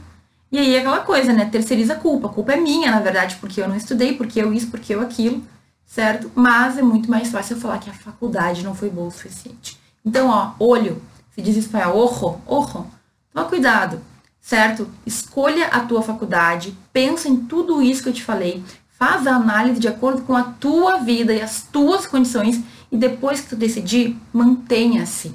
E 0.52 0.58
aí 0.60 0.76
é 0.76 0.80
aquela 0.80 1.00
coisa, 1.00 1.32
né? 1.32 1.46
Terceiriza 1.46 1.94
a 1.94 1.96
culpa. 1.96 2.28
A 2.28 2.32
culpa 2.32 2.54
é 2.54 2.58
minha, 2.58 2.92
na 2.92 3.00
verdade, 3.00 3.38
porque 3.40 3.62
eu 3.62 3.68
não 3.68 3.76
estudei, 3.76 4.16
porque 4.16 4.42
eu 4.42 4.54
isso, 4.54 4.68
porque 4.68 4.94
eu 4.94 5.02
aquilo, 5.02 5.42
certo? 5.86 6.30
Mas 6.36 6.78
é 6.78 6.82
muito 6.82 7.10
mais 7.10 7.30
fácil 7.30 7.56
eu 7.56 7.62
falar 7.62 7.80
que 7.80 7.90
a 7.90 7.94
faculdade 7.94 8.64
não 8.64 8.76
foi 8.76 8.90
boa 8.90 9.08
o 9.08 9.12
suficiente. 9.12 9.80
Então, 10.06 10.30
ó, 10.30 10.52
olho, 10.60 11.02
se 11.34 11.42
diz 11.42 11.56
espanhol, 11.56 11.98
ojo, 11.98 12.38
ojo, 12.46 12.86
toma 13.34 13.48
cuidado, 13.48 14.02
certo? 14.42 14.90
Escolha 15.06 15.68
a 15.68 15.80
tua 15.80 16.02
faculdade, 16.02 16.78
pensa 16.92 17.30
em 17.30 17.38
tudo 17.38 17.82
isso 17.82 18.04
que 18.04 18.10
eu 18.10 18.14
te 18.14 18.24
falei, 18.24 18.64
faz 19.00 19.26
a 19.26 19.36
análise 19.36 19.80
de 19.80 19.88
acordo 19.88 20.24
com 20.24 20.36
a 20.36 20.44
tua 20.44 20.98
vida 20.98 21.34
e 21.34 21.42
as 21.42 21.64
tuas 21.64 22.06
condições 22.06 22.62
e 22.92 22.98
depois 22.98 23.40
que 23.40 23.50
tu 23.50 23.56
decidir, 23.56 24.18
mantenha-se. 24.34 25.34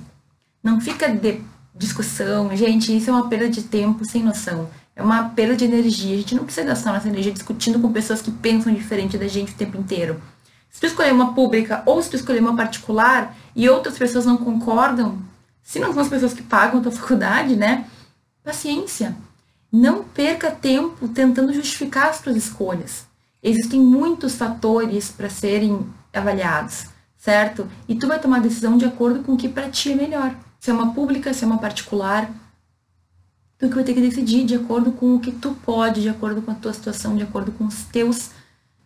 Não 0.66 0.80
fica 0.80 1.08
de 1.08 1.40
discussão. 1.72 2.56
Gente, 2.56 2.96
isso 2.96 3.08
é 3.08 3.12
uma 3.12 3.28
perda 3.28 3.48
de 3.48 3.62
tempo 3.62 4.04
sem 4.04 4.20
noção. 4.20 4.68
É 4.96 5.00
uma 5.00 5.28
perda 5.28 5.54
de 5.54 5.64
energia. 5.64 6.12
A 6.12 6.18
gente 6.18 6.34
não 6.34 6.42
precisa 6.42 6.66
gastar 6.66 6.92
nossa 6.92 7.06
energia 7.06 7.30
discutindo 7.30 7.78
com 7.78 7.92
pessoas 7.92 8.20
que 8.20 8.32
pensam 8.32 8.74
diferente 8.74 9.16
da 9.16 9.28
gente 9.28 9.52
o 9.52 9.56
tempo 9.56 9.78
inteiro. 9.78 10.20
Se 10.68 10.80
tu 10.80 10.86
escolher 10.86 11.12
uma 11.12 11.34
pública 11.34 11.84
ou 11.86 12.02
se 12.02 12.10
tu 12.10 12.16
escolher 12.16 12.40
uma 12.40 12.56
particular 12.56 13.32
e 13.54 13.68
outras 13.68 13.96
pessoas 13.96 14.26
não 14.26 14.36
concordam, 14.36 15.20
se 15.62 15.78
não 15.78 15.92
são 15.92 16.02
as 16.02 16.08
pessoas 16.08 16.34
que 16.34 16.42
pagam 16.42 16.80
a 16.80 16.82
tua 16.82 16.90
faculdade, 17.00 17.54
né? 17.54 17.86
Paciência. 18.42 19.16
Não 19.70 20.02
perca 20.02 20.50
tempo 20.50 21.06
tentando 21.06 21.52
justificar 21.52 22.08
as 22.08 22.20
tuas 22.20 22.34
escolhas. 22.34 23.06
Existem 23.40 23.80
muitos 23.80 24.34
fatores 24.34 25.10
para 25.10 25.30
serem 25.30 25.86
avaliados, 26.12 26.86
certo? 27.16 27.68
E 27.88 27.94
tu 27.94 28.08
vai 28.08 28.18
tomar 28.18 28.40
decisão 28.40 28.76
de 28.76 28.84
acordo 28.84 29.22
com 29.22 29.34
o 29.34 29.36
que 29.36 29.48
para 29.48 29.70
ti 29.70 29.92
é 29.92 29.94
melhor 29.94 30.34
se 30.66 30.70
é 30.70 30.74
uma 30.74 30.92
pública, 30.92 31.32
se 31.32 31.44
é 31.44 31.46
uma 31.46 31.58
particular. 31.58 32.28
Tu 33.56 33.68
que 33.68 33.74
vai 33.76 33.84
ter 33.84 33.94
que 33.94 34.00
decidir 34.00 34.44
de 34.44 34.56
acordo 34.56 34.90
com 34.90 35.14
o 35.14 35.20
que 35.20 35.30
tu 35.30 35.56
pode, 35.64 36.02
de 36.02 36.08
acordo 36.08 36.42
com 36.42 36.50
a 36.50 36.54
tua 36.54 36.72
situação, 36.72 37.16
de 37.16 37.22
acordo 37.22 37.52
com 37.52 37.66
os 37.66 37.84
teus, 37.84 38.30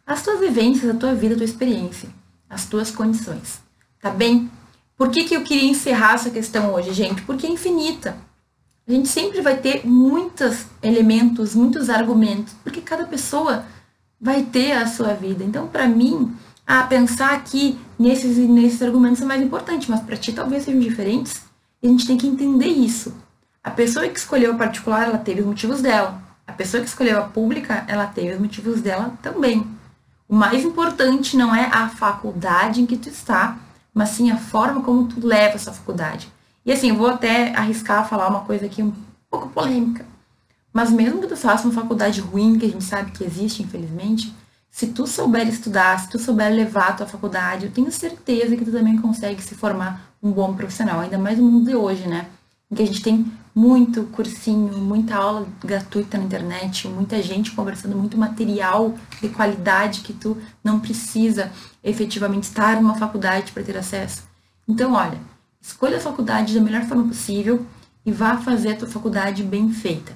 as 0.07 0.23
tuas 0.23 0.39
vivências, 0.39 0.95
a 0.95 0.99
tua 0.99 1.15
vida, 1.15 1.35
a 1.35 1.39
tua 1.39 1.47
experiência, 1.47 2.11
as 2.51 2.67
tuas 2.67 2.91
condições. 2.91 3.63
Tá 3.99 4.11
bem? 4.11 4.51
Por 4.95 5.09
que, 5.09 5.25
que 5.25 5.35
eu 5.35 5.43
queria 5.43 5.71
encerrar 5.71 6.17
essa 6.17 6.29
questão 6.29 6.75
hoje, 6.75 6.93
gente? 6.93 7.23
Porque 7.23 7.47
é 7.47 7.51
infinita. 7.51 8.15
A 8.87 8.93
gente 8.93 9.09
sempre 9.09 9.41
vai 9.41 9.57
ter 9.57 9.87
muitos 9.87 10.67
elementos, 10.83 11.55
muitos 11.55 11.89
argumentos, 11.89 12.53
porque 12.63 12.83
cada 12.83 13.07
pessoa 13.07 13.65
vai 14.21 14.43
ter 14.43 14.73
a 14.73 14.87
sua 14.87 15.15
vida. 15.15 15.43
Então, 15.43 15.67
para 15.67 15.89
mim, 15.89 16.31
a 16.67 16.83
pensar 16.83 17.33
aqui 17.33 17.79
nesses 17.99 18.37
nesses 18.37 18.83
argumentos 18.83 19.23
é 19.23 19.25
mais 19.25 19.43
importante, 19.43 19.91
mas 19.91 20.01
para 20.01 20.19
ti 20.19 20.31
talvez 20.31 20.65
sejam 20.65 20.79
diferentes. 20.79 21.49
E 21.83 21.87
a 21.87 21.91
gente 21.91 22.07
tem 22.07 22.17
que 22.17 22.27
entender 22.27 22.69
isso. 22.69 23.15
A 23.63 23.71
pessoa 23.71 24.09
que 24.09 24.19
escolheu 24.19 24.53
a 24.53 24.57
particular, 24.57 25.09
ela 25.09 25.19
teve 25.19 25.41
os 25.41 25.47
motivos 25.47 25.81
dela. 25.81 26.23
A 26.47 26.53
pessoa 26.53 26.83
que 26.83 26.89
escolheu 26.89 27.19
a 27.19 27.23
pública, 27.23 27.85
ela 27.89 28.07
teve 28.07 28.35
os 28.35 28.41
motivos 28.41 28.81
dela 28.81 29.19
também. 29.23 29.67
O 30.29 30.35
mais 30.35 30.65
importante 30.65 31.37
não 31.37 31.55
é 31.55 31.71
a 31.73 31.89
faculdade 31.89 32.81
em 32.81 32.87
que 32.87 32.97
tu 32.97 33.09
está, 33.09 33.59
mas 33.93 34.11
sim 34.11 34.31
a 34.31 34.37
forma 34.37 34.83
como 34.83 35.09
tu 35.09 35.27
leva 35.27 35.57
essa 35.57 35.73
faculdade. 35.73 36.31
E 36.65 36.73
assim, 36.73 36.91
eu 36.91 36.97
vou 36.97 37.09
até 37.09 37.55
arriscar 37.55 38.09
falar 38.09 38.29
uma 38.29 38.41
coisa 38.41 38.67
aqui 38.67 38.83
um 38.83 38.93
pouco 39.31 39.49
polêmica. 39.49 40.05
Mas 40.73 40.91
mesmo 40.91 41.21
que 41.21 41.27
tu 41.27 41.37
faça 41.37 41.67
uma 41.67 41.75
faculdade 41.75 42.21
ruim, 42.21 42.59
que 42.59 42.67
a 42.67 42.71
gente 42.71 42.85
sabe 42.85 43.11
que 43.11 43.25
existe, 43.25 43.63
infelizmente, 43.63 44.35
se 44.71 44.89
tu 44.89 45.07
souber 45.07 45.49
estudar, 45.49 45.99
se 45.99 46.09
tu 46.09 46.19
souber 46.19 46.53
levar 46.53 46.91
a 46.91 46.93
tua 46.93 47.07
faculdade, 47.07 47.67
eu 47.67 47.73
tenho 47.73 47.91
certeza 47.91 48.57
que 48.57 48.65
tu 48.65 48.71
também 48.71 48.97
consegue 48.97 49.43
se 49.43 49.55
formar 49.55 50.10
um 50.23 50.31
bom 50.31 50.55
profissional, 50.55 51.01
ainda 51.01 51.19
mais 51.19 51.39
no 51.39 51.45
mundo 51.45 51.67
de 51.67 51.77
hoje, 51.77 52.07
né? 52.07 52.27
Em 52.71 52.75
que 52.75 52.83
a 52.83 52.87
gente 52.87 53.03
tem 53.03 53.27
muito 53.55 54.05
cursinho, 54.05 54.79
muita 54.79 55.17
aula 55.17 55.47
gratuita 55.63 56.17
na 56.17 56.25
internet, 56.25 56.87
muita 56.89 57.21
gente 57.23 57.51
conversando, 57.51 57.97
muito 57.97 58.17
material 58.17 58.95
de 59.21 59.29
qualidade 59.29 60.01
que 60.01 60.13
tu 60.13 60.37
não 60.63 60.79
precisa 60.79 61.51
efetivamente 61.83 62.45
estar 62.45 62.81
numa 62.81 62.95
faculdade 62.95 63.53
para 63.53 63.63
ter 63.63 63.77
acesso. 63.77 64.23
Então, 64.69 64.93
olha, 64.93 65.19
escolha 65.61 65.97
a 65.97 66.01
faculdade 66.01 66.55
da 66.55 66.61
melhor 66.61 66.83
forma 66.85 67.09
possível 67.09 67.67
e 68.07 68.13
vá 68.13 68.37
fazer 68.37 68.73
a 68.73 68.77
tua 68.77 68.89
faculdade 68.89 69.43
bem 69.43 69.71
feita. 69.71 70.13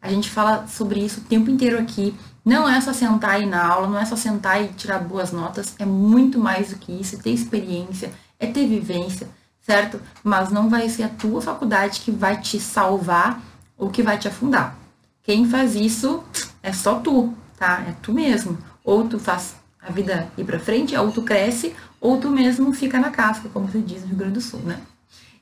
A 0.00 0.10
gente 0.10 0.30
fala 0.30 0.66
sobre 0.66 1.00
isso 1.00 1.20
o 1.20 1.24
tempo 1.24 1.50
inteiro 1.50 1.78
aqui. 1.78 2.14
Não 2.42 2.66
é 2.66 2.80
só 2.80 2.92
sentar 2.92 3.32
aí 3.32 3.44
na 3.44 3.62
aula, 3.62 3.86
não 3.86 3.98
é 3.98 4.04
só 4.06 4.16
sentar 4.16 4.62
e 4.64 4.68
tirar 4.68 4.98
boas 5.00 5.30
notas, 5.30 5.74
é 5.78 5.84
muito 5.84 6.38
mais 6.38 6.70
do 6.70 6.76
que 6.76 6.90
isso, 6.90 7.16
é 7.16 7.18
ter 7.18 7.30
experiência, 7.30 8.10
é 8.38 8.46
ter 8.46 8.66
vivência, 8.66 9.28
certo? 9.70 10.00
Mas 10.24 10.50
não 10.50 10.68
vai 10.68 10.88
ser 10.88 11.04
a 11.04 11.08
tua 11.08 11.40
faculdade 11.40 12.00
que 12.00 12.10
vai 12.10 12.40
te 12.40 12.58
salvar 12.58 13.40
ou 13.78 13.88
que 13.88 14.02
vai 14.02 14.18
te 14.18 14.26
afundar. 14.26 14.76
Quem 15.22 15.48
faz 15.48 15.76
isso 15.76 16.24
é 16.60 16.72
só 16.72 16.96
tu, 16.96 17.32
tá? 17.56 17.84
É 17.88 17.94
tu 18.02 18.12
mesmo. 18.12 18.58
Ou 18.82 19.06
tu 19.06 19.20
faz 19.20 19.54
a 19.80 19.92
vida 19.92 20.28
ir 20.36 20.44
para 20.44 20.58
frente, 20.58 20.96
ou 20.96 21.12
tu 21.12 21.22
cresce, 21.22 21.74
ou 22.00 22.18
tu 22.18 22.28
mesmo 22.30 22.72
fica 22.72 22.98
na 22.98 23.10
casca, 23.10 23.48
como 23.48 23.70
se 23.70 23.78
diz 23.80 24.02
no 24.02 24.08
Rio 24.08 24.16
Grande 24.16 24.34
do 24.34 24.40
Sul, 24.40 24.60
né? 24.60 24.80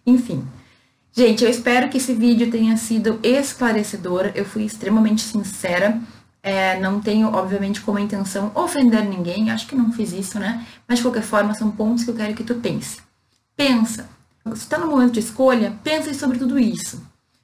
Enfim, 0.06 0.46
Gente, 1.10 1.42
eu 1.42 1.50
espero 1.50 1.88
que 1.88 1.96
esse 1.96 2.14
vídeo 2.14 2.48
tenha 2.48 2.76
sido 2.76 3.18
esclarecedor. 3.24 4.30
Eu 4.36 4.44
fui 4.44 4.62
extremamente 4.64 5.22
sincera. 5.22 5.98
É, 6.40 6.78
não 6.78 7.00
tenho, 7.00 7.26
obviamente, 7.34 7.80
como 7.80 7.98
intenção 7.98 8.52
ofender 8.54 9.04
ninguém. 9.04 9.50
Acho 9.50 9.66
que 9.66 9.74
não 9.74 9.90
fiz 9.90 10.12
isso, 10.12 10.38
né? 10.38 10.64
Mas, 10.86 10.98
de 10.98 11.04
qualquer 11.04 11.24
forma, 11.24 11.54
são 11.54 11.72
pontos 11.72 12.04
que 12.04 12.10
eu 12.10 12.14
quero 12.14 12.34
que 12.34 12.44
tu 12.44 12.54
pense. 12.56 13.00
Pensa. 13.56 14.08
Está 14.54 14.78
no 14.78 14.86
momento 14.86 15.12
de 15.12 15.20
escolha, 15.20 15.76
pensa 15.82 16.12
sobre 16.14 16.38
tudo 16.38 16.58
isso. 16.58 17.02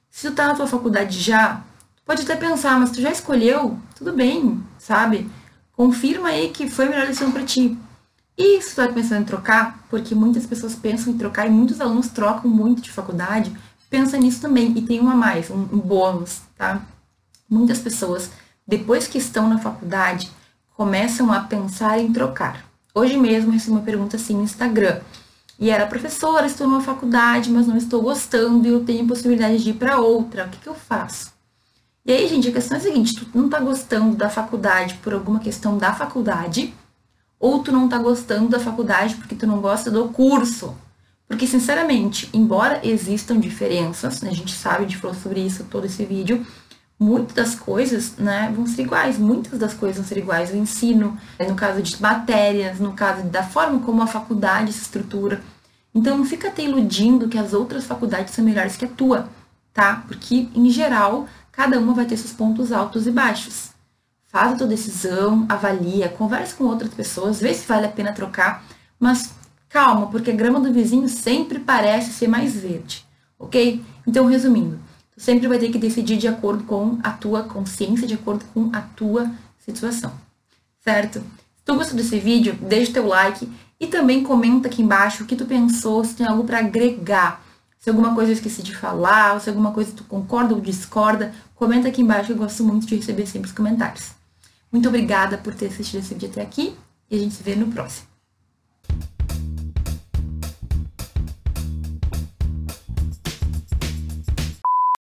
Se 0.09 0.29
tu 0.29 0.35
tá 0.35 0.47
na 0.47 0.55
tua 0.55 0.67
faculdade 0.67 1.19
já, 1.19 1.61
pode 2.05 2.21
até 2.21 2.35
pensar, 2.35 2.79
mas 2.79 2.91
tu 2.91 3.01
já 3.01 3.11
escolheu, 3.11 3.77
tudo 3.95 4.13
bem, 4.13 4.63
sabe? 4.77 5.29
Confirma 5.73 6.29
aí 6.29 6.49
que 6.49 6.69
foi 6.69 6.85
a 6.85 6.89
melhor 6.89 7.07
decisão 7.07 7.31
para 7.31 7.43
ti. 7.43 7.77
E 8.37 8.61
se 8.61 8.75
tu 8.75 8.81
está 8.81 8.93
pensando 8.93 9.21
em 9.21 9.25
trocar, 9.25 9.85
porque 9.89 10.13
muitas 10.13 10.45
pessoas 10.45 10.75
pensam 10.75 11.13
em 11.13 11.17
trocar 11.17 11.47
e 11.47 11.49
muitos 11.49 11.79
alunos 11.81 12.09
trocam 12.09 12.49
muito 12.49 12.81
de 12.81 12.91
faculdade, 12.91 13.55
pensa 13.89 14.17
nisso 14.17 14.41
também. 14.41 14.77
E 14.77 14.81
tem 14.81 14.99
uma 14.99 15.15
mais, 15.15 15.49
um, 15.49 15.61
um 15.71 15.79
bônus, 15.79 16.41
tá? 16.57 16.81
Muitas 17.49 17.79
pessoas, 17.79 18.29
depois 18.67 19.07
que 19.07 19.17
estão 19.17 19.47
na 19.47 19.57
faculdade, 19.57 20.29
começam 20.75 21.31
a 21.31 21.41
pensar 21.41 21.99
em 21.99 22.11
trocar. 22.11 22.65
Hoje 22.93 23.17
mesmo 23.17 23.51
recebi 23.51 23.71
uma 23.71 23.81
pergunta 23.81 24.15
assim 24.15 24.35
no 24.35 24.43
Instagram. 24.43 24.99
E 25.57 25.69
era, 25.69 25.87
professora, 25.87 26.45
estou 26.45 26.67
numa 26.67 26.81
faculdade, 26.81 27.49
mas 27.49 27.65
não 27.65 27.77
estou 27.77 28.01
gostando 28.01 28.67
e 28.67 28.71
eu 28.71 28.83
tenho 28.83 29.07
possibilidade 29.07 29.63
de 29.63 29.69
ir 29.69 29.75
para 29.75 29.99
outra. 29.99 30.45
O 30.45 30.49
que, 30.49 30.59
que 30.59 30.67
eu 30.67 30.75
faço? 30.75 31.33
E 32.05 32.11
aí, 32.11 32.27
gente, 32.27 32.49
a 32.49 32.51
questão 32.51 32.77
é 32.77 32.79
a 32.79 32.83
seguinte: 32.83 33.15
tu 33.15 33.27
não 33.33 33.45
está 33.45 33.59
gostando 33.59 34.15
da 34.15 34.29
faculdade 34.29 34.95
por 34.95 35.13
alguma 35.13 35.39
questão 35.39 35.77
da 35.77 35.93
faculdade, 35.93 36.73
ou 37.39 37.63
tu 37.63 37.71
não 37.71 37.87
tá 37.87 37.97
gostando 37.97 38.49
da 38.49 38.59
faculdade 38.59 39.15
porque 39.15 39.35
tu 39.35 39.47
não 39.47 39.61
gosta 39.61 39.89
do 39.89 40.09
curso. 40.09 40.75
Porque, 41.27 41.47
sinceramente, 41.47 42.29
embora 42.33 42.79
existam 42.83 43.39
diferenças, 43.39 44.21
né, 44.21 44.29
a 44.29 44.33
gente 44.33 44.53
sabe, 44.53 44.77
a 44.77 44.81
gente 44.81 44.97
falou 44.97 45.15
sobre 45.15 45.39
isso 45.39 45.63
todo 45.63 45.85
esse 45.85 46.05
vídeo, 46.05 46.45
muitas 46.99 47.35
das 47.35 47.55
coisas 47.55 48.15
né, 48.17 48.51
vão 48.55 48.65
ser 48.65 48.83
iguais, 48.83 49.17
muitas 49.17 49.59
das 49.59 49.73
coisas 49.73 49.97
vão 49.97 50.05
ser 50.05 50.17
iguais. 50.17 50.51
O 50.51 50.55
ensino, 50.55 51.17
no 51.39 51.55
caso 51.55 51.81
de 51.81 52.01
matérias, 52.01 52.79
no 52.79 52.93
caso 52.93 53.23
da 53.23 53.43
forma 53.43 53.79
como 53.79 54.01
a 54.01 54.07
faculdade 54.07 54.71
se 54.73 54.81
estrutura. 54.81 55.41
Então, 55.93 56.17
não 56.17 56.25
fica 56.25 56.49
te 56.51 56.61
iludindo 56.61 57.29
que 57.29 57.37
as 57.37 57.53
outras 57.53 57.85
faculdades 57.85 58.33
são 58.33 58.43
melhores 58.43 58.75
que 58.75 58.85
a 58.85 58.89
tua, 58.89 59.29
tá? 59.73 60.03
Porque, 60.07 60.49
em 60.53 60.69
geral, 60.69 61.27
cada 61.51 61.79
uma 61.79 61.93
vai 61.93 62.05
ter 62.05 62.17
seus 62.17 62.33
pontos 62.33 62.71
altos 62.71 63.07
e 63.07 63.11
baixos 63.11 63.75
faz 64.35 64.51
a 64.51 64.57
tua 64.57 64.67
decisão, 64.67 65.45
avalia, 65.47 66.09
converse 66.09 66.53
com 66.55 66.65
outras 66.65 66.93
pessoas, 66.93 67.39
vê 67.39 67.53
se 67.53 67.65
vale 67.65 67.85
a 67.85 67.89
pena 67.89 68.11
trocar, 68.11 68.65
mas 68.99 69.33
calma, 69.69 70.07
porque 70.07 70.29
a 70.29 70.35
grama 70.35 70.59
do 70.59 70.73
vizinho 70.73 71.07
sempre 71.07 71.57
parece 71.57 72.11
ser 72.11 72.27
mais 72.27 72.53
verde, 72.53 73.05
ok? 73.39 73.81
Então, 74.05 74.25
resumindo, 74.25 74.77
tu 75.15 75.21
sempre 75.21 75.47
vai 75.47 75.57
ter 75.57 75.71
que 75.71 75.77
decidir 75.77 76.17
de 76.17 76.27
acordo 76.27 76.63
com 76.65 76.99
a 77.01 77.11
tua 77.11 77.43
consciência, 77.43 78.07
de 78.07 78.13
acordo 78.13 78.45
com 78.53 78.69
a 78.73 78.81
tua 78.81 79.31
situação, 79.59 80.11
certo? 80.83 81.19
Se 81.19 81.63
tu 81.65 81.75
gostou 81.75 81.95
desse 81.95 82.19
vídeo, 82.19 82.53
deixa 82.61 82.93
teu 82.93 83.07
like 83.07 83.49
e 83.79 83.87
também 83.87 84.23
comenta 84.23 84.67
aqui 84.67 84.81
embaixo 84.81 85.23
o 85.23 85.25
que 85.25 85.35
tu 85.35 85.45
pensou, 85.45 86.03
se 86.03 86.15
tem 86.15 86.25
algo 86.25 86.43
para 86.43 86.59
agregar. 86.59 87.43
Se 87.79 87.89
alguma 87.89 88.15
coisa 88.15 88.31
eu 88.31 88.35
esqueci 88.35 88.63
de 88.63 88.75
falar, 88.75 89.35
ou 89.35 89.39
se 89.39 89.49
alguma 89.49 89.71
coisa 89.71 89.91
tu 89.91 90.03
concorda 90.05 90.55
ou 90.55 90.61
discorda, 90.61 91.33
comenta 91.53 91.87
aqui 91.87 92.01
embaixo, 92.01 92.31
eu 92.31 92.35
gosto 92.35 92.63
muito 92.63 92.87
de 92.87 92.95
receber 92.95 93.27
sempre 93.27 93.47
os 93.47 93.55
comentários. 93.55 94.11
Muito 94.71 94.89
obrigada 94.89 95.37
por 95.37 95.53
ter 95.53 95.67
assistido 95.67 95.99
esse 95.99 96.13
vídeo 96.13 96.29
até 96.29 96.41
aqui 96.41 96.75
e 97.09 97.15
a 97.15 97.19
gente 97.19 97.35
se 97.35 97.43
vê 97.43 97.55
no 97.55 97.67
próximo. 97.67 98.14